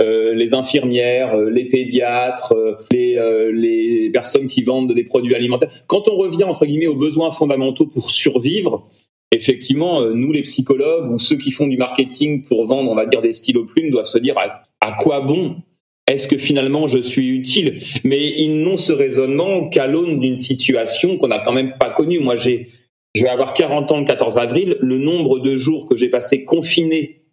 [0.00, 3.16] euh, les infirmières, euh, les pédiatres, euh, les,
[3.52, 5.70] les, personnes qui vendent des produits alimentaires.
[5.86, 8.88] Quand on revient entre guillemets aux besoins fondamentaux pour survivre,
[9.30, 13.22] effectivement, nous les psychologues ou ceux qui font du marketing pour vendre, on va dire
[13.22, 15.58] des stylos plumes, doivent se dire à, quoi bon?
[16.08, 17.80] Est-ce que finalement je suis utile?
[18.02, 22.18] Mais ils n'ont ce raisonnement qu'à l'aune d'une situation qu'on n'a quand même pas connue.
[22.18, 22.66] Moi, j'ai,
[23.14, 24.76] je vais avoir 40 ans le 14 avril.
[24.80, 27.23] Le nombre de jours que j'ai passé confiné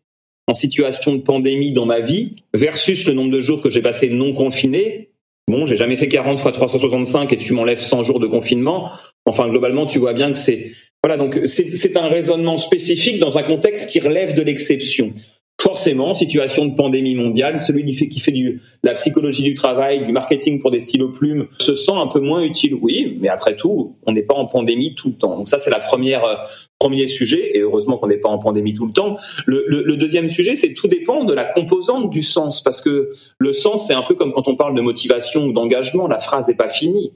[0.51, 4.09] en situation de pandémie dans ma vie versus le nombre de jours que j'ai passé
[4.09, 5.11] non confiné.
[5.47, 8.91] Bon, j'ai jamais fait 40 fois 365 et tu m'enlèves 100 jours de confinement.
[9.25, 10.71] Enfin, globalement, tu vois bien que c'est
[11.03, 11.17] voilà.
[11.17, 15.13] Donc, c'est un raisonnement spécifique dans un contexte qui relève de l'exception
[15.62, 20.07] forcément, situation de pandémie mondiale, celui qui fait, qui fait du, la psychologie du travail,
[20.07, 22.74] du marketing pour des stylos plumes, se sent un peu moins utile.
[22.82, 25.38] Oui, mais après tout, on n'est pas en pandémie tout le temps.
[25.38, 26.36] Donc ça, c'est la première euh,
[26.80, 29.18] premier sujet, et heureusement qu'on n'est pas en pandémie tout le temps.
[29.45, 33.09] Le, le, le deuxième sujet, c'est tout dépend de la composante du sens, parce que
[33.38, 36.47] le sens, c'est un peu comme quand on parle de motivation ou d'engagement, la phrase
[36.47, 37.14] n'est pas finie.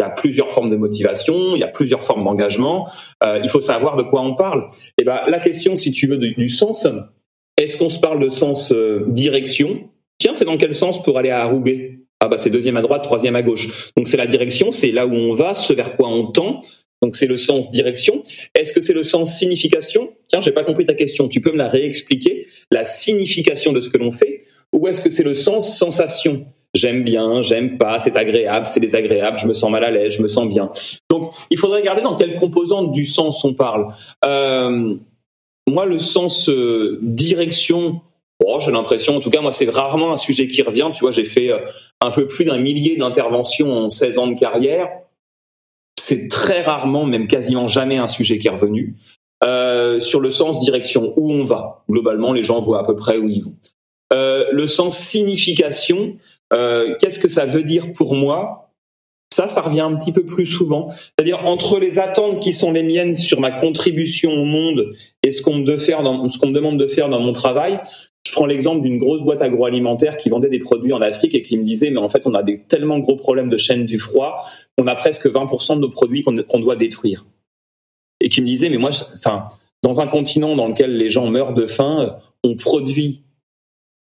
[0.00, 2.88] Il y a plusieurs formes de motivation, il y a plusieurs formes d'engagement.
[3.22, 4.68] Euh, il faut savoir de quoi on parle.
[4.98, 6.88] Et ben la question, si tu veux, du sens,
[7.56, 9.88] est-ce qu'on se parle de sens euh, direction?
[10.18, 13.04] Tiens, c'est dans quel sens pour aller à Roubaix Ah bah c'est deuxième à droite,
[13.04, 13.90] troisième à gauche.
[13.96, 16.62] Donc c'est la direction, c'est là où on va, ce vers quoi on tend.
[17.02, 18.22] Donc c'est le sens direction.
[18.54, 20.14] Est-ce que c'est le sens signification?
[20.28, 21.28] Tiens, j'ai pas compris ta question.
[21.28, 22.46] Tu peux me la réexpliquer?
[22.70, 24.40] La signification de ce que l'on fait?
[24.72, 26.46] Ou est-ce que c'est le sens sensation?
[26.72, 30.22] J'aime bien, j'aime pas, c'est agréable, c'est désagréable, je me sens mal à l'aise, je
[30.22, 30.72] me sens bien.
[31.08, 33.94] Donc il faudrait regarder dans quelle composante du sens on parle.
[34.24, 34.96] Euh,
[35.66, 38.00] moi, le sens euh, direction,
[38.44, 40.90] oh, j'ai l'impression, en tout cas, moi, c'est rarement un sujet qui revient.
[40.94, 41.58] Tu vois, j'ai fait euh,
[42.00, 44.88] un peu plus d'un millier d'interventions en 16 ans de carrière.
[45.98, 48.96] C'est très rarement, même quasiment jamais, un sujet qui est revenu.
[49.42, 51.84] Euh, sur le sens direction, où on va.
[51.88, 53.56] Globalement, les gens voient à peu près où ils vont.
[54.12, 56.18] Le sens signification,
[56.52, 58.63] qu'est-ce que ça veut dire pour moi?
[59.34, 60.90] Ça, ça revient un petit peu plus souvent.
[60.90, 64.92] C'est-à-dire entre les attentes qui sont les miennes sur ma contribution au monde
[65.24, 65.64] et ce qu'on me,
[66.52, 67.80] demande de faire dans mon travail.
[68.24, 71.58] Je prends l'exemple d'une grosse boîte agroalimentaire qui vendait des produits en Afrique et qui
[71.58, 74.46] me disait, mais en fait, on a des tellement gros problèmes de chaîne du froid
[74.78, 77.26] qu'on a presque 20% de nos produits qu'on doit détruire.
[78.20, 79.48] Et qui me disait, mais moi, enfin,
[79.82, 83.24] dans un continent dans lequel les gens meurent de faim, on produit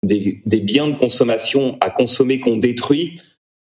[0.04, 3.18] des biens de consommation à consommer qu'on détruit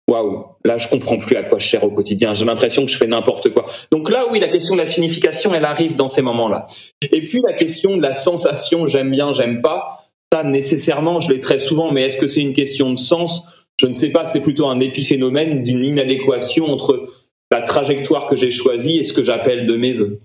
[0.08, 2.34] waouh, là je comprends plus à quoi je sers au quotidien.
[2.34, 3.66] J'ai l'impression que je fais n'importe quoi.
[3.90, 6.66] Donc là, oui, la question de la signification, elle arrive dans ces moments-là.
[7.02, 10.00] Et puis la question de la sensation, j'aime bien, j'aime pas.
[10.32, 13.42] Ça, nécessairement, je l'ai très souvent, mais est-ce que c'est une question de sens?
[13.78, 14.26] Je ne sais pas.
[14.26, 17.08] C'est plutôt un épiphénomène d'une inadéquation entre
[17.52, 20.20] la trajectoire que j'ai choisie et ce que j'appelle de mes voeux.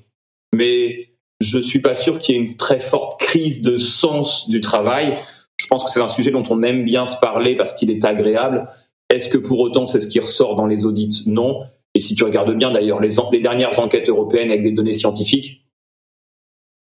[0.53, 1.09] Mais
[1.41, 5.13] je suis pas sûr qu'il y ait une très forte crise de sens du travail.
[5.57, 8.03] Je pense que c'est un sujet dont on aime bien se parler parce qu'il est
[8.03, 8.67] agréable
[9.09, 11.63] est-ce que pour autant c'est ce qui ressort dans les audits Non.
[11.95, 15.65] Et si tu regardes bien d'ailleurs les, dernières enquêtes européennes avec des données scientifiques,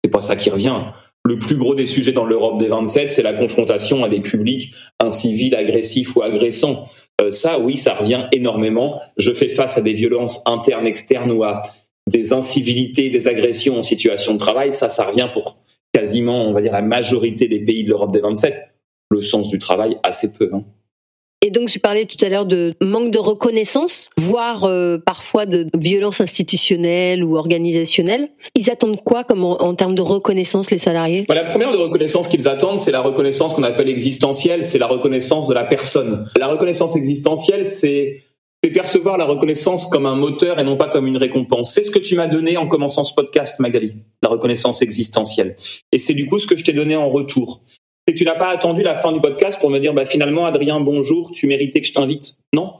[0.02, 0.82] c'est pas ça qui revient.
[1.24, 4.72] Le plus gros des sujets dans l'Europe des 27, c'est la confrontation à des publics
[5.00, 6.84] incivils, agressifs ou agressants.
[7.20, 9.00] Euh, ça, oui, ça revient énormément.
[9.16, 11.62] Je fais face à des violences internes, externes ou à
[12.08, 14.74] des incivilités, des agressions en situation de travail.
[14.74, 15.58] Ça, ça revient pour
[15.92, 18.62] quasiment, on va dire, la majorité des pays de l'Europe des 27.
[19.10, 20.50] Le sens du travail, assez peu.
[20.52, 20.64] Hein.
[21.42, 25.66] Et donc, je parlais tout à l'heure de manque de reconnaissance, voire euh, parfois de
[25.76, 28.30] violence institutionnelle ou organisationnelle.
[28.54, 31.26] Ils attendent quoi comme en, termes de reconnaissance, les salariés?
[31.28, 34.86] Bah, La première de reconnaissance qu'ils attendent, c'est la reconnaissance qu'on appelle existentielle, c'est la
[34.86, 36.26] reconnaissance de la personne.
[36.38, 38.22] La reconnaissance existentielle, c'est
[38.70, 41.72] percevoir la reconnaissance comme un moteur et non pas comme une récompense.
[41.72, 45.56] C'est ce que tu m'as donné en commençant ce podcast, Magali, la reconnaissance existentielle.
[45.92, 47.60] Et c'est du coup ce que je t'ai donné en retour
[48.06, 50.46] c'est que tu n'as pas attendu la fin du podcast pour me dire bah, finalement
[50.46, 52.72] Adrien bonjour tu méritais que je t'invite non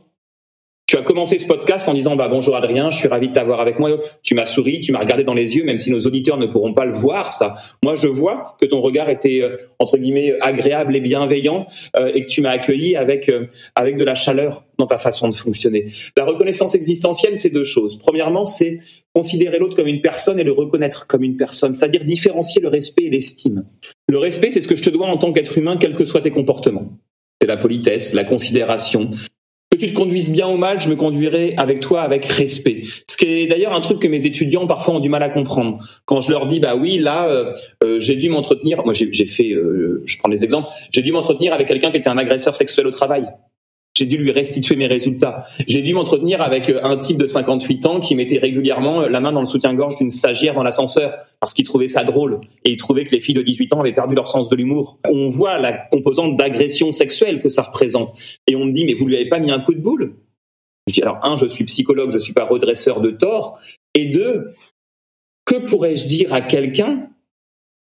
[0.87, 3.61] tu as commencé ce podcast en disant bah bonjour Adrien, je suis ravi de t'avoir
[3.61, 3.91] avec moi.
[4.23, 6.75] Tu m'as souri, tu m'as regardé dans les yeux, même si nos auditeurs ne pourront
[6.75, 7.33] pas le voir.
[7.33, 11.67] Ça, moi je vois que ton regard était euh, entre guillemets agréable et bienveillant
[11.97, 15.29] euh, et que tu m'as accueilli avec euh, avec de la chaleur dans ta façon
[15.29, 15.87] de fonctionner.
[16.17, 17.99] La reconnaissance existentielle, c'est deux choses.
[17.99, 18.79] Premièrement, c'est
[19.13, 23.07] considérer l'autre comme une personne et le reconnaître comme une personne, c'est-à-dire différencier le respect
[23.07, 23.65] et l'estime.
[24.09, 26.21] Le respect, c'est ce que je te dois en tant qu'être humain, quels que soient
[26.21, 26.99] tes comportements.
[27.41, 29.11] C'est la politesse, la considération,
[29.73, 32.83] que tu te conduises bien ou mal, je me conduirai avec toi avec respect.
[33.09, 35.79] Ce qui est d'ailleurs un truc que mes étudiants parfois ont du mal à comprendre.
[36.05, 37.53] Quand je leur dis bah oui là euh,
[37.83, 41.53] euh, j'ai dû m'entretenir, moi j'ai fait, euh, je prends des exemples, j'ai dû m'entretenir
[41.53, 43.27] avec quelqu'un qui était un agresseur sexuel au travail.
[43.97, 45.47] J'ai dû lui restituer mes résultats.
[45.67, 49.21] J'ai dû m'entretenir avec euh, un type de 58 ans qui mettait régulièrement euh, la
[49.21, 52.77] main dans le soutien-gorge d'une stagiaire dans l'ascenseur parce qu'il trouvait ça drôle et il
[52.77, 54.99] trouvait que les filles de 18 ans avaient perdu leur sens de l'humour.
[55.09, 58.13] On voit la composante d'agression sexuelle que ça représente.
[58.47, 60.17] Et on me dit, mais vous lui avez pas mis un coup de boule?
[60.87, 63.59] Je dis, alors un, je suis psychologue, je suis pas redresseur de tort.
[63.95, 64.53] Et deux,
[65.47, 67.09] que pourrais-je dire à quelqu'un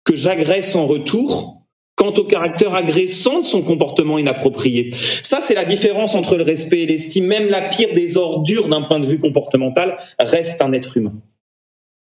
[0.05, 1.56] que j'agresse en retour
[1.97, 4.91] quant au caractère agressant de son comportement inapproprié.
[5.23, 7.27] Ça, c'est la différence entre le respect et l'estime.
[7.27, 11.15] Même la pire des ordures d'un point de vue comportemental reste un être humain.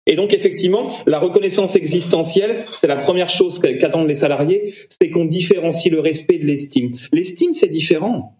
[0.06, 5.26] Et donc, effectivement, la reconnaissance existentielle, c'est la première chose qu'attendent les salariés, c'est qu'on
[5.26, 6.92] différencie le respect de l'estime.
[7.12, 8.36] L'estime, c'est différent.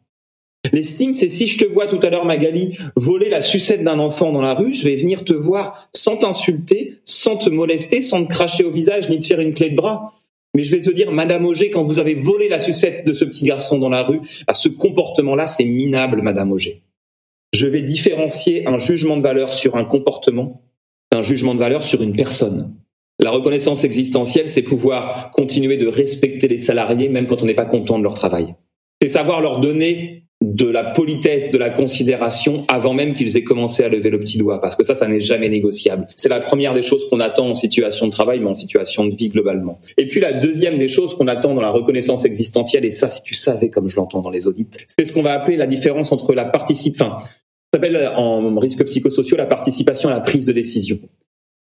[0.73, 4.33] L'estime, c'est si je te vois tout à l'heure, Magali, voler la sucette d'un enfant
[4.33, 8.29] dans la rue, je vais venir te voir sans t'insulter, sans te molester, sans te
[8.29, 10.15] cracher au visage, ni te faire une clé de bras.
[10.55, 13.25] Mais je vais te dire, Madame Auger, quand vous avez volé la sucette de ce
[13.25, 16.83] petit garçon dans la rue, bah, ce comportement-là, c'est minable, Madame Auger.
[17.55, 20.63] Je vais différencier un jugement de valeur sur un comportement
[21.11, 22.75] d'un jugement de valeur sur une personne.
[23.19, 27.67] La reconnaissance existentielle, c'est pouvoir continuer de respecter les salariés même quand on n'est pas
[27.67, 28.55] content de leur travail.
[29.01, 33.85] C'est savoir leur donner de la politesse, de la considération avant même qu'ils aient commencé
[33.85, 36.07] à lever le petit doigt, parce que ça, ça n'est jamais négociable.
[36.17, 39.15] C'est la première des choses qu'on attend en situation de travail, mais en situation de
[39.15, 39.81] vie globalement.
[39.97, 43.23] Et puis la deuxième des choses qu'on attend dans la reconnaissance existentielle, et ça, si
[43.23, 46.13] tu savais comme je l'entends dans les audits, c'est ce qu'on va appeler la différence
[46.13, 50.53] entre la participation, enfin, ça s'appelle en risque psychosociaux la participation à la prise de
[50.53, 50.99] décision.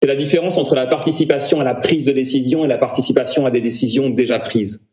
[0.03, 3.51] C'est la différence entre la participation à la prise de décision et la participation à
[3.51, 4.85] des décisions déjà prises.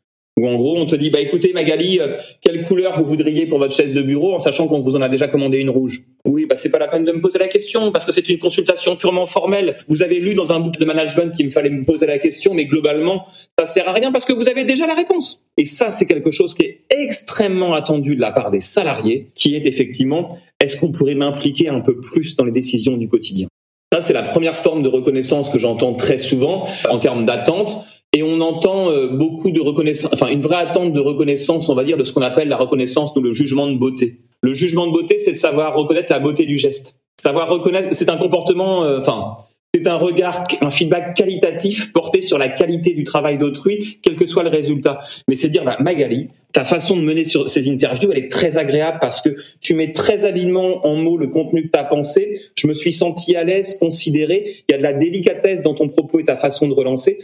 [0.41, 3.59] Ou en gros, on te dit, bah écoutez Magali, euh, quelle couleur vous voudriez pour
[3.59, 6.47] votre chaise de bureau en sachant qu'on vous en a déjà commandé une rouge Oui,
[6.47, 8.95] bah c'est pas la peine de me poser la question parce que c'est une consultation
[8.95, 9.77] purement formelle.
[9.87, 12.55] Vous avez lu dans un book de management qu'il me fallait me poser la question,
[12.55, 13.27] mais globalement,
[13.59, 15.45] ça sert à rien parce que vous avez déjà la réponse.
[15.57, 19.55] Et ça, c'est quelque chose qui est extrêmement attendu de la part des salariés, qui
[19.55, 23.47] est effectivement, est-ce qu'on pourrait m'impliquer un peu plus dans les décisions du quotidien?
[23.93, 27.85] Ça, c'est la première forme de reconnaissance que j'entends très souvent en termes d'attente.
[28.13, 31.85] Et on entend euh, beaucoup de reconnaissance, enfin une vraie attente de reconnaissance, on va
[31.85, 34.19] dire, de ce qu'on appelle la reconnaissance ou le jugement de beauté.
[34.41, 36.99] Le jugement de beauté, c'est de savoir reconnaître la beauté du geste.
[37.15, 39.37] Savoir reconnaître, c'est un comportement, euh, enfin,
[39.73, 44.25] c'est un regard, un feedback qualitatif porté sur la qualité du travail d'autrui, quel que
[44.25, 44.99] soit le résultat.
[45.29, 48.57] Mais c'est dire, bah, Magali, ta façon de mener sur ces interviews, elle est très
[48.57, 49.29] agréable parce que
[49.61, 52.41] tu mets très habilement en mots le contenu que tu as pensé.
[52.55, 54.43] Je me suis senti à l'aise, considéré.
[54.67, 57.19] Il y a de la délicatesse dans ton propos et ta façon de relancer.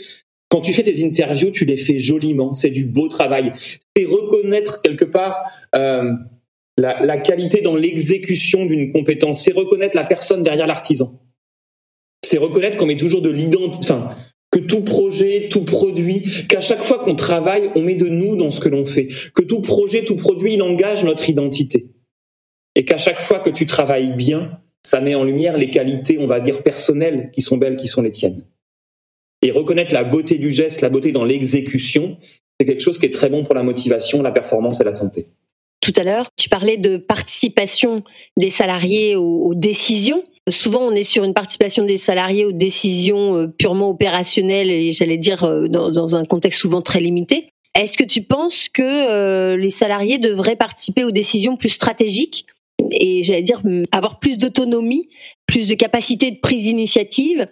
[0.49, 2.53] Quand tu fais tes interviews, tu les fais joliment.
[2.53, 3.53] C'est du beau travail.
[3.95, 5.43] C'est reconnaître quelque part
[5.75, 6.13] euh,
[6.77, 9.43] la, la qualité dans l'exécution d'une compétence.
[9.43, 11.11] C'est reconnaître la personne derrière l'artisan.
[12.23, 13.91] C'est reconnaître qu'on met toujours de l'identité.
[13.91, 14.07] Enfin,
[14.51, 18.51] que tout projet, tout produit, qu'à chaque fois qu'on travaille, on met de nous dans
[18.51, 21.87] ce que l'on fait, que tout projet, tout produit, il engage notre identité.
[22.75, 26.27] Et qu'à chaque fois que tu travailles bien, ça met en lumière les qualités, on
[26.27, 28.45] va dire, personnelles qui sont belles, qui sont les tiennes.
[29.47, 32.17] Et reconnaître la beauté du geste, la beauté dans l'exécution,
[32.59, 35.27] c'est quelque chose qui est très bon pour la motivation, la performance et la santé.
[35.79, 38.03] Tout à l'heure, tu parlais de participation
[38.35, 40.21] des salariés aux, décisions.
[40.49, 45.47] souvent on est sur une participation des salariés aux décisions purement opérationnelles et j'allais dire
[45.69, 47.47] dans, dans, un contexte souvent très limité.
[47.73, 52.47] Est-ce que tu penses que les salariés devraient participer aux décisions plus stratégiques
[52.91, 53.61] et j'allais dire
[53.93, 55.07] avoir plus d'autonomie,
[55.45, 57.45] plus de capacité de prise d'initiative euh,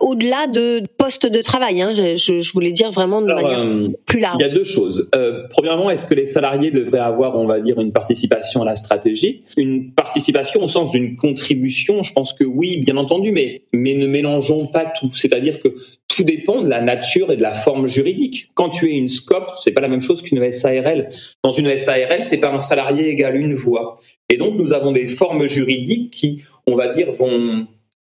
[0.00, 1.82] au-delà de postes de travail.
[1.82, 4.36] Hein, je, je, voulais dire vraiment de manière euh, plus large.
[4.40, 5.08] Il y a deux choses.
[5.14, 8.74] Euh, premièrement, est-ce que les salariés devraient avoir, on va dire, une participation à la
[8.74, 9.42] stratégie?
[9.56, 14.06] Une participation au sens d'une contribution Je pense que oui, bien entendu, mais, mais ne
[14.06, 15.10] mélangeons pas tout.
[15.14, 15.74] C'est-à-dire que
[16.08, 18.50] tout dépend de la nature et de la forme juridique.
[18.54, 21.08] Quand tu es une SCOP, c'est pas la même chose qu'une SARL.
[21.42, 23.98] Dans une SARL, c'est pas un salarié égal une voix.
[24.30, 27.66] Et donc, nous avons des formes juridiques qui, on va dire, vont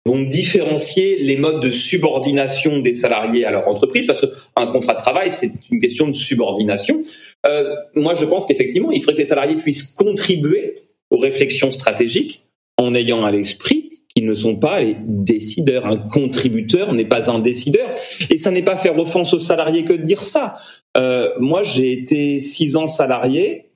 [0.06, 5.00] vont différencier les modes de subordination des salariés à leur entreprise, parce qu'un contrat de
[5.00, 7.04] travail, c'est une question de subordination.
[7.46, 10.76] Euh, moi, je pense qu'effectivement, il faudrait que les salariés puissent contribuer
[11.12, 12.44] aux réflexions stratégiques
[12.78, 15.86] en ayant à l'esprit qu'ils ne sont pas les décideurs.
[15.86, 17.90] Un contributeur n'est pas un décideur.
[18.30, 20.56] Et ça n'est pas faire offense aux salariés que de dire ça.
[20.98, 23.69] Euh, moi, j'ai été six ans salarié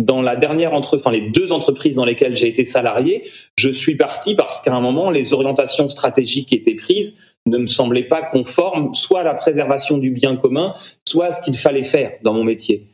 [0.00, 3.24] dans la dernière entre, enfin les deux entreprises dans lesquelles j'ai été salarié,
[3.56, 7.66] je suis parti parce qu'à un moment les orientations stratégiques qui étaient prises ne me
[7.66, 10.74] semblaient pas conformes soit à la préservation du bien commun,
[11.06, 12.86] soit à ce qu'il fallait faire dans mon métier.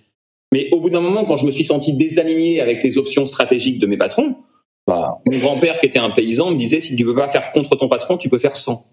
[0.53, 3.79] Mais au bout d'un moment, quand je me suis senti désaligné avec les options stratégiques
[3.79, 4.37] de mes patrons,
[4.87, 7.77] bah, mon grand-père qui était un paysan me disait si tu peux pas faire contre
[7.77, 8.87] ton patron, tu peux faire sans.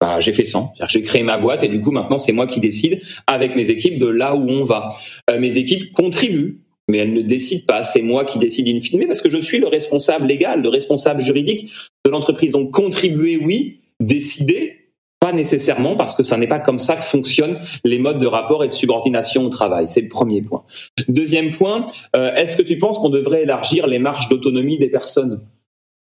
[0.00, 0.74] Bah, j'ai fait 100.
[0.88, 3.98] J'ai créé ma boîte et du coup maintenant c'est moi qui décide avec mes équipes
[3.98, 4.90] de là où on va.
[5.30, 7.82] Euh, mes équipes contribuent mais elle ne décide pas.
[7.82, 11.70] C'est moi qui décide in parce que je suis le responsable légal, le responsable juridique
[12.04, 12.52] de l'entreprise.
[12.52, 14.78] Donc contribuer, oui, décider,
[15.20, 18.64] pas nécessairement, parce que ça n'est pas comme ça que fonctionnent les modes de rapport
[18.64, 19.86] et de subordination au travail.
[19.86, 20.64] C'est le premier point.
[21.08, 21.86] Deuxième point,
[22.16, 25.42] euh, est-ce que tu penses qu'on devrait élargir les marges d'autonomie des personnes?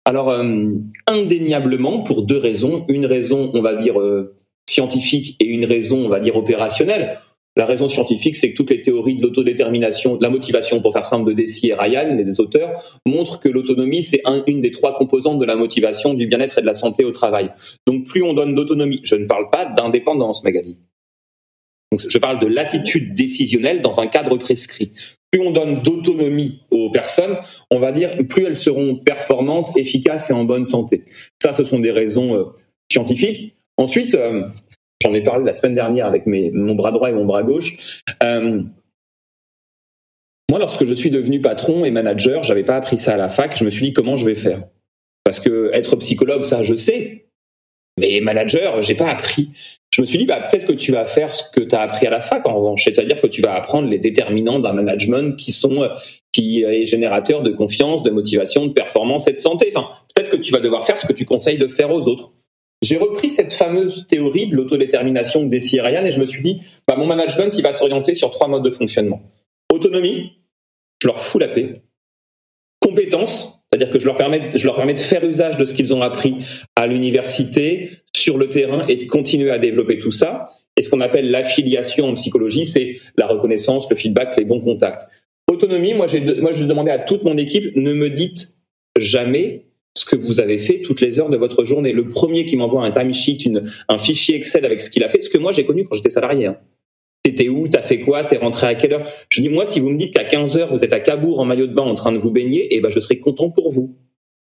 [0.05, 0.69] Alors, euh,
[1.07, 2.85] indéniablement, pour deux raisons.
[2.89, 4.35] Une raison, on va dire, euh,
[4.67, 7.19] scientifique et une raison, on va dire, opérationnelle.
[7.55, 11.05] La raison scientifique, c'est que toutes les théories de l'autodétermination, de la motivation, pour faire
[11.05, 15.37] simple, de Deci et Ryan, les auteurs, montrent que l'autonomie, c'est une des trois composantes
[15.37, 17.51] de la motivation, du bien-être et de la santé au travail.
[17.85, 20.77] Donc plus on donne d'autonomie, je ne parle pas d'indépendance, Magali.
[21.91, 24.91] Donc, je parle de l'attitude décisionnelle dans un cadre prescrit.
[25.29, 27.37] Plus on donne d'autonomie aux personnes,
[27.69, 31.03] on va dire, plus elles seront performantes, efficaces et en bonne santé.
[31.41, 32.45] Ça, ce sont des raisons euh,
[32.91, 33.53] scientifiques.
[33.77, 34.43] Ensuite, euh,
[35.03, 38.01] J'en ai parlé la semaine dernière avec mes, mon bras droit et mon bras gauche.
[38.23, 38.63] Euh,
[40.49, 43.57] moi, lorsque je suis devenu patron et manager, j'avais pas appris ça à la fac.
[43.57, 44.63] Je me suis dit comment je vais faire?
[45.25, 47.25] Parce que être psychologue, ça, je sais.
[47.99, 49.49] Mais manager, j'ai pas appris.
[49.91, 52.07] Je me suis dit, bah, peut-être que tu vas faire ce que tu as appris
[52.07, 52.83] à la fac, en revanche.
[52.85, 55.87] C'est-à-dire que tu vas apprendre les déterminants d'un management qui sont,
[56.31, 59.71] qui est générateur de confiance, de motivation, de performance et de santé.
[59.75, 62.31] Enfin, peut-être que tu vas devoir faire ce que tu conseilles de faire aux autres.
[62.83, 66.59] J'ai repris cette fameuse théorie de l'autodétermination de Desi Ryan et je me suis dit,
[66.85, 69.21] bah, mon management, il va s'orienter sur trois modes de fonctionnement.
[69.71, 70.33] Autonomie,
[71.01, 71.81] je leur fous la paix.
[72.81, 75.93] Compétence, c'est-à-dire que je leur, permets, je leur permets de faire usage de ce qu'ils
[75.93, 80.49] ont appris à l'université, sur le terrain et de continuer à développer tout ça.
[80.75, 85.07] Et ce qu'on appelle l'affiliation en psychologie, c'est la reconnaissance, le feedback, les bons contacts.
[85.49, 88.55] Autonomie, moi j'ai, moi je demandais à toute mon équipe, ne me dites
[88.97, 89.67] jamais
[89.97, 91.93] ce que vous avez fait toutes les heures de votre journée.
[91.93, 93.51] Le premier qui m'envoie un timesheet,
[93.87, 96.09] un fichier Excel avec ce qu'il a fait, ce que moi j'ai connu quand j'étais
[96.09, 96.47] salarié.
[96.47, 96.57] Hein.
[97.23, 97.67] T'étais où?
[97.67, 98.23] T'as fait quoi?
[98.23, 99.07] T'es rentré à quelle heure?
[99.29, 101.45] Je dis moi, si vous me dites qu'à 15 heures vous êtes à Cabourg en
[101.45, 103.95] maillot de bain en train de vous baigner, eh ben je serai content pour vous.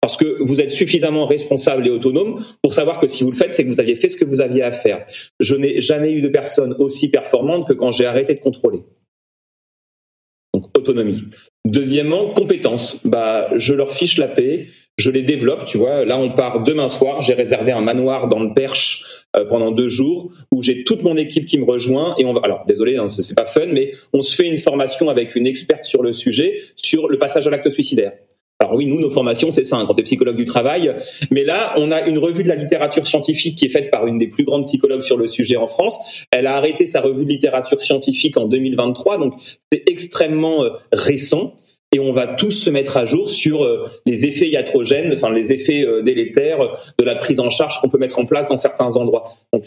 [0.01, 3.53] Parce que vous êtes suffisamment responsable et autonome pour savoir que si vous le faites,
[3.53, 5.05] c'est que vous aviez fait ce que vous aviez à faire.
[5.39, 8.83] Je n'ai jamais eu de personne aussi performante que quand j'ai arrêté de contrôler.
[10.53, 11.23] Donc autonomie.
[11.65, 12.99] Deuxièmement, compétence.
[13.05, 14.67] Bah, je leur fiche la paix
[14.97, 16.05] je les développe, tu vois.
[16.05, 17.21] Là, on part demain soir.
[17.21, 21.17] J'ai réservé un manoir dans le Perche euh, pendant deux jours où j'ai toute mon
[21.17, 22.41] équipe qui me rejoint et on va.
[22.43, 25.83] Alors, désolé, hein, c'est pas fun, mais on se fait une formation avec une experte
[25.83, 28.13] sur le sujet sur le passage à l'acte suicidaire.
[28.59, 30.95] Alors oui, nous, nos formations, c'est ça, hein, quand tu es psychologue du travail.
[31.31, 34.17] Mais là, on a une revue de la littérature scientifique qui est faite par une
[34.17, 36.25] des plus grandes psychologues sur le sujet en France.
[36.31, 39.33] Elle a arrêté sa revue de littérature scientifique en 2023, donc
[39.71, 41.57] c'est extrêmement euh, récent
[41.93, 45.53] et on va tous se mettre à jour sur euh, les effets iatrogènes, enfin les
[45.53, 46.59] effets euh, délétères
[46.97, 49.23] de la prise en charge qu'on peut mettre en place dans certains endroits.
[49.53, 49.65] Donc,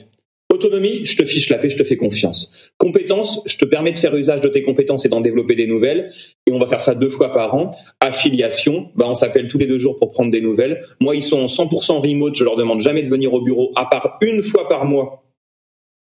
[0.52, 2.72] autonomie, je te fiche la paix, je te fais confiance.
[2.78, 6.10] Compétences, je te permets de faire usage de tes compétences et d'en développer des nouvelles.
[6.46, 7.70] Et on va faire ça deux fois par an.
[8.00, 10.80] Affiliation, bah on s'appelle tous les deux jours pour prendre des nouvelles.
[11.00, 13.86] Moi, ils sont en 100% remote, je leur demande jamais de venir au bureau, à
[13.86, 15.25] part une fois par mois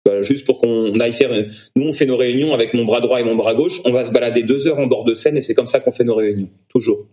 [0.05, 1.31] bah, juste pour qu'on aille faire.
[1.75, 3.81] Nous, on fait nos réunions avec mon bras droit et mon bras gauche.
[3.85, 5.91] On va se balader deux heures en bord de Seine et c'est comme ça qu'on
[5.91, 7.07] fait nos réunions, toujours.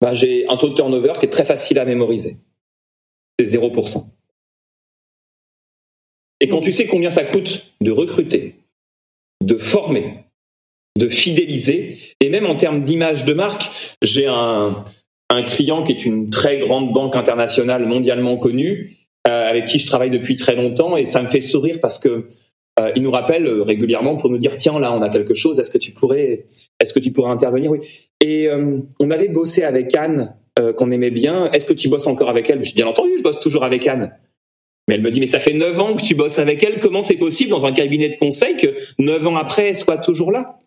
[0.00, 2.36] bah, j'ai un taux de turnover qui est très facile à mémoriser.
[3.38, 4.04] C'est 0%.
[6.40, 8.54] Et quand tu sais combien ça coûte de recruter,
[9.44, 10.24] de former,
[10.98, 13.70] de fidéliser, et même en termes d'image de marque,
[14.02, 14.84] j'ai un,
[15.46, 20.10] client qui est une très grande banque internationale mondialement connue, euh, avec qui je travaille
[20.10, 22.28] depuis très longtemps, et ça me fait sourire parce que
[22.78, 25.70] euh, il nous rappelle régulièrement pour nous dire tiens là on a quelque chose, est-ce
[25.70, 26.46] que tu pourrais,
[26.80, 27.70] est-ce que tu pourrais intervenir?
[27.70, 27.80] Oui.
[28.20, 30.36] Et euh, on avait bossé avec Anne
[30.76, 31.50] qu'on aimait bien.
[31.52, 32.62] Est-ce que tu bosses encore avec elle?
[32.62, 34.12] J'ai bien entendu, je bosse toujours avec Anne.
[34.88, 37.00] Mais elle me dit, mais ça fait neuf ans que tu bosses avec elle, comment
[37.00, 38.66] c'est possible dans un cabinet de conseil que
[38.98, 40.58] neuf ans après, elle soit toujours là?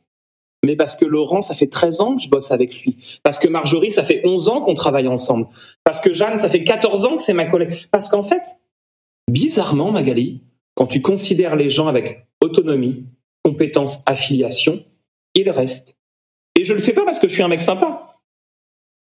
[0.63, 2.97] Mais parce que Laurent, ça fait 13 ans que je bosse avec lui.
[3.21, 5.47] Parce que Marjorie, ça fait 11 ans qu'on travaille ensemble.
[5.83, 7.87] Parce que Jeanne, ça fait 14 ans que c'est ma collègue.
[7.91, 8.43] Parce qu'en fait,
[9.29, 10.41] bizarrement, Magali,
[10.75, 13.05] quand tu considères les gens avec autonomie,
[13.43, 14.83] compétence, affiliation,
[15.35, 15.97] ils restent.
[16.55, 18.19] Et je le fais pas parce que je suis un mec sympa.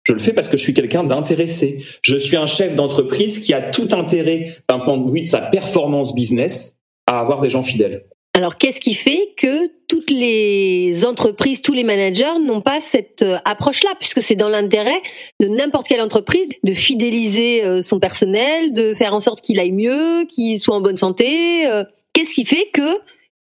[0.05, 1.85] Je le fais parce que je suis quelqu'un d'intéressé.
[2.03, 5.41] Je suis un chef d'entreprise qui a tout intérêt, d'un point de vue de sa
[5.41, 8.07] performance business, à avoir des gens fidèles.
[8.35, 9.69] Alors, qu'est-ce qui fait que
[9.99, 15.01] toutes les entreprises, tous les managers n'ont pas cette euh, approche-là, puisque c'est dans l'intérêt
[15.41, 19.73] de n'importe quelle entreprise de fidéliser euh, son personnel, de faire en sorte qu'il aille
[19.73, 21.67] mieux, qu'il soit en bonne santé.
[21.67, 21.83] Euh.
[22.13, 23.01] Qu'est-ce qui fait que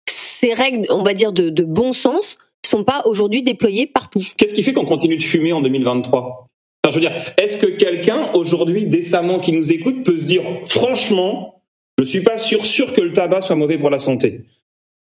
[0.08, 4.24] ces règles, on va dire, de, bon sens sont pas aujourd'hui déployées partout?
[4.38, 6.44] Qu'est-ce qui fait qu'on continue de fumer en 2023
[6.88, 11.60] je veux dire, est-ce que quelqu'un aujourd'hui décemment qui nous écoute peut se dire franchement,
[11.98, 14.42] je suis pas sûr sûr que le tabac soit mauvais pour la santé?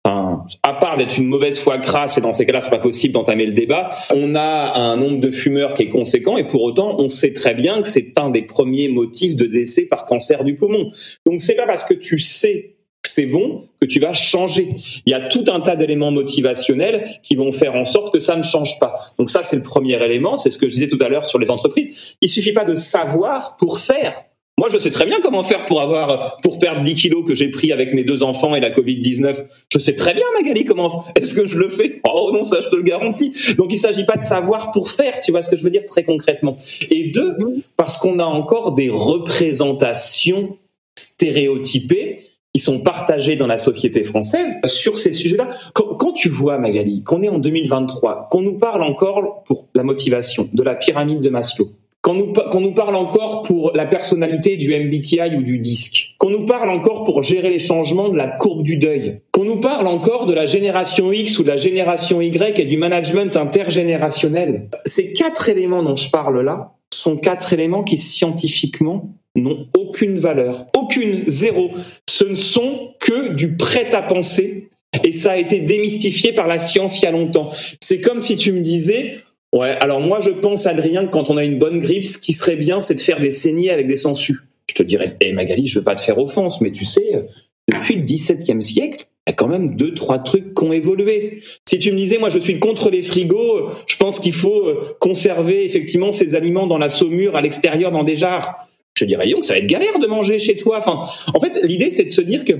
[0.04, 3.46] À part d'être une mauvaise foi crasse, et dans ces cas-là, c'est pas possible d'entamer
[3.46, 3.92] le débat.
[4.12, 7.54] On a un nombre de fumeurs qui est conséquent, et pour autant, on sait très
[7.54, 10.90] bien que c'est un des premiers motifs de décès par cancer du poumon.
[11.24, 12.74] Donc, c'est pas parce que tu sais
[13.04, 14.68] c'est bon que tu vas changer.
[15.06, 18.36] Il y a tout un tas d'éléments motivationnels qui vont faire en sorte que ça
[18.36, 19.12] ne change pas.
[19.18, 20.38] Donc ça, c'est le premier élément.
[20.38, 22.16] C'est ce que je disais tout à l'heure sur les entreprises.
[22.20, 24.14] Il suffit pas de savoir pour faire.
[24.58, 27.48] Moi, je sais très bien comment faire pour avoir, pour perdre 10 kilos que j'ai
[27.48, 29.44] pris avec mes deux enfants et la Covid-19.
[29.72, 32.00] Je sais très bien, Magali, comment, est-ce que je le fais?
[32.04, 33.32] Oh non, ça, je te le garantis.
[33.56, 35.86] Donc, il s'agit pas de savoir pour faire, tu vois ce que je veux dire
[35.86, 36.56] très concrètement.
[36.90, 37.36] Et deux,
[37.76, 40.56] parce qu'on a encore des représentations
[40.96, 42.16] stéréotypées
[42.54, 45.48] qui sont partagés dans la société française sur ces sujets-là.
[45.72, 50.48] Quand, tu vois, Magali, qu'on est en 2023, qu'on nous parle encore pour la motivation
[50.52, 51.70] de la pyramide de Maslow,
[52.02, 56.68] qu'on nous, parle encore pour la personnalité du MBTI ou du disque, qu'on nous parle
[56.70, 60.34] encore pour gérer les changements de la courbe du deuil, qu'on nous parle encore de
[60.34, 64.68] la génération X ou de la génération Y et du management intergénérationnel.
[64.84, 70.66] Ces quatre éléments dont je parle là sont quatre éléments qui scientifiquement n'ont aucune valeur,
[70.76, 71.70] aucune, zéro.
[72.10, 74.68] Ce ne sont que du prêt à penser
[75.04, 77.50] et ça a été démystifié par la science il y a longtemps.
[77.80, 79.20] C'est comme si tu me disais,
[79.52, 82.32] ouais, alors moi je pense, Adrien, que quand on a une bonne grippe, ce qui
[82.32, 84.40] serait bien, c'est de faire des saignées avec des sangsues.
[84.68, 87.26] Je te dirais, hé Magali, je veux pas te faire offense, mais tu sais,
[87.68, 91.40] depuis le XVIIe siècle, il y a quand même deux, trois trucs qui ont évolué.
[91.68, 94.96] Si tu me disais, moi je suis contre les frigos, je pense qu'il faut euh,
[94.98, 99.44] conserver effectivement ces aliments dans la saumure, à l'extérieur, dans des jars je dirais, donc
[99.44, 100.78] ça va être galère de manger chez toi.
[100.78, 101.00] Enfin,
[101.34, 102.52] en fait, l'idée, c'est de se dire que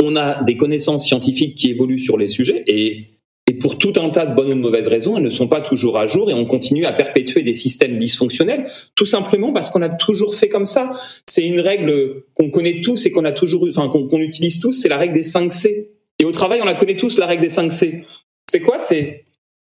[0.00, 3.06] on a des connaissances scientifiques qui évoluent sur les sujets et,
[3.48, 5.62] et pour tout un tas de bonnes ou de mauvaises raisons, elles ne sont pas
[5.62, 9.80] toujours à jour et on continue à perpétuer des systèmes dysfonctionnels, tout simplement parce qu'on
[9.80, 10.92] a toujours fait comme ça.
[11.24, 14.90] C'est une règle qu'on connaît tous et qu'on a toujours, enfin qu'on utilise tous, c'est
[14.90, 15.92] la règle des 5 C.
[16.18, 18.04] Et au travail, on la connaît tous, la règle des 5 C.
[18.50, 18.78] C'est quoi?
[18.78, 19.24] C'est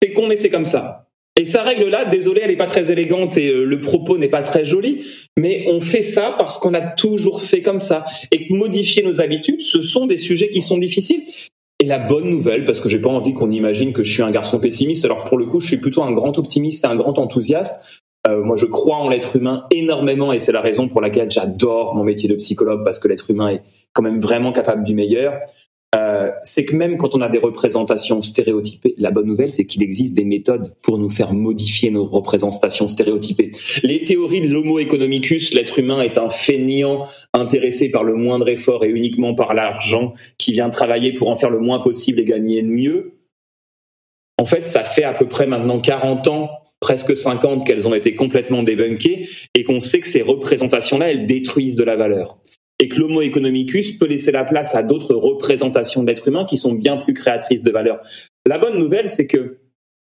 [0.03, 1.09] c'est con, c'est comme ça.
[1.39, 4.43] Et sa règle-là, désolé, elle n'est pas très élégante et euh, le propos n'est pas
[4.43, 5.05] très joli,
[5.37, 8.07] mais on fait ça parce qu'on a toujours fait comme ça.
[8.33, 11.23] Et modifier nos habitudes, ce sont des sujets qui sont difficiles.
[11.79, 14.31] Et la bonne nouvelle, parce que j'ai pas envie qu'on imagine que je suis un
[14.31, 17.19] garçon pessimiste, alors pour le coup, je suis plutôt un grand optimiste et un grand
[17.19, 18.03] enthousiaste.
[18.27, 21.95] Euh, moi, je crois en l'être humain énormément et c'est la raison pour laquelle j'adore
[21.95, 23.63] mon métier de psychologue parce que l'être humain est
[23.93, 25.35] quand même vraiment capable du meilleur.
[25.97, 29.83] Euh, c'est que même quand on a des représentations stéréotypées, la bonne nouvelle, c'est qu'il
[29.83, 33.53] existe des méthodes pour nous faire modifier nos représentations stéréotypées.
[33.83, 38.85] Les théories de l'homo economicus, l'être humain est un feignant intéressé par le moindre effort
[38.85, 42.61] et uniquement par l'argent, qui vient travailler pour en faire le moins possible et gagner
[42.61, 43.13] le mieux.
[44.39, 48.15] En fait, ça fait à peu près maintenant 40 ans presque 50 qu'elles ont été
[48.15, 52.39] complètement débunkées et qu'on sait que ces représentations-là, elles détruisent de la valeur
[52.79, 56.57] et que l'homo economicus peut laisser la place à d'autres représentations de l'être humain qui
[56.57, 58.01] sont bien plus créatrices de valeur.
[58.47, 59.59] La bonne nouvelle, c'est que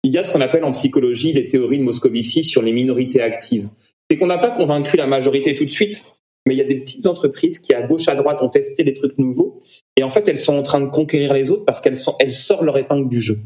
[0.03, 3.21] il y a ce qu'on appelle en psychologie les théories de Moscovici sur les minorités
[3.21, 3.69] actives.
[4.09, 6.03] C'est qu'on n'a pas convaincu la majorité tout de suite,
[6.45, 8.93] mais il y a des petites entreprises qui, à gauche, à droite, ont testé des
[8.93, 9.61] trucs nouveaux,
[9.95, 12.63] et en fait, elles sont en train de conquérir les autres parce qu'elles elles sortent
[12.63, 13.39] leur épingle du jeu.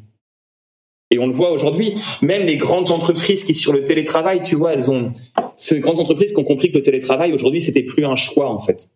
[1.11, 1.93] Et on le voit aujourd'hui,
[2.23, 5.13] même les grandes entreprises qui sur le télétravail, tu vois, elles ont
[5.57, 8.59] ces grandes entreprises qui ont compris que le télétravail aujourd'hui c'était plus un choix en
[8.59, 8.89] fait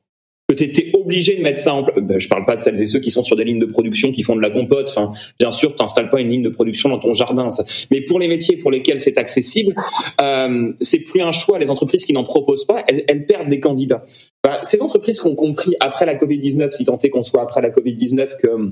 [0.52, 1.98] que tu étais obligé de mettre ça en place.
[2.02, 4.12] Ben, je parle pas de celles et ceux qui sont sur des lignes de production
[4.12, 4.96] qui font de la compote.
[5.40, 7.48] Bien sûr, tu n'installes pas une ligne de production dans ton jardin.
[7.90, 9.76] Mais pour les métiers pour lesquels c'est accessible,
[10.20, 11.60] euh, c'est plus un choix.
[11.60, 14.06] Les entreprises qui n'en proposent pas, elles, perdent des candidats.
[14.44, 17.62] Ben, ces entreprises qui ont compris après la Covid-19, si tant est qu'on soit après
[17.62, 18.72] la Covid-19, que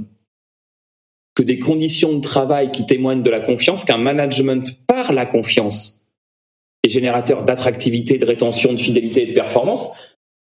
[1.36, 6.06] que des conditions de travail qui témoignent de la confiance, qu'un management par la confiance
[6.84, 9.90] est générateur d'attractivité, de rétention, de fidélité et de performance,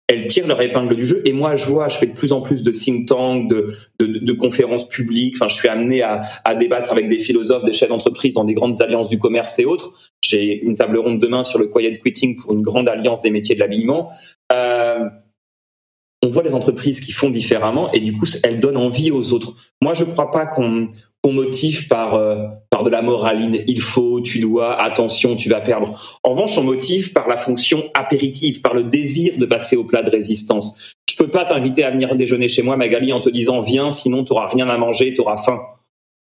[0.07, 1.21] elles tirent leur épingle du jeu.
[1.25, 4.05] Et moi, je vois, je fais de plus en plus de think tanks, de, de,
[4.05, 5.35] de conférences publiques.
[5.35, 8.53] Enfin, je suis amené à, à, débattre avec des philosophes, des chefs d'entreprise dans des
[8.53, 9.93] grandes alliances du commerce et autres.
[10.21, 13.55] J'ai une table ronde demain sur le quiet quitting pour une grande alliance des métiers
[13.55, 14.09] de l'habillement.
[14.51, 15.09] Euh,
[16.23, 19.53] on voit les entreprises qui font différemment et du coup, elles donnent envie aux autres.
[19.81, 20.89] Moi, je ne crois pas qu'on
[21.27, 23.61] qu'on motive par euh, par de la moraline.
[23.67, 26.19] Il faut, tu dois, attention, tu vas perdre.
[26.23, 30.01] En revanche, on motive par la fonction apéritive, par le désir de passer au plat
[30.03, 30.93] de résistance.
[31.09, 34.23] Je peux pas t'inviter à venir déjeuner chez moi, Magali, en te disant viens, sinon
[34.23, 35.59] tu auras rien à manger, tu auras faim.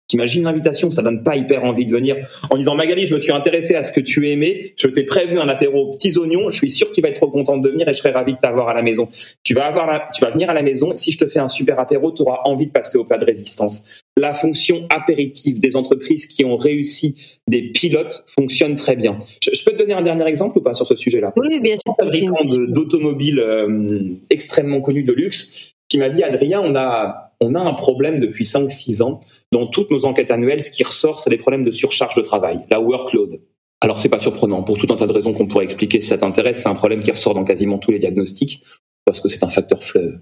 [0.07, 2.15] T'imagines l'invitation, ça donne pas hyper envie de venir.
[2.49, 5.37] En disant Magali, je me suis intéressé à ce que tu aimais, je t'ai prévu
[5.37, 7.69] un apéro aux petits oignons, je suis sûr que tu vas être trop contente de
[7.69, 9.09] venir et je serais ravi de t'avoir à la maison.
[9.43, 10.95] Tu vas avoir, tu vas venir à la maison.
[10.95, 13.25] Si je te fais un super apéro, tu auras envie de passer au plat de
[13.25, 13.83] résistance.
[14.17, 17.15] La fonction apéritive des entreprises qui ont réussi
[17.47, 19.19] des pilotes fonctionne très bien.
[19.43, 21.33] Je, peux te donner un dernier exemple ou pas sur ce sujet-là?
[21.37, 21.93] Oui, bien sûr.
[21.99, 27.53] Un fabricant d'automobiles euh, extrêmement connu de luxe qui m'a dit Adrien, on a on
[27.53, 29.21] a un problème depuis 5-6 ans.
[29.51, 32.65] Dans toutes nos enquêtes annuelles, ce qui ressort, c'est des problèmes de surcharge de travail,
[32.71, 33.39] la workload.
[33.81, 36.17] Alors c'est pas surprenant, pour tout un tas de raisons qu'on pourrait expliquer si ça
[36.17, 38.63] t'intéresse, c'est un problème qui ressort dans quasiment tous les diagnostics,
[39.05, 40.19] parce que c'est un facteur fleuve.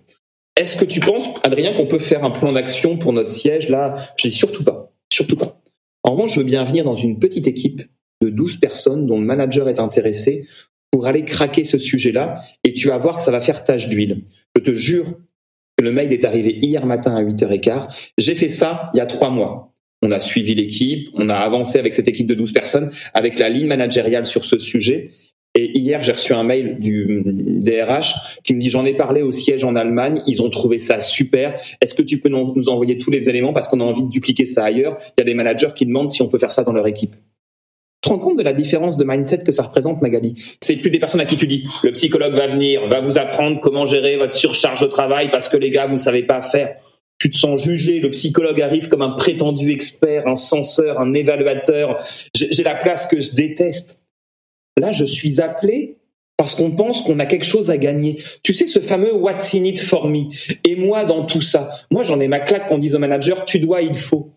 [0.56, 3.96] Est-ce que tu penses, Adrien, qu'on peut faire un plan d'action pour notre siège là?
[4.18, 5.62] Je dis surtout pas, surtout pas.
[6.04, 7.82] En revanche, je veux bien venir dans une petite équipe
[8.22, 10.48] de 12 personnes dont le manager est intéressé
[10.92, 14.24] pour aller craquer ce sujet-là, et tu vas voir que ça va faire tache d'huile.
[14.56, 15.08] Je te jure
[15.82, 17.88] le mail est arrivé hier matin à 8h15.
[18.18, 19.74] J'ai fait ça il y a trois mois.
[20.02, 23.50] On a suivi l'équipe, on a avancé avec cette équipe de 12 personnes, avec la
[23.50, 25.10] ligne managériale sur ce sujet.
[25.56, 29.32] Et hier, j'ai reçu un mail du DRH qui me dit j'en ai parlé au
[29.32, 31.56] siège en Allemagne, ils ont trouvé ça super.
[31.82, 33.54] Est-ce que tu peux nous envoyer tous les éléments?
[33.54, 36.10] Parce qu'on a envie de dupliquer ça ailleurs Il y a des managers qui demandent
[36.10, 37.16] si on peut faire ça dans leur équipe
[38.06, 40.36] te rends compte de la différence de mindset que ça représente, Magali?
[40.62, 43.60] C'est plus des personnes à qui tu dis le psychologue va venir, va vous apprendre
[43.60, 46.76] comment gérer votre surcharge de travail parce que les gars, vous savez pas faire.
[47.18, 51.98] Tu te sens jugé, le psychologue arrive comme un prétendu expert, un censeur, un évaluateur.
[52.36, 54.05] J'ai la place que je déteste.
[54.78, 55.98] Là, je suis appelé
[56.38, 58.22] parce qu'on pense qu'on a quelque chose à gagner.
[58.44, 60.26] Tu sais, ce fameux what's in it for me?
[60.64, 63.60] Et moi, dans tout ça, moi, j'en ai ma claque qu'on dise au manager, tu
[63.60, 64.32] dois, il faut.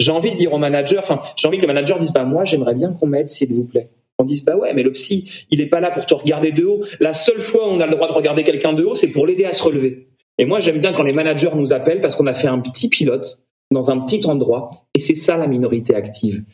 [0.00, 2.44] J'ai envie de dire au manager, enfin, j'ai envie que le manager dise, bah, moi,
[2.44, 3.90] j'aimerais bien qu'on m'aide, s'il vous plaît.
[4.18, 6.64] On dise, bah ouais, mais le psy, il est pas là pour te regarder de
[6.64, 6.80] haut.
[7.00, 9.26] La seule fois où on a le droit de regarder quelqu'un de haut, c'est pour
[9.26, 10.08] l'aider à se relever.
[10.38, 12.88] Et moi, j'aime bien quand les managers nous appellent parce qu'on a fait un petit
[12.88, 13.40] pilote
[13.72, 14.70] dans un petit endroit.
[14.94, 16.44] Et c'est ça la minorité active.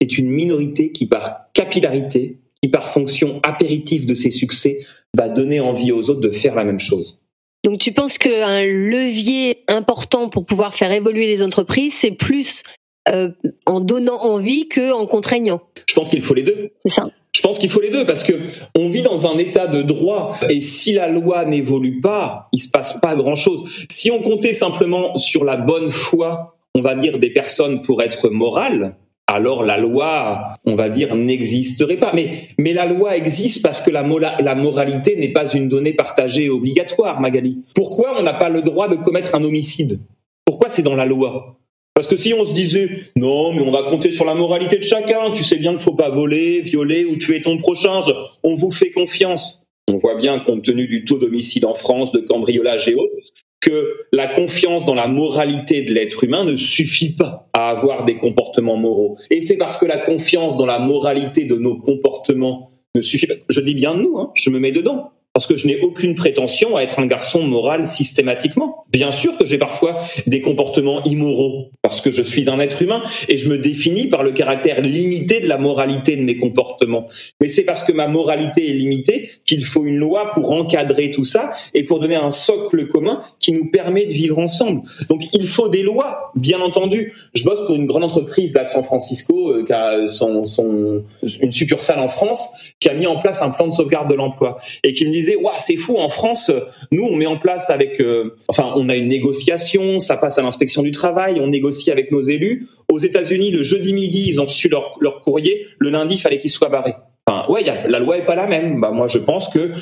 [0.00, 4.80] C'est une minorité qui, par capillarité, qui par fonction apéritive de ses succès,
[5.16, 7.20] va donner envie aux autres de faire la même chose.
[7.64, 12.62] Donc tu penses qu'un levier important pour pouvoir faire évoluer les entreprises, c'est plus
[13.08, 13.30] euh,
[13.66, 15.60] en donnant envie que en contraignant?
[15.88, 16.70] Je pense qu'il faut les deux.
[16.84, 17.10] C'est ça.
[17.32, 18.32] Je pense qu'il faut les deux parce que
[18.76, 22.68] on vit dans un état de droit et si la loi n'évolue pas, il se
[22.68, 23.86] passe pas grand chose.
[23.90, 28.28] Si on comptait simplement sur la bonne foi, on va dire des personnes pour être
[28.28, 28.96] morales,
[29.28, 32.12] alors la loi, on va dire, n'existerait pas.
[32.14, 37.62] Mais, la loi existe parce que la, moralité n'est pas une donnée partagée obligatoire, Magali.
[37.74, 40.00] Pourquoi on n'a pas le droit de commettre un homicide?
[40.46, 41.58] Pourquoi c'est dans la loi?
[41.94, 44.84] Parce que si on se disait non, mais on va compter sur la moralité de
[44.84, 48.00] chacun, tu sais bien qu'il faut pas voler, violer ou tuer ton prochain,
[48.42, 49.62] on vous fait confiance.
[49.88, 53.16] On voit bien, compte tenu du taux d'homicide en France, de cambriolage et autres,
[53.60, 58.16] que la confiance dans la moralité de l'être humain ne suffit pas à avoir des
[58.16, 59.16] comportements moraux.
[59.30, 63.34] Et c'est parce que la confiance dans la moralité de nos comportements ne suffit pas.
[63.48, 66.76] Je dis bien nous, hein, je me mets dedans parce que je n'ai aucune prétention
[66.76, 68.84] à être un garçon moral systématiquement.
[68.90, 73.04] Bien sûr que j'ai parfois des comportements immoraux, parce que je suis un être humain
[73.28, 77.06] et je me définis par le caractère limité de la moralité de mes comportements.
[77.40, 81.24] Mais c'est parce que ma moralité est limitée qu'il faut une loi pour encadrer tout
[81.24, 84.82] ça et pour donner un socle commun qui nous permet de vivre ensemble.
[85.08, 87.14] Donc il faut des lois, bien entendu.
[87.32, 92.00] Je bosse pour une grande entreprise là de San Francisco euh, qui a une succursale
[92.00, 95.06] en France, qui a mis en place un plan de sauvegarde de l'emploi et qui
[95.06, 95.27] me disait
[95.58, 96.50] c'est fou en France,
[96.92, 100.42] nous on met en place avec, euh, enfin on a une négociation, ça passe à
[100.42, 102.68] l'inspection du travail, on négocie avec nos élus.
[102.90, 105.66] Aux États-Unis, le jeudi midi, ils ont reçu leur, leur courrier.
[105.78, 106.94] Le lundi, il fallait qu'ils soient barrés.
[107.26, 108.80] Enfin, ouais, la loi est pas la même.
[108.80, 109.72] Bah, moi, je pense que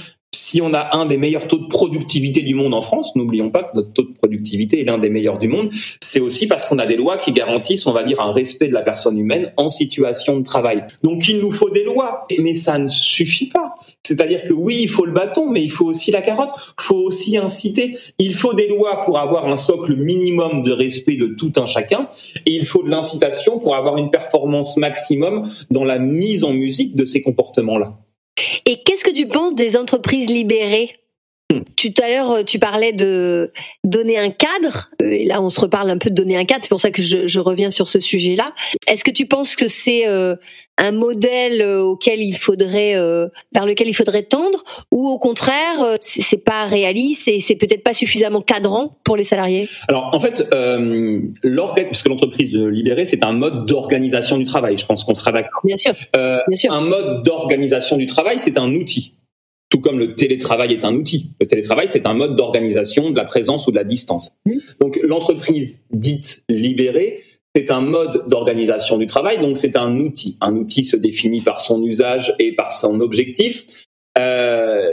[0.46, 3.64] si on a un des meilleurs taux de productivité du monde en France, n'oublions pas
[3.64, 5.70] que notre taux de productivité est l'un des meilleurs du monde,
[6.00, 8.72] c'est aussi parce qu'on a des lois qui garantissent, on va dire, un respect de
[8.72, 10.84] la personne humaine en situation de travail.
[11.02, 13.74] Donc il nous faut des lois, mais ça ne suffit pas.
[14.04, 17.02] C'est-à-dire que oui, il faut le bâton, mais il faut aussi la carotte, il faut
[17.02, 17.96] aussi inciter.
[18.20, 22.06] Il faut des lois pour avoir un socle minimum de respect de tout un chacun,
[22.46, 26.94] et il faut de l'incitation pour avoir une performance maximum dans la mise en musique
[26.94, 27.98] de ces comportements-là.
[28.64, 30.98] Et qu'est-ce que tu penses des entreprises libérées?
[31.76, 33.52] Tout à l'heure, tu parlais de
[33.84, 34.90] donner un cadre.
[35.02, 36.60] Euh, et là, on se reparle un peu de donner un cadre.
[36.62, 38.52] C'est pour ça que je, reviens sur ce sujet-là.
[38.88, 40.36] Est-ce que tu penses que c'est euh,
[40.78, 42.94] un modèle euh, auquel il faudrait,
[43.52, 47.94] vers lequel il faudrait tendre, ou au contraire, c'est pas réaliste et c'est peut-être pas
[47.94, 49.68] suffisamment cadrant pour les salariés?
[49.88, 54.76] Alors, en fait, euh, parce que l'entreprise libérée, c'est un mode d'organisation du travail.
[54.76, 55.60] Je pense qu'on sera d'accord.
[55.64, 55.92] Bien sûr.
[56.14, 56.72] Bien sûr.
[56.72, 59.15] Un mode d'organisation du travail, c'est un outil
[59.68, 61.32] tout comme le télétravail est un outil.
[61.40, 64.36] Le télétravail, c'est un mode d'organisation de la présence ou de la distance.
[64.80, 67.22] Donc l'entreprise dite libérée,
[67.54, 70.36] c'est un mode d'organisation du travail, donc c'est un outil.
[70.40, 73.64] Un outil se définit par son usage et par son objectif.
[74.18, 74.90] Euh,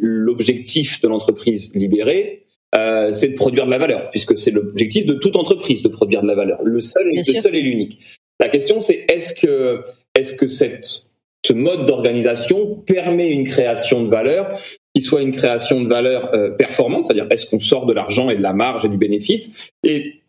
[0.00, 2.44] L'objectif de l'entreprise libérée,
[2.76, 6.22] euh, c'est de produire de la valeur, puisque c'est l'objectif de toute entreprise de produire
[6.22, 6.62] de la valeur.
[6.64, 8.20] Le seul, le seul et l'unique.
[8.40, 9.82] La question, c'est est-ce que,
[10.14, 11.10] est-ce que cette
[11.44, 14.58] ce mode d'organisation permet une création de valeur
[14.94, 18.36] qui soit une création de valeur euh, performante, c'est-à-dire est-ce qu'on sort de l'argent et
[18.36, 20.22] de la marge et du bénéfice, et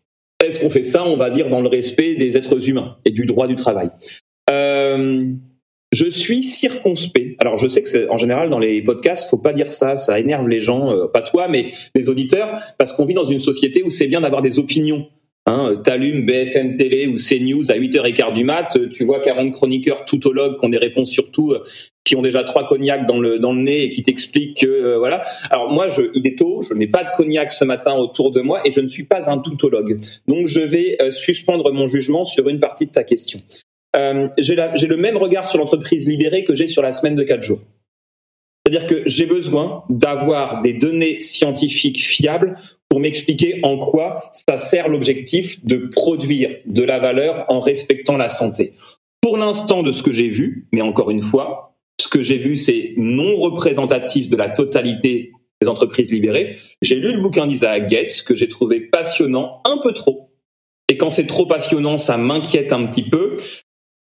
[0.44, 3.26] est-ce qu'on fait ça, on va dire, dans le respect des êtres humains et du
[3.26, 3.90] droit du travail.
[4.50, 5.32] Euh,
[5.92, 7.36] je suis circonspect.
[7.40, 10.50] Alors je sais que en général dans les podcasts, faut pas dire ça, ça énerve
[10.50, 13.90] les gens, euh, pas toi, mais les auditeurs, parce qu'on vit dans une société où
[13.90, 15.08] c'est bien d'avoir des opinions.
[15.48, 20.58] Hein, T'allumes BFM Télé ou CNews à 8h15 du mat, tu vois 40 chroniqueurs toutologues
[20.58, 21.64] qui ont des réponses surtout euh,
[22.04, 24.98] qui ont déjà trois cognacs dans le dans le nez et qui t'expliquent que euh,
[24.98, 25.24] voilà.
[25.52, 28.42] Alors moi, je, il est tôt, je n'ai pas de cognac ce matin autour de
[28.42, 30.00] moi et je ne suis pas un toutologue.
[30.28, 33.40] Donc je vais euh, suspendre mon jugement sur une partie de ta question.
[33.96, 37.44] Euh, j'ai le même regard sur l'entreprise libérée que j'ai sur la semaine de quatre
[37.44, 37.62] jours.
[38.66, 42.56] C'est-à-dire que j'ai besoin d'avoir des données scientifiques fiables
[42.90, 48.30] pour m'expliquer en quoi ça sert l'objectif de produire de la valeur en respectant la
[48.30, 48.74] santé.
[49.22, 52.58] Pour l'instant, de ce que j'ai vu, mais encore une fois, ce que j'ai vu,
[52.58, 56.56] c'est non représentatif de la totalité des entreprises libérées.
[56.82, 60.32] J'ai lu le bouquin d'Isaac Gates que j'ai trouvé passionnant, un peu trop.
[60.90, 63.38] Et quand c'est trop passionnant, ça m'inquiète un petit peu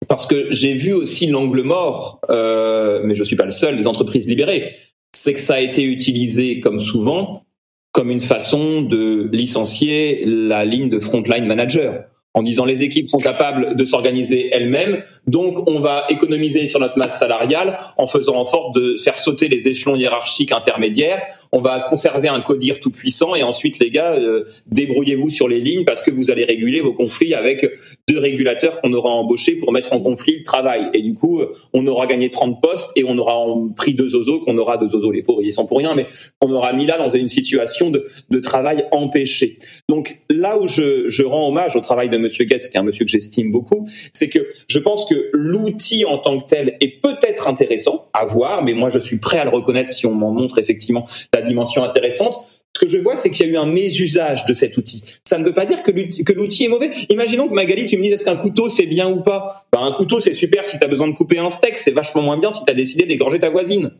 [0.07, 3.87] parce que j'ai vu aussi l'angle mort, euh, mais je suis pas le seul, des
[3.87, 4.73] entreprises libérées.
[5.13, 7.43] C'est que ça a été utilisé, comme souvent,
[7.91, 12.03] comme une façon de licencier la ligne de frontline manager
[12.35, 16.97] en disant les équipes sont capables de s'organiser elles-mêmes, donc on va économiser sur notre
[16.97, 21.21] masse salariale en faisant en sorte de faire sauter les échelons hiérarchiques intermédiaires.
[21.57, 25.61] On va conserver un codir tout puissant et ensuite les gars, euh, débrouillez-vous sur les
[25.61, 27.65] lignes parce que vous allez réguler vos conflits avec
[28.09, 30.89] deux régulateurs qu'on aura embauchés pour mettre en conflit le travail.
[30.93, 31.41] Et du coup,
[31.71, 33.37] on aura gagné 30 postes et on aura
[33.77, 36.07] pris deux oiseaux qu'on aura deux oiseaux, les pauvres ils sont pour rien, mais
[36.41, 38.05] on aura mis là dans une situation de,
[38.41, 39.57] travail empêché.
[39.87, 42.83] Donc là où je, je rends hommage au travail de Monsieur Gates, qui est un
[42.83, 47.01] monsieur que j'estime beaucoup, c'est que je pense que l'outil en tant que tel est
[47.01, 50.31] peut-être intéressant à voir, mais moi je suis prêt à le reconnaître si on m'en
[50.31, 52.37] montre effectivement la dimension intéressante.
[52.75, 55.01] Ce que je vois, c'est qu'il y a eu un mésusage de cet outil.
[55.23, 56.91] Ça ne veut pas dire que l'outil est mauvais.
[57.09, 59.65] Imaginons que Magali, tu me dises est-ce qu'un couteau c'est bien ou pas?
[59.71, 62.21] Ben, Un couteau c'est super si tu as besoin de couper un steak, c'est vachement
[62.21, 63.91] moins bien si tu as décidé d'égorger ta voisine.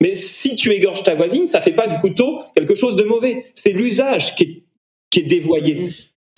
[0.00, 3.44] Mais si tu égorges ta voisine, ça fait pas du couteau quelque chose de mauvais.
[3.54, 4.62] C'est l'usage qui est,
[5.10, 5.84] qui est dévoyé.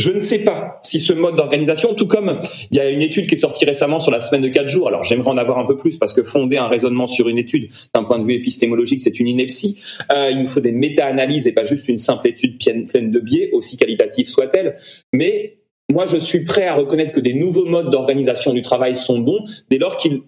[0.01, 2.40] Je ne sais pas si ce mode d'organisation, tout comme
[2.70, 4.89] il y a une étude qui est sortie récemment sur la semaine de quatre jours,
[4.89, 7.68] alors j'aimerais en avoir un peu plus parce que fonder un raisonnement sur une étude
[7.94, 9.78] d'un point de vue épistémologique, c'est une ineptie.
[10.10, 13.51] Euh, il nous faut des méta-analyses et pas juste une simple étude pleine de biais,
[13.52, 14.77] aussi qualitative soit-elle.
[15.12, 15.59] Mais
[15.90, 19.44] moi, je suis prêt à reconnaître que des nouveaux modes d'organisation du travail sont bons
[19.68, 20.22] dès lors qu'ils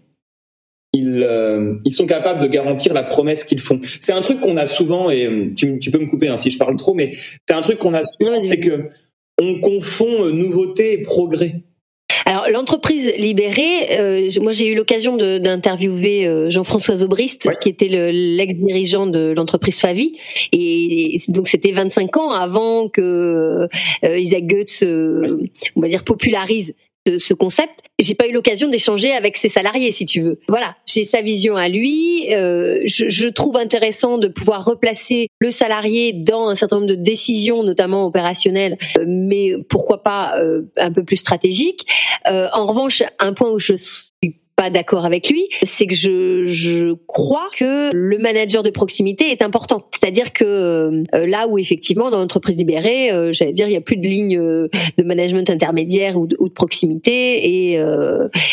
[0.92, 3.80] ils, euh, ils, sont capables de garantir la promesse qu'ils font.
[3.98, 6.58] C'est un truc qu'on a souvent, et tu, tu peux me couper hein, si je
[6.58, 7.12] parle trop, mais
[7.48, 8.88] c'est un truc qu'on a souvent, c'est que
[9.40, 11.62] on confond euh, nouveauté et progrès.
[12.24, 19.06] Alors l'entreprise libérée, euh, moi j'ai eu l'occasion d'interviewer euh, Jean-François Aubrist, qui était l'ex-dirigeant
[19.06, 20.18] de l'entreprise Favi,
[20.52, 23.66] et, donc c'était 25 ans avant que
[24.04, 26.74] Isaac Goetz, on va dire, popularise
[27.06, 30.38] de ce concept, j'ai pas eu l'occasion d'échanger avec ses salariés, si tu veux.
[30.48, 32.32] Voilà, j'ai sa vision à lui.
[32.32, 36.94] Euh, je, je, trouve intéressant de pouvoir replacer le salarié dans un certain nombre de
[36.94, 41.86] décisions, notamment opérationnelles, euh, mais pourquoi pas euh, un peu plus stratégiques.
[42.28, 46.44] Euh, en revanche, un point où je suis pas d'accord avec lui, c'est que je,
[46.44, 49.88] je crois que le manager de proximité est important.
[49.90, 53.80] C'est-à-dire que euh, là où effectivement dans l'entreprise libérée, euh, j'allais dire, il y a
[53.80, 54.68] plus de lignes euh,
[54.98, 57.80] de management intermédiaire ou de, ou de proximité et,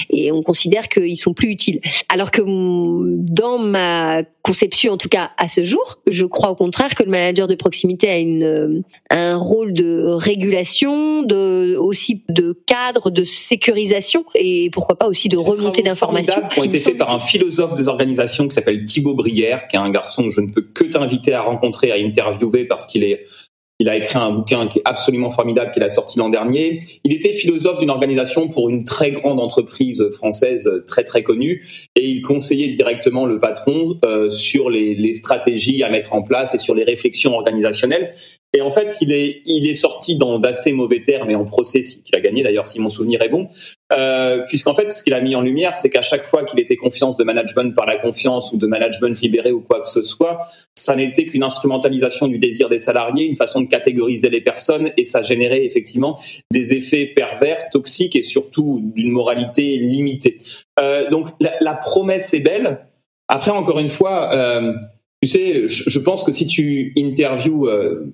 [0.10, 1.80] et on considère qu'ils sont plus utiles.
[2.12, 6.96] Alors que dans ma conception, en tout cas à ce jour, je crois au contraire
[6.96, 13.12] que le manager de proximité a une, un rôle de régulation, de aussi de cadre,
[13.12, 15.99] de sécurisation et pourquoi pas aussi de remontée d'informations.
[16.50, 19.80] Qui ont été faits par un philosophe des organisations qui s'appelle Thibaut Brière, qui est
[19.80, 23.26] un garçon que je ne peux que t'inviter à rencontrer, à interviewer parce qu'il est
[23.82, 26.80] il a écrit un bouquin qui est absolument formidable qu'il a sorti l'an dernier.
[27.06, 31.66] Il était philosophe d'une organisation pour une très grande entreprise française très très connue
[31.96, 36.54] et il conseillait directement le patron euh, sur les, les, stratégies à mettre en place
[36.54, 38.10] et sur les réflexions organisationnelles.
[38.54, 41.80] Et en fait, il est, il est sorti dans d'assez mauvais termes et en procès,
[41.80, 43.48] qu'il a gagné d'ailleurs, si mon souvenir est bon,
[43.92, 46.76] euh, puisqu'en fait, ce qu'il a mis en lumière, c'est qu'à chaque fois qu'il était
[46.76, 50.42] confiance de management par la confiance ou de management libéré ou quoi que ce soit,
[50.76, 55.06] ça n'était qu'une instrumentalisation du désir des salariés, une façon de catégoriser les personnes, et
[55.06, 56.20] ça générait effectivement
[56.52, 60.38] des effets pervers, toxiques et surtout d'une moralité limitée.
[60.80, 62.86] Euh, donc la, la, promesse est belle.
[63.28, 64.74] Après, encore une fois, euh,
[65.22, 68.14] tu sais, je, je, pense que si tu interviews euh,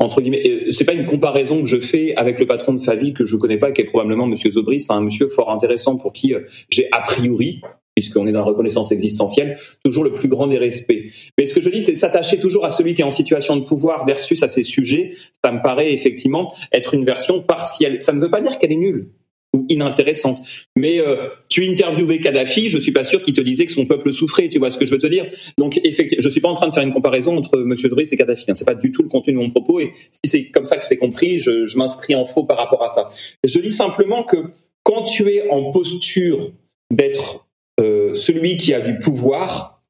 [0.00, 3.26] entre guillemets, c'est pas une comparaison que je fais avec le patron de Favi que
[3.26, 4.80] je connais pas, qui est probablement Monsieur Zobri.
[4.80, 6.40] C'est un monsieur fort intéressant pour qui euh,
[6.70, 7.60] j'ai a priori,
[7.94, 11.02] puisqu'on est dans la reconnaissance existentielle, toujours le plus grand des respects.
[11.36, 13.62] Mais ce que je dis, c'est s'attacher toujours à celui qui est en situation de
[13.62, 15.12] pouvoir versus à ses sujets.
[15.44, 18.00] Ça me paraît effectivement être une version partielle.
[18.00, 19.10] Ça ne veut pas dire qu'elle est nulle
[19.54, 20.38] ou inintéressante.
[20.76, 24.12] Mais euh, tu interviewais Kadhafi, je suis pas sûr qu'il te disait que son peuple
[24.12, 25.26] souffrait, tu vois ce que je veux te dire.
[25.58, 28.16] Donc effectivement, je suis pas en train de faire une comparaison entre Monsieur Driss et
[28.16, 28.54] Kadhafi, hein.
[28.54, 30.84] c'est pas du tout le contenu de mon propos et si c'est comme ça que
[30.84, 33.08] c'est compris, je, je m'inscris en faux par rapport à ça.
[33.44, 34.36] Je dis simplement que
[34.84, 36.52] quand tu es en posture
[36.90, 37.46] d'être
[37.80, 39.82] euh, celui qui a du pouvoir,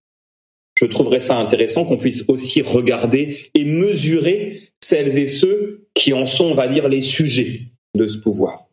[0.74, 6.26] je trouverais ça intéressant qu'on puisse aussi regarder et mesurer celles et ceux qui en
[6.26, 7.60] sont, on va dire, les sujets
[7.94, 8.69] de ce pouvoir.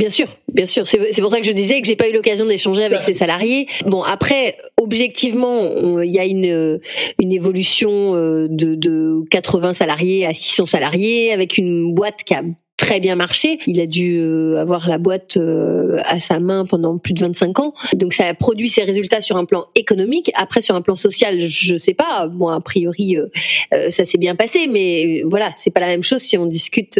[0.00, 0.86] Bien sûr, bien sûr.
[0.86, 3.66] C'est pour ça que je disais que j'ai pas eu l'occasion d'échanger avec ces salariés.
[3.84, 5.60] Bon, après, objectivement,
[6.02, 6.80] il y a une
[7.20, 12.42] une évolution euh, de, de 80 salariés à 600 salariés avec une boîte qui a
[12.80, 13.58] très bien marché.
[13.66, 17.58] Il a dû euh, avoir la boîte euh, à sa main pendant plus de 25
[17.58, 17.74] ans.
[17.92, 20.30] Donc ça a produit ses résultats sur un plan économique.
[20.34, 22.26] Après sur un plan social, je sais pas.
[22.26, 26.22] Bon a priori euh, ça s'est bien passé, mais voilà c'est pas la même chose
[26.22, 26.98] si on discute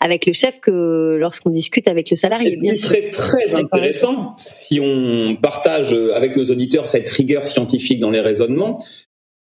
[0.00, 2.52] avec le chef que lorsqu'on discute avec le salarié.
[2.52, 8.10] Ce qui serait très intéressant si on partage avec nos auditeurs cette rigueur scientifique dans
[8.10, 8.82] les raisonnements,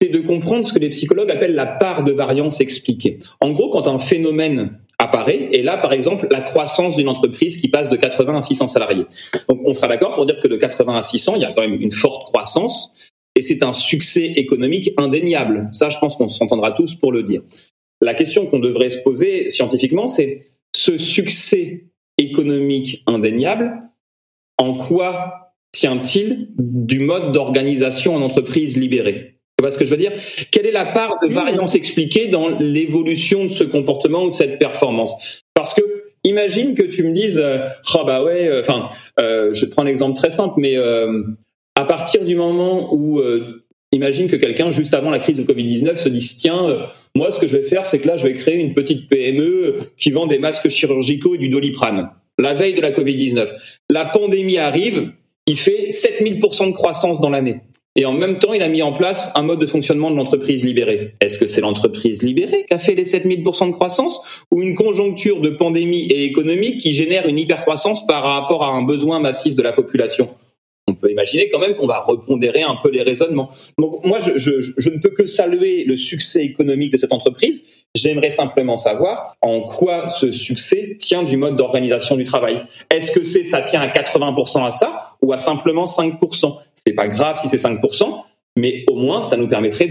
[0.01, 3.19] c'est de comprendre ce que les psychologues appellent la part de variance expliquée.
[3.41, 5.49] En gros, quand un phénomène apparaît.
[5.53, 9.07] Et là, par exemple, la croissance d'une entreprise qui passe de 80 à 600 salariés.
[9.49, 11.63] Donc, on sera d'accord pour dire que de 80 à 600, il y a quand
[11.63, 12.95] même une forte croissance.
[13.37, 15.69] Et c'est un succès économique indéniable.
[15.73, 17.43] Ça, je pense qu'on s'entendra tous pour le dire.
[18.01, 20.41] La question qu'on devrait se poser scientifiquement, c'est
[20.75, 21.85] ce succès
[22.17, 23.81] économique indéniable,
[24.57, 29.38] en quoi tient-il du mode d'organisation en entreprise libérée?
[29.59, 30.13] Tu vois ce que je veux dire?
[30.53, 34.61] Quelle est la part de variance expliquée dans l'évolution de ce comportement ou de cette
[34.61, 35.43] performance?
[35.53, 35.83] Parce que
[36.23, 40.15] imagine que tu me dises, ah bah ouais, euh, enfin, euh, je prends un exemple
[40.15, 41.25] très simple, mais euh,
[41.75, 45.97] à partir du moment où, euh, imagine que quelqu'un juste avant la crise de Covid-19
[45.97, 48.61] se dise, tiens, moi ce que je vais faire, c'est que là, je vais créer
[48.61, 52.11] une petite PME qui vend des masques chirurgicaux et du doliprane.
[52.39, 53.49] La veille de la Covid-19,
[53.91, 55.11] la pandémie arrive,
[55.47, 57.63] il fait 7000% de croissance dans l'année.
[57.99, 60.65] Et en même temps, il a mis en place un mode de fonctionnement de l'entreprise
[60.65, 61.17] libérée.
[61.21, 65.41] Est-ce que c'est l'entreprise libérée qui a fait les 7000% de croissance ou une conjoncture
[65.41, 69.63] de pandémie et économique qui génère une hypercroissance par rapport à un besoin massif de
[69.63, 70.29] la population?
[70.87, 73.49] On peut imaginer quand même qu'on va repondérer un peu les raisonnements.
[73.81, 74.31] Donc moi, je,
[74.91, 77.65] ne peux que saluer le succès économique de cette entreprise.
[77.95, 82.63] J'aimerais simplement savoir en quoi ce succès tient du mode d'organisation du travail.
[82.91, 87.09] Est-ce que c'est ça tient à 80% à ça ou à simplement 5% C'est pas
[87.09, 88.21] grave si c'est 5%,
[88.57, 89.91] mais au moins ça nous permettrait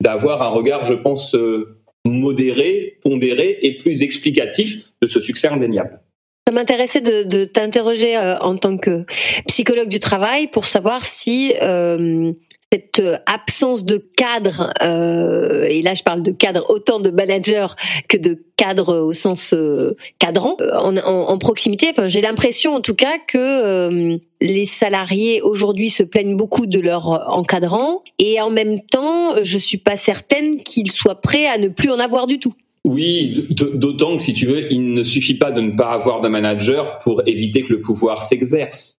[0.00, 6.00] d'avoir un regard, je pense, euh, modéré, pondéré et plus explicatif de ce succès indéniable.
[6.46, 9.04] Ça m'intéressait de, t'interroger euh, en tant que
[9.46, 12.32] psychologue du travail pour savoir si euh,
[12.72, 17.76] cette euh, absence de cadre, euh, et là je parle de cadre autant de manager
[18.08, 21.88] que de cadre au sens euh, cadrant, en, en, proximité.
[21.90, 27.08] Enfin, j'ai l'impression en tout cas que les salariés aujourd'hui se plaignent beaucoup de leur
[27.30, 31.90] encadrant, et en même temps, je suis pas certaine qu'ils soient prêts à ne plus
[31.90, 32.54] en avoir du tout.
[32.84, 36.28] Oui, d'autant que si tu veux, il ne suffit pas de ne pas avoir de
[36.28, 38.98] manager pour éviter que le pouvoir s'exerce.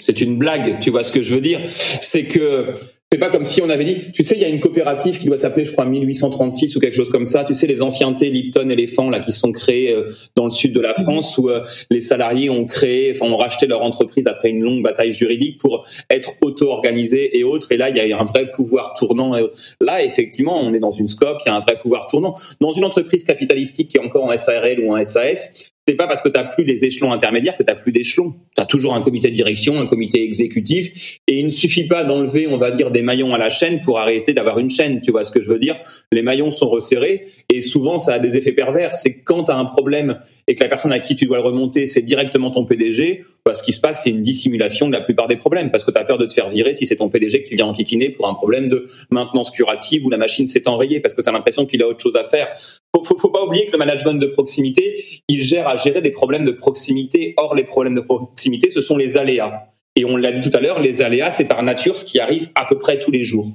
[0.00, 1.60] C'est une blague, tu vois ce que je veux dire
[2.00, 2.74] C'est que
[3.12, 5.26] c'est pas comme si on avait dit, tu sais, il y a une coopérative qui
[5.26, 7.44] doit s'appeler, je crois, 1836 ou quelque chose comme ça.
[7.44, 10.80] Tu sais, les anciennetés Lipton, Éléphant, là, qui sont créés euh, dans le sud de
[10.80, 14.60] la France, où euh, les salariés ont créé, enfin, ont racheté leur entreprise après une
[14.60, 17.70] longue bataille juridique pour être auto-organisés et autres.
[17.70, 19.36] Et là, il y a un vrai pouvoir tournant.
[19.80, 22.34] Là, effectivement, on est dans une scope, il y a un vrai pouvoir tournant.
[22.60, 26.20] Dans une entreprise capitalistique qui est encore en SARL ou en SAS, c'est pas parce
[26.20, 28.34] que tu n'as plus les échelons intermédiaires que tu n'as plus d'échelons.
[28.56, 32.02] Tu as toujours un comité de direction, un comité exécutif, et il ne suffit pas
[32.02, 35.00] d'enlever, on va dire, des maillons à la chaîne pour arrêter d'avoir une chaîne.
[35.00, 35.76] Tu vois ce que je veux dire?
[36.10, 38.94] Les maillons sont resserrés, et souvent ça a des effets pervers.
[38.94, 40.18] C'est quand tu as un problème
[40.48, 43.54] et que la personne à qui tu dois le remonter, c'est directement ton PDG, bah,
[43.54, 46.00] ce qui se passe, c'est une dissimulation de la plupart des problèmes, parce que tu
[46.00, 48.26] as peur de te faire virer si c'est ton PDG que tu viens enquiquiner pour
[48.26, 51.64] un problème de maintenance curative où la machine s'est enrayée, parce que tu as l'impression
[51.64, 52.48] qu'il a autre chose à faire.
[52.92, 56.10] Faut, faut, faut pas oublier que le management de proximité, il gère à gérer des
[56.10, 57.34] problèmes de proximité.
[57.36, 59.68] Or, les problèmes de proximité, ce sont les aléas.
[59.96, 62.50] Et on l'a dit tout à l'heure, les aléas, c'est par nature ce qui arrive
[62.54, 63.48] à peu près tous les jours.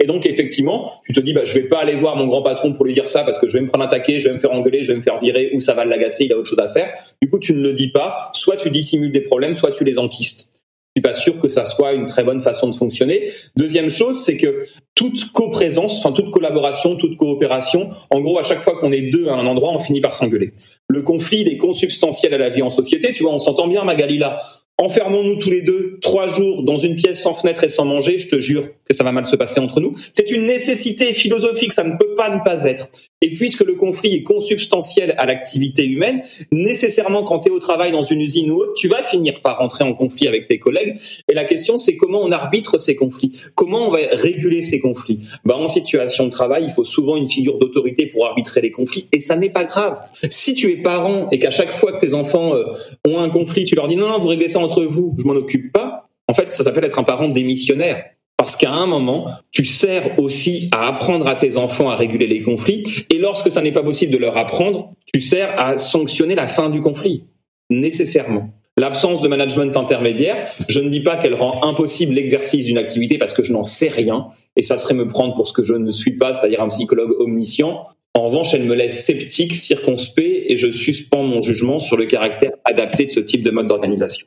[0.00, 2.72] Et donc effectivement, tu te dis bah je vais pas aller voir mon grand patron
[2.72, 4.50] pour lui dire ça parce que je vais me prendre attaquer, je vais me faire
[4.50, 6.68] engueuler, je vais me faire virer ou ça va l'agacer, il a autre chose à
[6.68, 6.92] faire.
[7.22, 9.98] Du coup, tu ne le dis pas, soit tu dissimules des problèmes, soit tu les
[9.98, 10.50] enquistes.
[10.96, 13.28] Je suis pas sûr que ça soit une très bonne façon de fonctionner.
[13.56, 14.60] Deuxième chose, c'est que
[14.94, 19.26] toute coprésence, enfin toute collaboration, toute coopération, en gros, à chaque fois qu'on est deux
[19.26, 20.52] à un endroit, on finit par s'engueuler.
[20.86, 23.10] Le conflit, il est consubstantiel à la vie en société.
[23.10, 24.38] Tu vois, on s'entend bien, Magali, là.
[24.78, 28.28] Enfermons-nous tous les deux trois jours dans une pièce sans fenêtre et sans manger, je
[28.28, 29.94] te jure que ça va mal se passer entre nous.
[30.12, 32.88] C'est une nécessité philosophique, ça ne peut pas ne pas être.
[33.20, 37.92] Et puisque le conflit est consubstantiel à l'activité humaine, nécessairement quand tu es au travail
[37.92, 40.96] dans une usine ou autre, tu vas finir par rentrer en conflit avec tes collègues.
[41.28, 43.32] Et la question, c'est comment on arbitre ces conflits?
[43.54, 45.20] Comment on va réguler ces conflits?
[45.44, 49.08] Bah, En situation de travail, il faut souvent une figure d'autorité pour arbitrer les conflits,
[49.12, 49.98] et ça n'est pas grave.
[50.30, 52.64] Si tu es parent et qu'à chaque fois que tes enfants euh,
[53.06, 55.34] ont un conflit, tu leur dis non, non, vous réglez ça entre vous, je m'en
[55.34, 58.04] occupe pas, en fait, ça s'appelle être un parent démissionnaire.
[58.44, 62.42] Parce qu'à un moment, tu sers aussi à apprendre à tes enfants à réguler les
[62.42, 66.46] conflits, et lorsque ça n'est pas possible de leur apprendre, tu sers à sanctionner la
[66.46, 67.24] fin du conflit,
[67.70, 68.50] nécessairement.
[68.76, 73.32] L'absence de management intermédiaire, je ne dis pas qu'elle rend impossible l'exercice d'une activité parce
[73.32, 74.26] que je n'en sais rien,
[74.56, 77.18] et ça serait me prendre pour ce que je ne suis pas, c'est-à-dire un psychologue
[77.18, 77.86] omniscient.
[78.12, 82.52] En revanche, elle me laisse sceptique, circonspect, et je suspends mon jugement sur le caractère
[82.66, 84.26] adapté de ce type de mode d'organisation.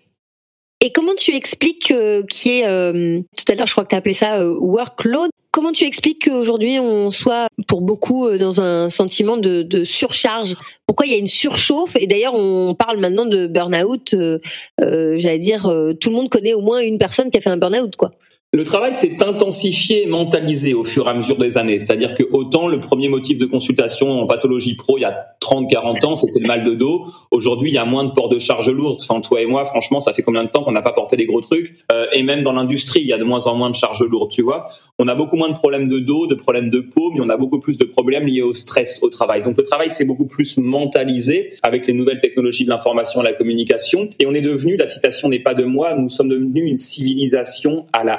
[0.80, 3.95] Et comment tu expliques euh, qui est euh, tout à l'heure je crois que tu
[3.95, 8.62] as appelé ça euh, workload Comment tu expliques qu'aujourd'hui on soit pour beaucoup euh, dans
[8.62, 10.56] un sentiment de, de, surcharge?
[10.86, 11.95] Pourquoi il y a une surchauffe?
[11.95, 14.14] Et d'ailleurs on parle maintenant de burn-out.
[14.80, 15.64] J'allais dire
[15.99, 18.12] tout le monde connaît au moins une personne qui a fait un burn-out quoi.
[18.53, 21.80] Le travail s'est intensifié et mentalisé au fur et à mesure des années.
[21.80, 25.69] C'est-à-dire que autant le premier motif de consultation en pathologie pro il y a 30,
[25.69, 27.07] 40 ans, c'était le mal de dos.
[27.30, 29.02] Aujourd'hui, il y a moins de port de charges lourdes.
[29.02, 31.26] Enfin, toi et moi, franchement, ça fait combien de temps qu'on n'a pas porté des
[31.26, 31.76] gros trucs?
[31.91, 34.32] Euh, Et même dans l'industrie, il y a de moins en moins de charges lourdes,
[34.32, 34.65] tu vois?
[34.99, 37.38] On a beaucoup moins de problèmes de dos, de problèmes de peau, mais on a
[37.38, 39.44] beaucoup plus de problèmes liés au stress au travail.
[39.44, 43.30] Donc le travail s'est beaucoup plus mentalisé avec les nouvelles technologies de l'information et de
[43.30, 44.10] la communication.
[44.18, 47.86] Et on est devenu, la citation n'est pas de moi, nous sommes devenus une civilisation
[47.94, 48.18] à la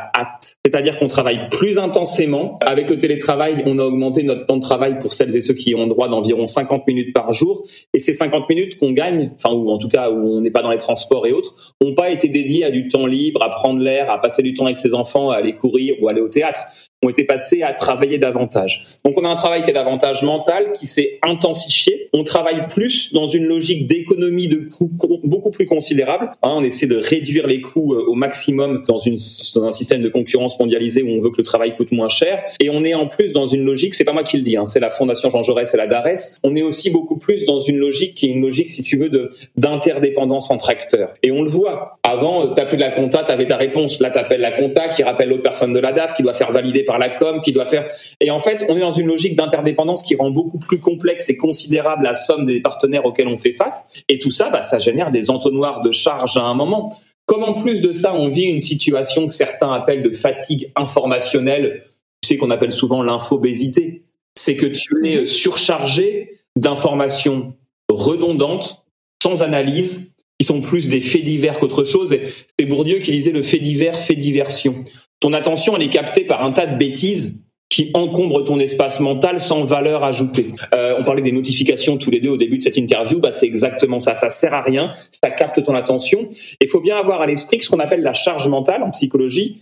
[0.64, 2.58] c'est-à-dire qu'on travaille plus intensément.
[2.60, 5.74] Avec le télétravail, on a augmenté notre temps de travail pour celles et ceux qui
[5.74, 7.62] ont droit d'environ 50 minutes par jour.
[7.94, 10.62] Et ces 50 minutes qu'on gagne, enfin, ou en tout cas où on n'est pas
[10.62, 13.80] dans les transports et autres, n'ont pas été dédiées à du temps libre, à prendre
[13.80, 16.60] l'air, à passer du temps avec ses enfants, à aller courir ou aller au théâtre
[17.02, 18.86] ont été passés à travailler davantage.
[19.04, 22.08] Donc on a un travail qui est davantage mental, qui s'est intensifié.
[22.12, 24.90] On travaille plus dans une logique d'économie de coûts
[25.24, 26.30] beaucoup plus considérable.
[26.42, 30.58] Hein, on essaie de réduire les coûts euh, au maximum dans, un système de concurrence
[30.58, 32.42] mondialisé où on veut que le travail coûte moins cher.
[32.60, 34.66] Et on est en plus dans une logique, c'est pas moi qui le dis, hein,
[34.66, 36.38] c'est la Fondation Jean Jaurès et la DARES.
[36.42, 39.08] On est aussi beaucoup plus dans une logique qui est une logique, si tu veux,
[39.08, 41.14] de d'interdépendance entre acteurs.
[41.22, 41.98] Et on le voit.
[42.02, 44.00] Avant, euh, t'appelles la compta, t'avais ta réponse.
[44.00, 46.82] Là, t'appelles la compta qui rappelle l'autre personne de la DAF, qui doit faire valider
[46.82, 47.86] par la com, qui doit faire.
[48.20, 51.36] Et en fait, on est dans une logique d'interdépendance qui rend beaucoup plus complexe et
[51.36, 53.86] considérable la somme des partenaires auxquels on fait face.
[54.08, 56.96] Et tout ça, bah, ça génère des entonnoirs de charges à un moment.
[57.26, 61.84] Comme en plus de ça, on vit une situation que certains appellent de fatigue informationnelle,
[62.22, 64.02] tu sais qu'on appelle souvent l'infobésité,
[64.34, 67.54] c'est que tu es surchargé d'informations
[67.90, 68.84] redondantes
[69.22, 72.16] sans analyse, qui sont plus des faits divers qu'autre chose.
[72.58, 74.84] C'est Bourdieu qui disait le fait divers fait diversion.
[75.20, 79.40] Ton attention, elle est captée par un tas de bêtises qui encombrent ton espace mental
[79.40, 80.52] sans valeur ajoutée.
[80.74, 83.46] Euh, on parlait des notifications tous les deux au début de cette interview, bah c'est
[83.46, 84.14] exactement ça.
[84.14, 86.28] Ça sert à rien, ça capte ton attention.
[86.62, 89.60] Il faut bien avoir à l'esprit que ce qu'on appelle la charge mentale en psychologie,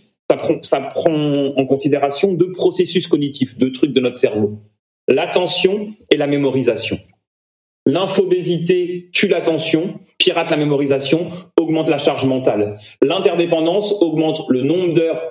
[0.61, 4.59] ça prend en considération deux processus cognitifs, deux trucs de notre cerveau
[5.07, 6.99] l'attention et la mémorisation.
[7.85, 12.77] L'infobésité tue l'attention, pirate la mémorisation, augmente la charge mentale.
[13.01, 15.23] L'interdépendance augmente le nombre d'heures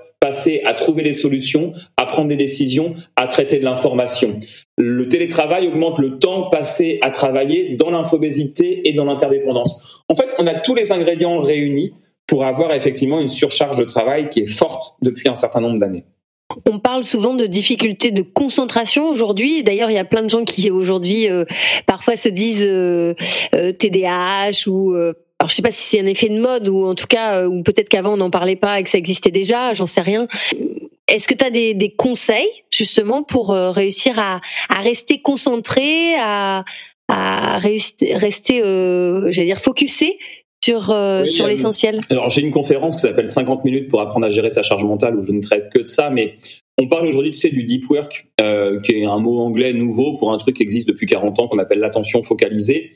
[0.64, 4.40] à trouver des solutions, à prendre des décisions, à traiter de l'information.
[4.78, 10.02] Le télétravail augmente le temps passé à travailler dans l'infobésité et dans l'interdépendance.
[10.08, 11.92] En fait, on a tous les ingrédients réunis
[12.26, 16.04] pour avoir effectivement une surcharge de travail qui est forte depuis un certain nombre d'années.
[16.70, 19.64] On parle souvent de difficultés de concentration aujourd'hui.
[19.64, 21.44] D'ailleurs, il y a plein de gens qui aujourd'hui euh,
[21.86, 23.14] parfois se disent euh,
[23.54, 24.94] euh, TDAH ou
[25.38, 27.62] alors je sais pas si c'est un effet de mode ou en tout cas ou
[27.62, 30.28] peut-être qu'avant on n'en parlait pas et que ça existait déjà, j'en sais rien.
[31.08, 36.64] Est-ce que tu as des, des, conseils justement pour réussir à, à, rester concentré, à,
[37.08, 38.16] à rester,
[39.30, 40.18] j'allais dire focusé
[40.66, 42.00] sur, euh, sur l'essentiel?
[42.10, 45.16] Alors j'ai une conférence qui s'appelle 50 minutes pour apprendre à gérer sa charge mentale
[45.16, 46.36] où je ne traite que de ça, mais
[46.78, 50.16] on parle aujourd'hui, tu sais, du deep work, euh, qui est un mot anglais nouveau
[50.18, 52.90] pour un truc qui existe depuis 40 ans qu'on appelle l'attention focalisée.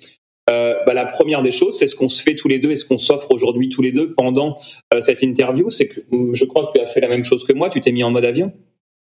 [0.81, 2.77] Euh, bah, la première des choses, c'est ce qu'on se fait tous les deux et
[2.77, 4.55] ce qu'on s'offre aujourd'hui tous les deux pendant
[4.95, 5.71] euh, cette interview.
[5.71, 6.01] C'est que
[6.33, 7.69] je crois que tu as fait la même chose que moi.
[7.71, 8.53] Tu t'es mis en mode avion.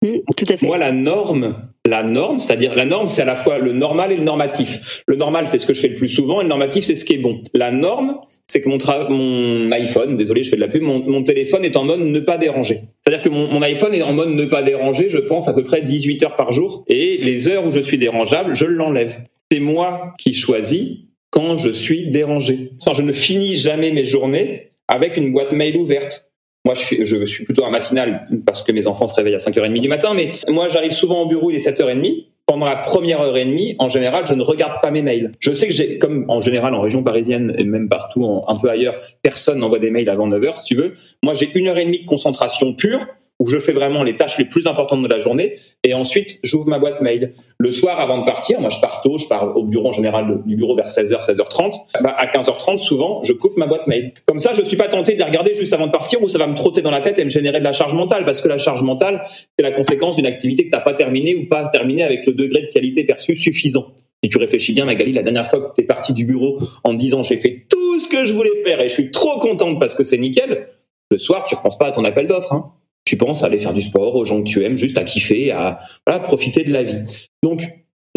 [0.03, 0.67] Mmh, tout à fait.
[0.67, 1.57] Moi, la norme,
[1.87, 5.03] la norme, c'est-à-dire la norme, c'est à la fois le normal et le normatif.
[5.07, 7.05] Le normal, c'est ce que je fais le plus souvent, et le normatif, c'est ce
[7.05, 7.43] qui est bon.
[7.55, 8.79] La norme, c'est que mon,
[9.09, 12.37] mon iPhone, désolé, je fais de la pub, mon, téléphone est en mode ne pas
[12.37, 12.81] déranger.
[13.03, 15.65] C'est-à-dire que mon, mon, iPhone est en mode ne pas déranger, je pense à peu
[15.65, 19.23] près 18 heures par jour, et les heures où je suis dérangeable, je l'enlève.
[19.51, 22.73] C'est moi qui choisis quand je suis dérangé.
[22.81, 26.33] Enfin, je ne finis jamais mes journées avec une boîte mail ouverte.
[26.65, 29.89] Moi, je suis, plutôt un matinal parce que mes enfants se réveillent à 5h30 du
[29.89, 32.27] matin, mais moi, j'arrive souvent au bureau, il est 7h30.
[32.45, 35.33] Pendant la première heure et demie, en général, je ne regarde pas mes mails.
[35.41, 38.71] Je sais que j'ai, comme en général en région parisienne et même partout un peu
[38.71, 40.95] ailleurs, personne n'envoie des mails avant 9h, si tu veux.
[41.25, 43.01] Moi, j'ai une heure et demie de concentration pure
[43.39, 46.69] où je fais vraiment les tâches les plus importantes de la journée et ensuite j'ouvre
[46.69, 47.35] ma boîte mail.
[47.59, 50.43] Le soir avant de partir, moi je pars tôt, je pars au bureau en général
[50.47, 51.75] du bureau vers 16h, 16h30.
[52.03, 54.13] Bah, à 15h30 souvent, je coupe ma boîte mail.
[54.27, 56.39] Comme ça, je suis pas tenté de les regarder juste avant de partir où ça
[56.39, 58.49] va me trotter dans la tête et me générer de la charge mentale parce que
[58.49, 59.23] la charge mentale,
[59.59, 62.33] c'est la conséquence d'une activité que tu n'as pas terminée ou pas terminée avec le
[62.33, 63.93] degré de qualité perçu suffisant.
[64.23, 66.95] Si tu réfléchis bien, Magali, la dernière fois que tu es parti du bureau en
[66.95, 69.95] disant j'ai fait tout ce que je voulais faire et je suis trop contente parce
[69.95, 70.69] que c'est nickel,
[71.11, 72.53] le soir, tu ne repenses pas à ton appel d'offres.
[72.53, 72.73] Hein
[73.07, 75.53] tu penses à aller faire du sport, aux gens que tu aimes, juste à kiffer,
[75.53, 75.79] à
[76.25, 76.99] profiter de la vie.
[77.43, 77.63] Donc,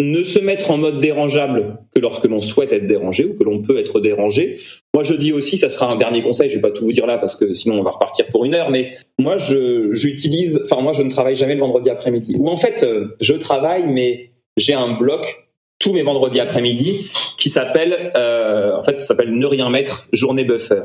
[0.01, 3.61] ne se mettre en mode dérangeable que lorsque l'on souhaite être dérangé ou que l'on
[3.61, 4.57] peut être dérangé.
[4.93, 7.05] Moi, je dis aussi, ça sera un dernier conseil, je vais pas tout vous dire
[7.05, 10.81] là parce que sinon on va repartir pour une heure, mais moi, je, j'utilise, enfin,
[10.81, 12.35] moi, je ne travaille jamais le vendredi après-midi.
[12.39, 15.49] Ou en fait, euh, je travaille, mais j'ai un bloc
[15.79, 20.83] tous mes vendredis après-midi qui s'appelle, euh, en fait, s'appelle ne rien mettre, journée buffer.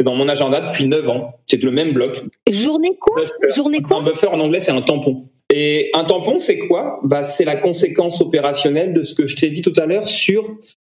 [0.00, 1.34] C'est dans mon agenda depuis 9 ans.
[1.44, 2.24] C'est le même bloc.
[2.50, 3.22] Journée quoi?
[3.54, 3.98] Journée quoi?
[3.98, 5.28] Un buffer en anglais, c'est un tampon.
[5.52, 7.00] Et un tampon, c'est quoi?
[7.04, 10.56] Bah, C'est la conséquence opérationnelle de ce que je t'ai dit tout à l'heure sur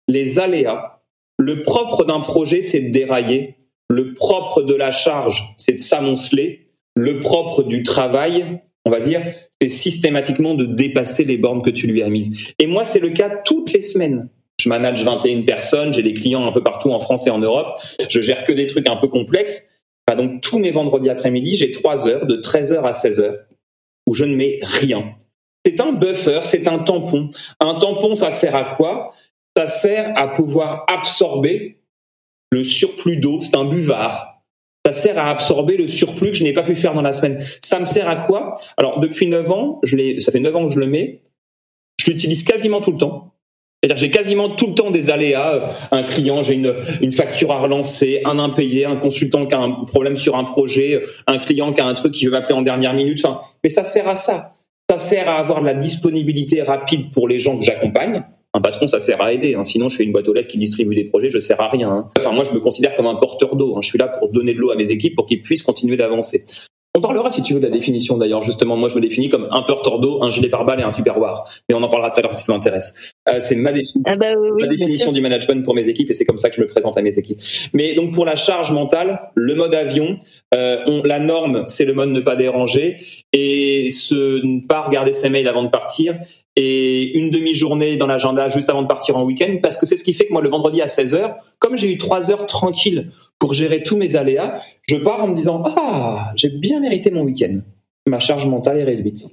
[0.07, 1.01] les aléas.
[1.39, 3.55] Le propre d'un projet, c'est de dérailler.
[3.89, 6.69] Le propre de la charge, c'est de s'amonceler.
[6.95, 9.23] Le propre du travail, on va dire,
[9.63, 12.53] c'est systématiquement de dépasser les bornes que tu lui as mises.
[12.59, 14.29] Et moi, c'est le cas toutes les semaines.
[14.61, 17.81] Je manage 21 personnes, j'ai des clients un peu partout en France et en Europe.
[18.09, 19.67] Je gère que des trucs un peu complexes.
[20.17, 23.33] Donc tous mes vendredis après-midi, j'ai 3 heures de 13h à 16h
[24.07, 25.15] où je ne mets rien.
[25.65, 27.29] C'est un buffer, c'est un tampon.
[27.61, 29.13] Un tampon, ça sert à quoi?
[29.57, 31.79] Ça sert à pouvoir absorber
[32.51, 34.43] le surplus d'eau, c'est un buvard.
[34.85, 37.39] Ça sert à absorber le surplus que je n'ai pas pu faire dans la semaine.
[37.63, 38.57] Ça me sert à quoi?
[38.77, 39.81] Alors depuis 9 ans,
[40.21, 41.23] ça fait 9 ans que je le mets,
[42.01, 43.30] je l'utilise quasiment tout le temps.
[43.83, 45.71] J'ai quasiment tout le temps des aléas.
[45.91, 49.71] Un client, j'ai une, une facture à relancer, un impayé, un consultant qui a un
[49.71, 52.93] problème sur un projet, un client qui a un truc qui veut m'appeler en dernière
[52.93, 53.25] minute.
[53.25, 54.57] Enfin, mais ça sert à ça.
[54.91, 58.23] Ça sert à avoir de la disponibilité rapide pour les gens que j'accompagne.
[58.53, 59.55] Un patron, ça sert à aider.
[59.55, 59.65] Hein.
[59.65, 61.91] Sinon, je fais une boîte aux lettres qui distribue des projets, je sers à rien.
[61.91, 62.09] Hein.
[62.19, 63.77] Enfin, moi, je me considère comme un porteur d'eau.
[63.77, 63.81] Hein.
[63.83, 66.45] Je suis là pour donner de l'eau à mes équipes pour qu'ils puissent continuer d'avancer.
[66.97, 68.43] On parlera, si tu veux, de la définition d'ailleurs.
[68.43, 71.45] Justement, moi, je me définis comme un porteur d'eau, un gilet pare-balles et un tupperware.
[71.69, 73.13] Mais on en parlera tout à l'heure si ça m'intéresse.
[73.29, 76.15] Euh, c'est ma, définition, ah bah oui, ma définition du management pour mes équipes et
[76.15, 77.41] c'est comme ça que je me présente à mes équipes.
[77.75, 80.19] Mais donc pour la charge mentale, le mode avion,
[80.53, 82.97] euh, on, la norme, c'est le mode ne pas déranger
[83.33, 86.19] et ce, ne pas regarder ses mails avant de partir
[86.61, 90.05] et une demi-journée dans l'agenda juste avant de partir en week-end parce que c'est ce
[90.05, 93.55] qui fait que moi le vendredi à 16h, comme j'ai eu 3 heures tranquilles pour
[93.55, 97.61] gérer tous mes aléas, je pars en me disant ah j'ai bien mérité mon week-end.
[98.07, 99.27] Ma charge mentale est réduite.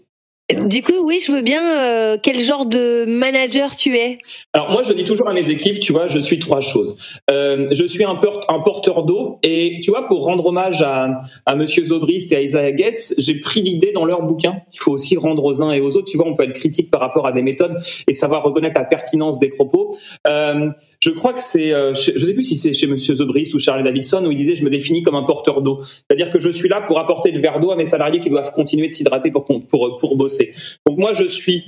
[0.49, 1.77] Du coup, oui, je veux bien.
[1.77, 4.19] Euh, quel genre de manager tu es?
[4.53, 6.97] Alors moi, je dis toujours à mes équipes, tu vois, je suis trois choses.
[7.29, 8.17] Euh, je suis un,
[8.47, 12.41] un porteur d'eau et tu vois, pour rendre hommage à, à Monsieur Zobrist et à
[12.41, 14.61] Isaiah Gates, j'ai pris l'idée dans leur bouquin.
[14.71, 16.07] Il faut aussi rendre aux uns et aux autres.
[16.09, 17.75] Tu vois, on peut être critique par rapport à des méthodes
[18.07, 19.97] et savoir reconnaître la pertinence des propos.
[20.27, 20.69] Euh,
[21.01, 24.25] je crois que c'est, je sais plus si c'est chez Monsieur Zobrist ou Charles Davidson
[24.25, 26.81] où il disait, je me définis comme un porteur d'eau, c'est-à-dire que je suis là
[26.81, 29.97] pour apporter le verre d'eau à mes salariés qui doivent continuer de s'hydrater pour pour
[29.97, 30.36] pour bosser.
[30.85, 31.63] Donc moi, je suis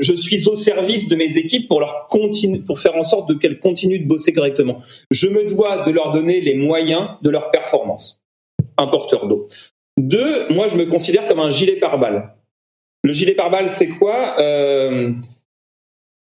[0.00, 3.60] je suis au service de mes équipes pour leur continue, pour faire en sorte qu'elles
[3.60, 4.78] continuent de bosser correctement.
[5.10, 8.20] Je me dois de leur donner les moyens de leur performance.
[8.76, 9.44] Un porteur d'eau.
[9.96, 12.34] Deux, moi je me considère comme un gilet pare-balles.
[13.04, 15.12] Le gilet pare-balles, c'est quoi euh,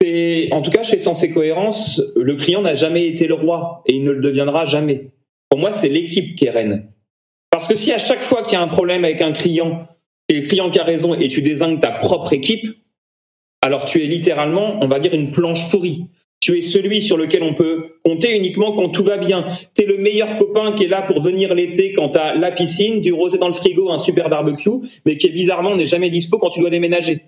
[0.00, 3.94] C'est en tout cas chez Sensé Cohérence, le client n'a jamais été le roi et
[3.94, 5.10] il ne le deviendra jamais.
[5.48, 6.92] Pour moi, c'est l'équipe qui est reine.
[7.50, 9.86] Parce que si à chaque fois qu'il y a un problème avec un client,
[10.28, 12.66] et le client qui a raison et tu désignes ta propre équipe,
[13.62, 16.04] alors tu es littéralement, on va dire, une planche pourrie.
[16.40, 19.44] Tu es celui sur lequel on peut compter uniquement quand tout va bien.
[19.74, 22.52] Tu es le meilleur copain qui est là pour venir l'été quand tu as la
[22.52, 24.70] piscine, du rosé dans le frigo, un super barbecue,
[25.04, 27.22] mais qui est bizarrement n'est jamais dispo quand tu dois déménager.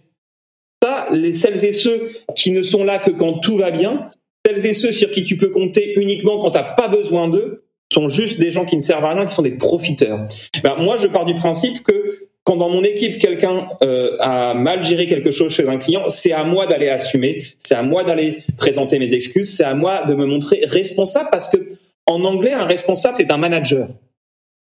[0.83, 4.11] Ça, les celles et ceux qui ne sont là que quand tout va bien,
[4.47, 7.65] celles et ceux sur qui tu peux compter uniquement quand tu n'as pas besoin d'eux,
[7.93, 10.27] sont juste des gens qui ne servent à rien, qui sont des profiteurs.
[10.63, 14.83] Ben, moi, je pars du principe que quand dans mon équipe quelqu'un euh, a mal
[14.83, 18.39] géré quelque chose chez un client, c'est à moi d'aller assumer, c'est à moi d'aller
[18.57, 21.69] présenter mes excuses, c'est à moi de me montrer responsable parce que
[22.07, 23.89] en anglais un responsable c'est un manager.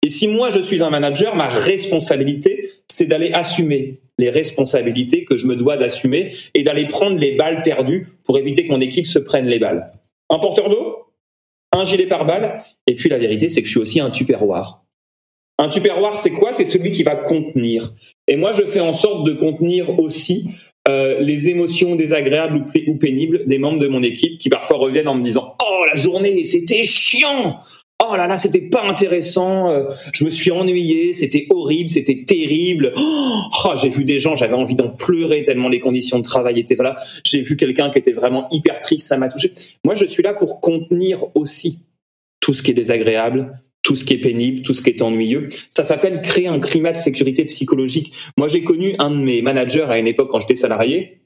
[0.02, 5.36] Et si moi je suis un manager, ma responsabilité c'est d'aller assumer les responsabilités que
[5.36, 9.06] je me dois d'assumer et d'aller prendre les balles perdues pour éviter que mon équipe
[9.06, 9.92] se prenne les balles.
[10.30, 11.12] Un porteur d'eau,
[11.72, 14.82] un gilet pare-balles, et puis la vérité c'est que je suis aussi un tupperware.
[15.58, 16.52] Un tupperware, c'est quoi?
[16.52, 17.92] C'est celui qui va contenir.
[18.28, 20.46] Et moi, je fais en sorte de contenir aussi
[20.88, 25.16] euh, les émotions désagréables ou, pénibles des membres de mon équipe qui parfois reviennent en
[25.16, 27.58] me disant Oh, la journée, c'était chiant
[28.00, 32.94] Oh là là, c'était pas intéressant, euh, je me suis ennuyé, c'était horrible, c'était terrible.
[32.96, 36.76] Oh, j'ai vu des gens, j'avais envie d'en pleurer tellement les conditions de travail étaient
[36.76, 36.96] voilà.
[37.24, 39.52] J'ai vu quelqu'un qui était vraiment hyper triste, ça m'a touché.
[39.82, 41.80] Moi, je suis là pour contenir aussi
[42.38, 43.52] tout ce qui est désagréable,
[43.82, 45.48] tout ce qui est pénible, tout ce qui est ennuyeux.
[45.70, 48.12] Ça s'appelle créer un climat de sécurité psychologique.
[48.36, 51.20] Moi, j'ai connu un de mes managers à une époque quand j'étais salarié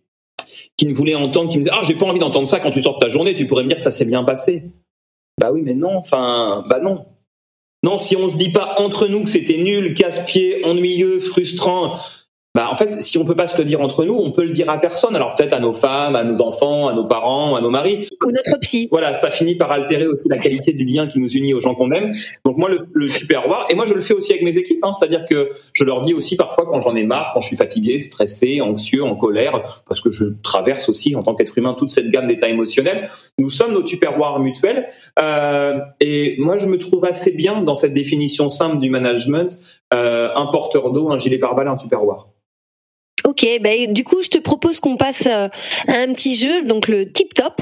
[0.76, 2.80] qui ne voulait entendre, qui me disait ah j'ai pas envie d'entendre ça quand tu
[2.80, 4.64] sors de ta journée, tu pourrais me dire que ça s'est bien passé.
[5.38, 7.04] Bah oui, mais non, enfin bah non.
[7.82, 11.98] Non, si on se dit pas entre nous que c'était nul, casse-pied, ennuyeux, frustrant,
[12.54, 14.50] bah en fait, si on peut pas se le dire entre nous, on peut le
[14.50, 15.16] dire à personne.
[15.16, 18.08] Alors peut-être à nos femmes, à nos enfants, à nos parents, à nos maris.
[18.22, 18.88] Ou notre psy.
[18.90, 21.74] Voilà, ça finit par altérer aussi la qualité du lien qui nous unit aux gens
[21.74, 22.12] qu'on aime.
[22.44, 23.08] Donc moi, le, le
[23.70, 24.84] et moi je le fais aussi avec mes équipes.
[24.84, 27.56] Hein, C'est-à-dire que je leur dis aussi parfois quand j'en ai marre, quand je suis
[27.56, 31.90] fatigué, stressé, anxieux, en colère, parce que je traverse aussi en tant qu'être humain toute
[31.90, 33.08] cette gamme d'états émotionnels.
[33.38, 34.88] Nous sommes nos tupperwares mutuels.
[35.18, 39.58] Euh, et moi, je me trouve assez bien dans cette définition simple du management.
[39.94, 42.28] Euh, un porteur d'eau, un gilet pare-balles, un tupperware.
[43.24, 45.48] Ok, ben du coup, je te propose qu'on passe euh,
[45.88, 47.60] à un petit jeu, donc le tip top.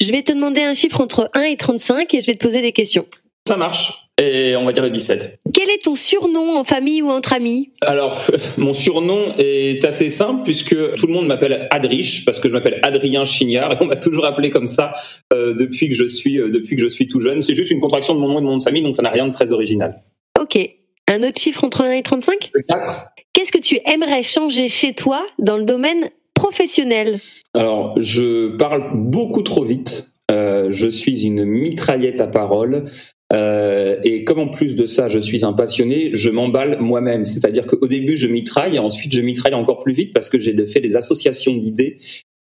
[0.00, 2.60] Je vais te demander un chiffre entre 1 et 35 et je vais te poser
[2.60, 3.06] des questions.
[3.46, 4.08] Ça marche.
[4.20, 5.40] Et on va dire le 17.
[5.54, 7.70] Quel est ton surnom en famille ou entre amis?
[7.82, 8.20] Alors,
[8.58, 12.80] mon surnom est assez simple puisque tout le monde m'appelle Adrich parce que je m'appelle
[12.82, 14.92] Adrien Chignard et on m'a toujours appelé comme ça
[15.32, 17.42] euh, depuis que je suis euh, depuis que je suis tout jeune.
[17.42, 19.02] C'est juste une contraction de mon nom et de mon nom de famille, donc ça
[19.02, 20.00] n'a rien de très original.
[20.38, 20.58] Ok.
[21.06, 23.12] Un autre chiffre entre 1 et 35 Le 4.
[23.38, 27.20] Qu'est-ce que tu aimerais changer chez toi dans le domaine professionnel?
[27.54, 30.10] Alors, je parle beaucoup trop vite.
[30.28, 32.86] Euh, je suis une mitraillette à parole.
[33.32, 37.26] Euh, et comme en plus de ça, je suis un passionné, je m'emballe moi-même.
[37.26, 40.66] C'est-à-dire qu'au début, je mitraille, et ensuite, je mitraille encore plus vite parce que j'ai
[40.66, 41.98] fait des associations d'idées.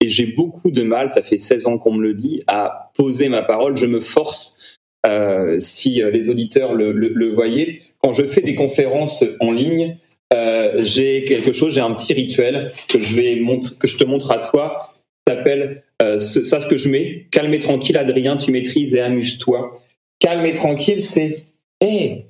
[0.01, 3.29] Et j'ai beaucoup de mal, ça fait 16 ans qu'on me le dit, à poser
[3.29, 3.75] ma parole.
[3.75, 9.51] Je me force, euh, si les auditeurs le, voyaient, quand je fais des conférences en
[9.51, 9.95] ligne,
[10.33, 14.03] euh, j'ai quelque chose, j'ai un petit rituel que je vais montre, que je te
[14.03, 14.93] montre à toi.
[15.27, 17.27] S'appelle euh, ça ce que je mets.
[17.31, 19.73] Calme et tranquille, Adrien, tu maîtrises et amuse-toi.
[20.19, 21.45] Calme et tranquille, c'est
[21.81, 22.25] hé,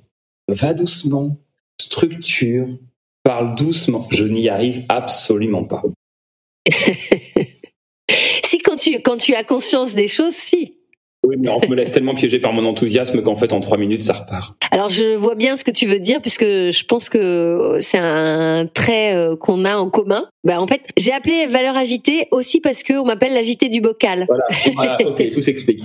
[0.48, 1.36] va doucement,
[1.80, 2.68] structure,
[3.22, 4.06] parle doucement.
[4.10, 5.82] Je n'y arrive absolument pas.
[8.80, 10.72] tu, quand tu as conscience des choses, si.
[11.30, 14.02] Oui, mais on me laisse tellement piéger par mon enthousiasme qu'en fait, en trois minutes,
[14.02, 14.56] ça repart.
[14.72, 18.66] Alors, je vois bien ce que tu veux dire, puisque je pense que c'est un
[18.66, 20.24] trait euh, qu'on a en commun.
[20.42, 24.26] Ben, en fait, j'ai appelé valeur agitée aussi parce qu'on m'appelle l'agité du bocal.
[24.26, 24.44] Voilà,
[24.74, 25.84] voilà ok, tout s'explique.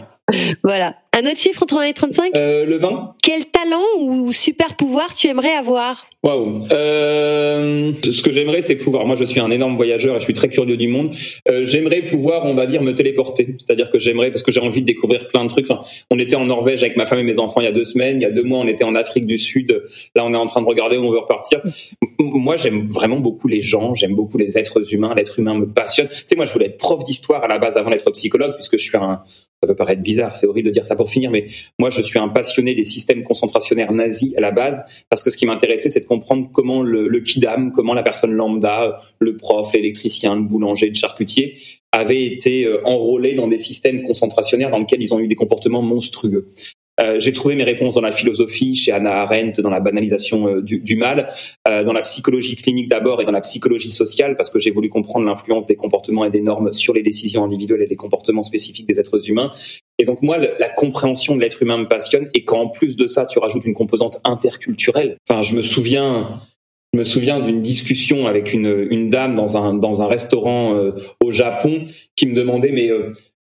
[0.63, 0.95] Voilà.
[1.17, 3.15] Un autre chiffre entre 1 et 35 euh, Le 20.
[3.23, 6.07] Quel talent ou super pouvoir tu aimerais avoir?
[6.23, 6.67] Waouh.
[6.71, 9.05] Euh, ce que j'aimerais, c'est pouvoir.
[9.05, 11.15] Moi, je suis un énorme voyageur et je suis très curieux du monde.
[11.47, 13.55] Euh, j'aimerais pouvoir, on va dire, me téléporter.
[13.59, 15.71] C'est-à-dire que j'aimerais, parce que j'ai envie de découvrir plein de trucs.
[15.71, 17.85] Enfin, on était en Norvège avec ma femme et mes enfants il y a deux
[17.85, 18.17] semaines.
[18.17, 19.83] Il y a deux mois, on était en Afrique du Sud.
[20.15, 21.61] Là, on est en train de regarder où on veut repartir.
[22.19, 23.95] Moi, j'aime vraiment beaucoup les gens.
[23.95, 25.13] J'aime beaucoup les êtres humains.
[25.15, 26.09] L'être humain me passionne.
[26.09, 28.77] Tu sais, moi, je voulais être prof d'histoire à la base avant d'être psychologue, puisque
[28.77, 29.21] je suis un,
[29.65, 31.45] ça peut paraître bizarre, c'est horrible de dire ça pour finir, mais
[31.79, 35.37] moi je suis un passionné des systèmes concentrationnaires nazis à la base, parce que ce
[35.37, 39.71] qui m'intéressait c'est de comprendre comment le, le kidam, comment la personne lambda, le prof,
[39.73, 41.57] l'électricien, le boulanger, le charcutier,
[41.95, 45.81] avaient été euh, enrôlés dans des systèmes concentrationnaires dans lesquels ils ont eu des comportements
[45.81, 46.51] monstrueux.
[46.99, 50.61] Euh, j'ai trouvé mes réponses dans la philosophie, chez Hannah Arendt, dans la banalisation euh,
[50.61, 51.27] du, mal,
[51.67, 54.89] euh, dans la psychologie clinique d'abord et dans la psychologie sociale, parce que j'ai voulu
[54.89, 58.87] comprendre l'influence des comportements et des normes sur les décisions individuelles et les comportements spécifiques
[58.87, 59.51] des êtres humains.
[59.99, 63.07] Et donc moi, la compréhension de l'être humain me passionne, et quand en plus de
[63.07, 65.17] ça, tu rajoutes une composante interculturelle.
[65.27, 66.41] Enfin, je me souviens.
[66.93, 71.29] Je me souviens d'une discussion avec une, une, dame dans un, dans un restaurant au
[71.29, 71.83] Japon
[72.15, 72.89] qui me demandait mais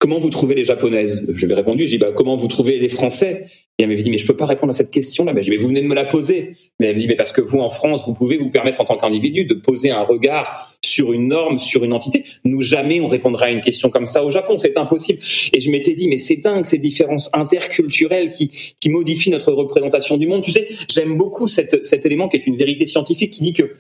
[0.02, 1.23] comment vous trouvez les japonaises?
[1.32, 3.45] Je lui ai répondu, j'ai dit, bah, comment vous trouvez les français?
[3.78, 5.32] Et elle m'avait dit, mais je peux pas répondre à cette question-là.
[5.32, 6.57] Ben, je vous venez de me la poser.
[6.80, 8.86] Mais elle me dit, mais parce que vous, en France, vous pouvez vous permettre en
[8.86, 12.26] tant qu'individu de poser un regard sur une norme, sur une entité.
[12.44, 14.57] Nous, jamais on répondra à une question comme ça au Japon.
[14.57, 15.19] C'est impossible.
[15.53, 18.49] Et je m'étais dit, mais c'est dingue, ces différences interculturelles qui,
[18.80, 20.41] qui modifient notre représentation du monde.
[20.41, 23.73] Tu sais, j'aime beaucoup cet élément qui est une vérité scientifique qui dit que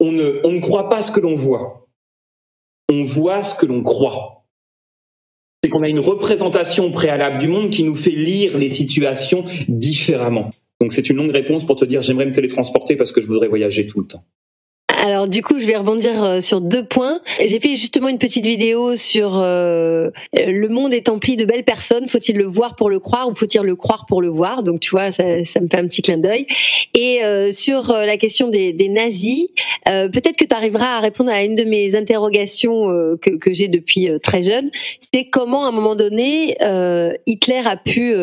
[0.00, 1.88] on ne, on ne croit pas ce que l'on voit.
[2.90, 4.41] On voit ce que l'on croit
[5.72, 10.50] qu'on a une représentation préalable du monde qui nous fait lire les situations différemment.
[10.80, 13.48] Donc c'est une longue réponse pour te dire j'aimerais me télétransporter parce que je voudrais
[13.48, 14.24] voyager tout le temps.
[15.04, 17.20] Alors du coup, je vais rebondir euh, sur deux points.
[17.44, 22.06] J'ai fait justement une petite vidéo sur euh, le monde est empli de belles personnes.
[22.06, 24.62] Faut-il le voir pour le croire ou faut-il le croire pour le voir?
[24.62, 26.46] Donc tu vois, ça, ça me fait un petit clin d'œil.
[26.94, 29.48] Et euh, sur euh, la question des, des nazis,
[29.88, 32.86] euh, peut-être que tu arriveras à répondre à une de mes interrogations
[33.20, 34.70] que, que j'ai depuis très jeune.
[35.12, 36.54] C'est comment à un moment donné
[37.26, 38.14] Hitler a pu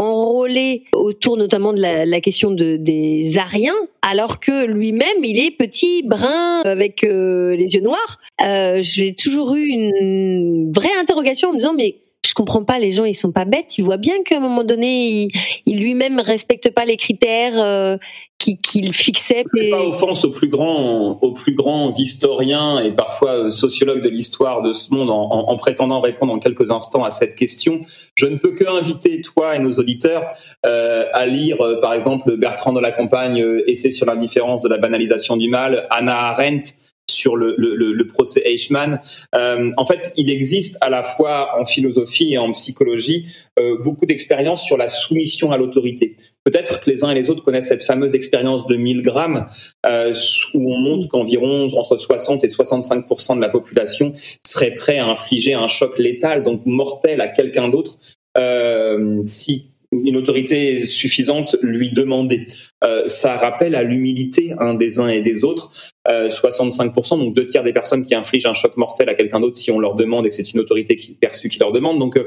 [0.00, 6.02] enrôlé autour notamment de la, question de, des Ariens, alors que lui-même il est petit,
[6.02, 8.18] brun, avec euh, les yeux noirs.
[8.42, 11.99] Euh, J'ai toujours eu une vraie interrogation en me disant mais
[12.30, 14.62] je comprends pas, les gens ils sont pas bêtes, ils voient bien qu'à un moment
[14.62, 15.28] donné il,
[15.66, 17.96] il lui-même respecte pas les critères euh,
[18.40, 19.44] qu'il fixait.
[19.56, 19.70] Et...
[19.70, 24.62] Pas offense aux plus grands, aux plus grands historiens et parfois euh, sociologues de l'histoire
[24.62, 27.80] de ce monde en, en, prétendant répondre en quelques instants à cette question.
[28.14, 30.28] Je ne peux que inviter toi et nos auditeurs
[30.64, 34.78] euh, à lire, euh, par exemple, Bertrand de la Campagne, Essai sur l'indifférence de la
[34.78, 36.68] banalisation du mal, Anna Arendt
[37.10, 39.00] sur le, le, le procès Eichmann.
[39.34, 43.26] Euh, en fait, il existe à la fois en philosophie et en psychologie
[43.58, 46.16] euh, beaucoup d'expériences sur la soumission à l'autorité.
[46.44, 49.46] Peut-être que les uns et les autres connaissent cette fameuse expérience de Milgram
[49.86, 50.14] euh,
[50.54, 54.14] où on montre qu'environ entre 60 et 65% de la population
[54.46, 57.98] serait prêt à infliger un choc létal, donc mortel, à quelqu'un d'autre
[58.36, 62.46] euh, si une autorité suffisante lui demandait.
[62.84, 65.72] Euh, ça rappelle à l'humilité un des uns et des autres.
[66.08, 69.56] Euh, 65%, donc deux tiers des personnes qui infligent un choc mortel à quelqu'un d'autre
[69.56, 71.98] si on leur demande et que c'est une autorité qui perçue qui leur demande.
[71.98, 72.18] Donc,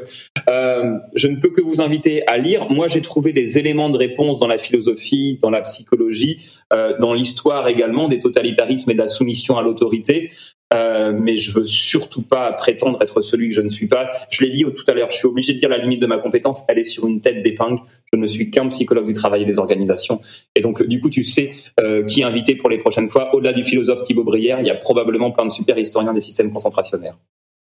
[0.47, 2.69] euh, je ne peux que vous inviter à lire.
[2.69, 6.41] Moi, j'ai trouvé des éléments de réponse dans la philosophie, dans la psychologie,
[6.71, 10.29] euh, dans l'histoire également des totalitarismes et de la soumission à l'autorité.
[10.73, 14.09] Euh, mais je veux surtout pas prétendre être celui que je ne suis pas.
[14.29, 16.17] Je l'ai dit tout à l'heure, je suis obligé de dire la limite de ma
[16.17, 17.79] compétence, elle est sur une tête d'épingle.
[18.11, 20.19] Je ne suis qu'un psychologue du travail et des organisations.
[20.55, 23.33] Et donc, du coup, tu sais euh, qui inviter pour les prochaines fois.
[23.35, 26.51] Au-delà du philosophe Thibaut Brière, il y a probablement plein de super historiens des systèmes
[26.51, 27.17] concentrationnaires.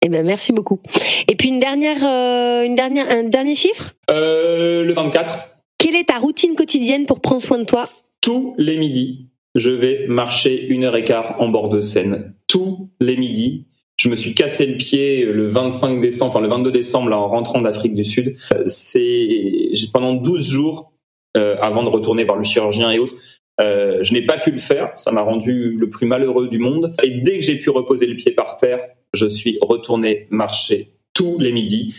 [0.03, 0.81] Eh ben, merci beaucoup.
[1.29, 3.95] Et puis une dernière, euh, une dernière, un dernier chiffre?
[4.11, 5.39] Euh, Le 24.
[5.79, 7.89] Quelle est ta routine quotidienne pour prendre soin de toi?
[8.21, 9.27] Tous les midis,
[9.57, 13.67] je vais marcher une heure et quart en bord de Seine tous les midis.
[13.97, 17.29] Je me suis cassé le pied le 25 décembre, enfin le 22 décembre, là, en
[17.29, 18.37] rentrant d'Afrique du Sud.
[18.67, 20.93] C'est pendant 12 jours
[21.37, 23.15] euh, avant de retourner voir le chirurgien et autres.
[23.59, 26.95] Euh, je n'ai pas pu le faire, ça m'a rendu le plus malheureux du monde.
[27.03, 28.81] Et dès que j'ai pu reposer le pied par terre,
[29.15, 31.95] je suis retourné marcher tous les midis.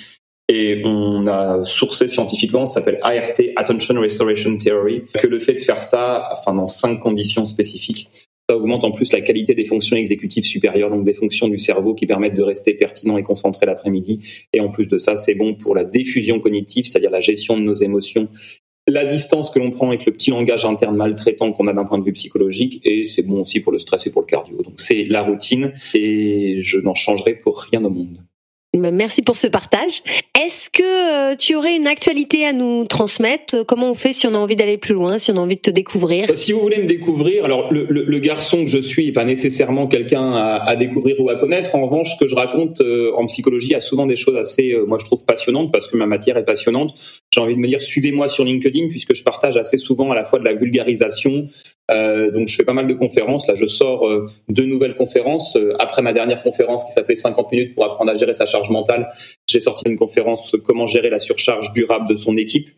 [0.49, 5.60] Et on a sourcé scientifiquement, ça s'appelle ART, Attention Restoration Theory, que le fait de
[5.60, 8.10] faire ça, enfin dans cinq conditions spécifiques,
[8.49, 11.95] Ça augmente en plus la qualité des fonctions exécutives supérieures, donc des fonctions du cerveau
[11.95, 14.22] qui permettent de rester pertinent et concentré l'après-midi.
[14.53, 17.64] Et en plus de ça, c'est bon pour la diffusion cognitive, c'est-à-dire la gestion de
[17.64, 18.30] nos émotions
[18.88, 21.99] la distance que l'on prend avec le petit langage interne maltraitant qu'on a d'un point
[21.99, 24.61] de vue psychologique et c'est bon aussi pour le stress et pour le cardio.
[24.64, 28.24] Donc c'est la routine et je n'en changerai pour rien au monde.
[28.80, 30.02] Merci pour ce partage.
[30.38, 33.66] Est-ce que euh, tu aurais une actualité à nous transmettre?
[33.66, 35.62] Comment on fait si on a envie d'aller plus loin, si on a envie de
[35.62, 36.36] te découvrir?
[36.36, 40.34] Si vous voulez me découvrir, alors le, garçon que je suis n'est pas nécessairement quelqu'un
[40.34, 41.76] à, découvrir ou à connaître.
[41.76, 44.86] En revanche, ce que je raconte euh, en psychologie a souvent des choses assez, euh,
[44.86, 46.94] moi je trouve passionnantes parce que ma matière est passionnante.
[47.38, 50.26] J'ai envie de me dire, suivez-moi sur LinkedIn puisque je partage assez souvent à la
[50.26, 51.47] fois de la vulgarisation,
[51.91, 53.47] euh, donc je fais pas mal de conférences.
[53.47, 55.55] Là, je sors euh, deux nouvelles conférences.
[55.55, 58.72] Euh, après ma dernière conférence qui s'appelait 50 minutes pour apprendre à gérer sa charge
[58.72, 59.09] mentale,
[59.47, 62.69] j'ai sorti une conférence comment gérer la surcharge durable de son équipe.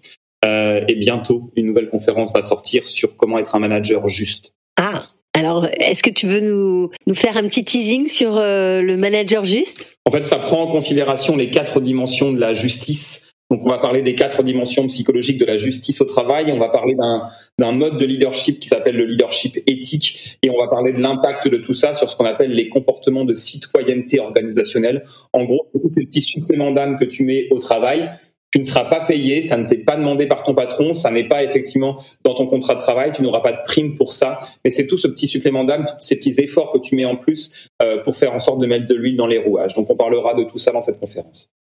[0.44, 4.52] et bientôt, une nouvelle conférence va sortir sur comment être un manager juste.
[4.78, 9.46] Ah, alors, est-ce que tu veux nous, nous faire un petit teasing sur le manager
[9.46, 9.88] juste?
[10.06, 13.80] En fait, ça prend en considération les quatre dimensions de la justice donc on va
[13.80, 17.98] parler des quatre dimensions psychologiques de la justice au travail, on va parler d'un mode
[17.98, 21.74] de leadership qui s'appelle le leadership éthique, et on va parler de l'impact de tout
[21.74, 25.04] ça sur ce qu'on appelle les comportements de citoyenneté organisationnelle.
[25.34, 28.10] En gros, tous ces petits suppléments d'âme que tu mets au travail,
[28.52, 31.28] tu ne seras pas payé, ça ne t'est pas demandé par ton patron, ça n'est
[31.28, 34.72] pas effectivement dans ton contrat de travail, tu n'auras pas de prime pour ça, mais
[34.72, 37.70] c'est tout ce petit supplément d'âme, tous ces petits efforts que tu mets en plus
[37.82, 39.74] euh, pour faire en sorte de mettre de l'huile dans les rouages.
[39.74, 41.52] Donc on parlera de tout ça dans cette conférence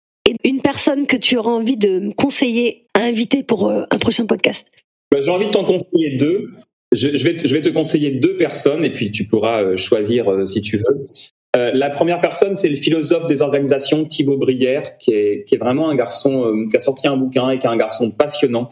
[0.43, 4.68] une personne que tu auras envie de conseiller à inviter pour euh, un prochain podcast
[5.11, 6.49] bah, J'ai envie de t'en conseiller deux.
[6.91, 10.45] Je, vais, je vais te conseiller deux personnes et puis tu pourras euh, choisir euh,
[10.45, 11.07] si tu veux.
[11.56, 15.89] la première personne, c'est le philosophe des organisations Thibaut Brière, qui est, qui est vraiment
[15.89, 18.69] un garçon qui a sorti un bouquin et qui est un garçon passionnant.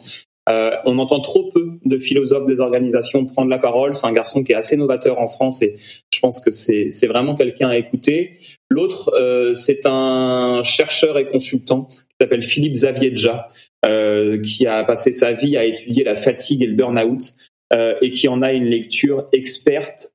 [0.47, 3.95] on entend trop peu de philosophes des organisations prendre la parole.
[3.95, 5.76] C'est un garçon qui est assez novateur en France et
[6.14, 8.34] je pense que c'est vraiment quelqu'un à écouter.
[8.69, 13.47] L'autre, euh, c'est un chercheur et consultant qui s'appelle Philippe Zaviedja,
[13.85, 17.34] euh, qui a passé sa vie à étudier la fatigue et le burn-out
[17.73, 20.14] euh, et qui en a une lecture experte,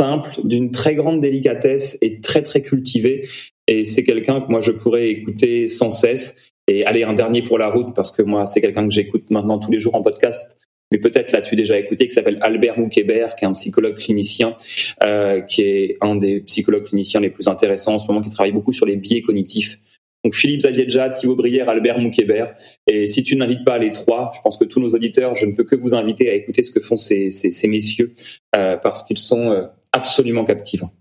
[0.00, 3.28] simple, d'une très grande délicatesse et très très cultivée.
[3.68, 6.50] Et c'est quelqu'un que moi je pourrais écouter sans cesse.
[6.66, 9.58] Et aller un dernier pour la route parce que moi c'est quelqu'un que j'écoute maintenant
[9.58, 10.58] tous les jours en podcast
[10.90, 14.56] mais peut-être l'as-tu déjà écouté, qui s'appelle Albert Moukébert, qui est un psychologue clinicien,
[15.02, 18.52] euh, qui est un des psychologues cliniciens les plus intéressants en ce moment, qui travaille
[18.52, 19.78] beaucoup sur les biais cognitifs.
[20.24, 22.54] Donc Philippe Zaviedja, Thibaut Brière, Albert Moukébert.
[22.86, 25.52] Et si tu n'invites pas les trois, je pense que tous nos auditeurs, je ne
[25.52, 28.14] peux que vous inviter à écouter ce que font ces, ces, messieurs,
[28.56, 30.92] euh, parce qu'ils sont euh, absolument captivants.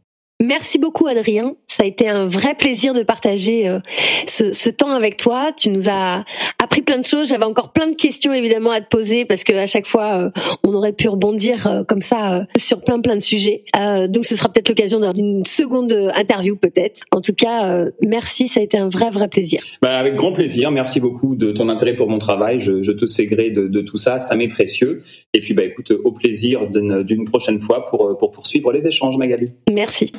[0.45, 3.79] Merci beaucoup Adrien, ça a été un vrai plaisir de partager euh,
[4.27, 5.53] ce, temps avec toi.
[5.55, 6.25] Tu nous as
[6.61, 7.29] appris plein de choses.
[7.29, 10.29] J'avais encore plein de questions évidemment à te poser parce que à chaque fois euh,
[10.65, 13.63] on aurait pu rebondir euh, comme ça sur plein plein de sujets.
[14.09, 17.03] donc ce sera peut-être l'occasion d'une seconde interview peut-être.
[17.11, 19.63] En tout cas, merci, ça a été un vrai vrai plaisir.
[19.81, 20.71] Bah, avec grand plaisir.
[20.71, 22.59] Merci beaucoup de ton intérêt pour mon travail.
[22.59, 24.97] Je, te sais gré de, tout ça, ça m'est précieux.
[25.33, 29.53] Et puis bah écoute, au plaisir d'une prochaine fois pour pour poursuivre les échanges, Magali.
[29.71, 30.11] Merci.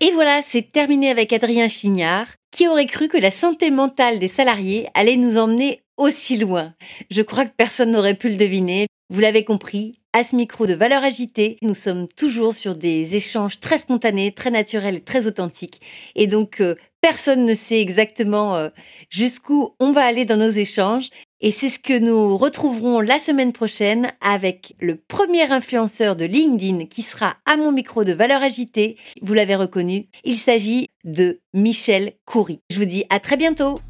[0.00, 2.26] Et voilà, c'est terminé avec Adrien Chignard.
[2.50, 6.74] Qui aurait cru que la santé mentale des salariés allait nous emmener aussi loin
[7.10, 8.88] Je crois que personne n'aurait pu le deviner.
[9.10, 13.60] Vous l'avez compris, à ce micro de valeur agitée, nous sommes toujours sur des échanges
[13.60, 15.80] très spontanés, très naturels et très authentiques.
[16.14, 18.68] Et donc, euh, personne ne sait exactement euh,
[19.08, 21.10] jusqu'où on va aller dans nos échanges.
[21.44, 26.86] Et c'est ce que nous retrouverons la semaine prochaine avec le premier influenceur de LinkedIn
[26.86, 28.96] qui sera à mon micro de valeur agitée.
[29.22, 32.60] Vous l'avez reconnu, il s'agit de Michel Coury.
[32.70, 33.80] Je vous dis à très bientôt.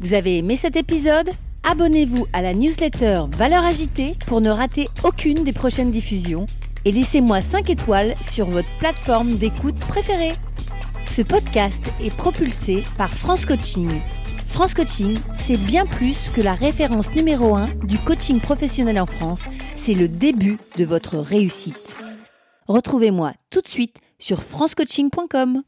[0.00, 1.30] Vous avez aimé cet épisode?
[1.62, 6.44] Abonnez-vous à la newsletter Valeur agitée pour ne rater aucune des prochaines diffusions
[6.84, 10.34] et laissez-moi 5 étoiles sur votre plateforme d'écoute préférée.
[11.06, 13.88] Ce podcast est propulsé par France Coaching
[14.52, 19.44] France Coaching, c'est bien plus que la référence numéro 1 du coaching professionnel en France,
[19.76, 21.96] c'est le début de votre réussite.
[22.68, 25.62] Retrouvez-moi tout de suite sur francecoaching.com.